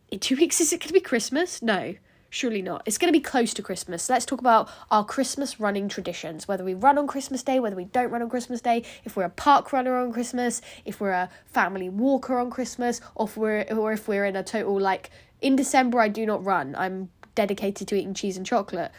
In 0.09 0.19
two 0.19 0.35
weeks, 0.39 0.59
is 0.59 0.73
it 0.73 0.79
going 0.79 0.87
to 0.87 0.93
be 0.93 0.99
Christmas? 0.99 1.61
No, 1.61 1.93
surely 2.31 2.63
not. 2.63 2.81
It's 2.87 2.97
going 2.97 3.13
to 3.13 3.17
be 3.17 3.23
close 3.23 3.53
to 3.53 3.61
Christmas. 3.61 4.03
So 4.03 4.13
let's 4.13 4.25
talk 4.25 4.39
about 4.39 4.67
our 4.89 5.05
Christmas 5.05 5.59
running 5.59 5.89
traditions. 5.89 6.47
Whether 6.47 6.63
we 6.63 6.73
run 6.73 6.97
on 6.97 7.05
Christmas 7.05 7.43
Day, 7.43 7.59
whether 7.59 7.75
we 7.75 7.85
don't 7.85 8.09
run 8.09 8.23
on 8.23 8.29
Christmas 8.29 8.61
Day, 8.61 8.83
if 9.05 9.15
we're 9.15 9.25
a 9.25 9.29
park 9.29 9.71
runner 9.71 9.95
on 9.97 10.11
Christmas, 10.11 10.59
if 10.85 10.99
we're 10.99 11.11
a 11.11 11.29
family 11.45 11.89
walker 11.89 12.39
on 12.39 12.49
Christmas, 12.49 12.99
or 13.13 13.27
if 13.27 13.37
we're 13.37 13.61
or 13.71 13.93
if 13.93 14.07
we're 14.07 14.25
in 14.25 14.35
a 14.35 14.43
total 14.43 14.79
like 14.79 15.11
in 15.41 15.55
December, 15.55 15.99
I 15.99 16.07
do 16.07 16.25
not 16.25 16.43
run. 16.43 16.75
I'm 16.75 17.09
dedicated 17.35 17.87
to 17.87 17.95
eating 17.95 18.13
cheese 18.13 18.37
and 18.37 18.45
chocolate. 18.45 18.91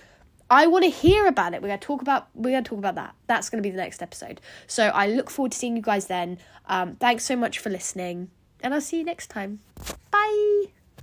I 0.51 0.67
want 0.67 0.85
to 0.85 0.91
hear 0.91 1.27
about 1.27 1.55
it. 1.55 1.63
We're 1.63 1.69
gonna 1.69 1.79
talk 1.79 2.03
about 2.03 2.29
we're 2.35 2.51
gonna 2.51 2.63
talk 2.63 2.79
about 2.79 2.97
that. 2.97 3.15
That's 3.29 3.49
gonna 3.49 3.63
be 3.63 3.71
the 3.71 3.77
next 3.77 4.03
episode. 4.03 4.41
So 4.67 4.89
I 4.89 5.07
look 5.07 5.31
forward 5.31 5.53
to 5.53 5.59
seeing 5.59 5.77
you 5.77 5.83
guys 5.83 6.07
then. 6.07 6.39
Um, 6.67 6.97
thanks 6.97 7.25
so 7.25 7.37
much 7.37 7.59
for 7.59 7.71
listening, 7.71 8.31
and 8.61 8.75
I'll 8.75 8.81
see 8.81 8.99
you 8.99 9.05
next 9.05 9.29
time. 9.29 9.61
Bye. 10.11 10.80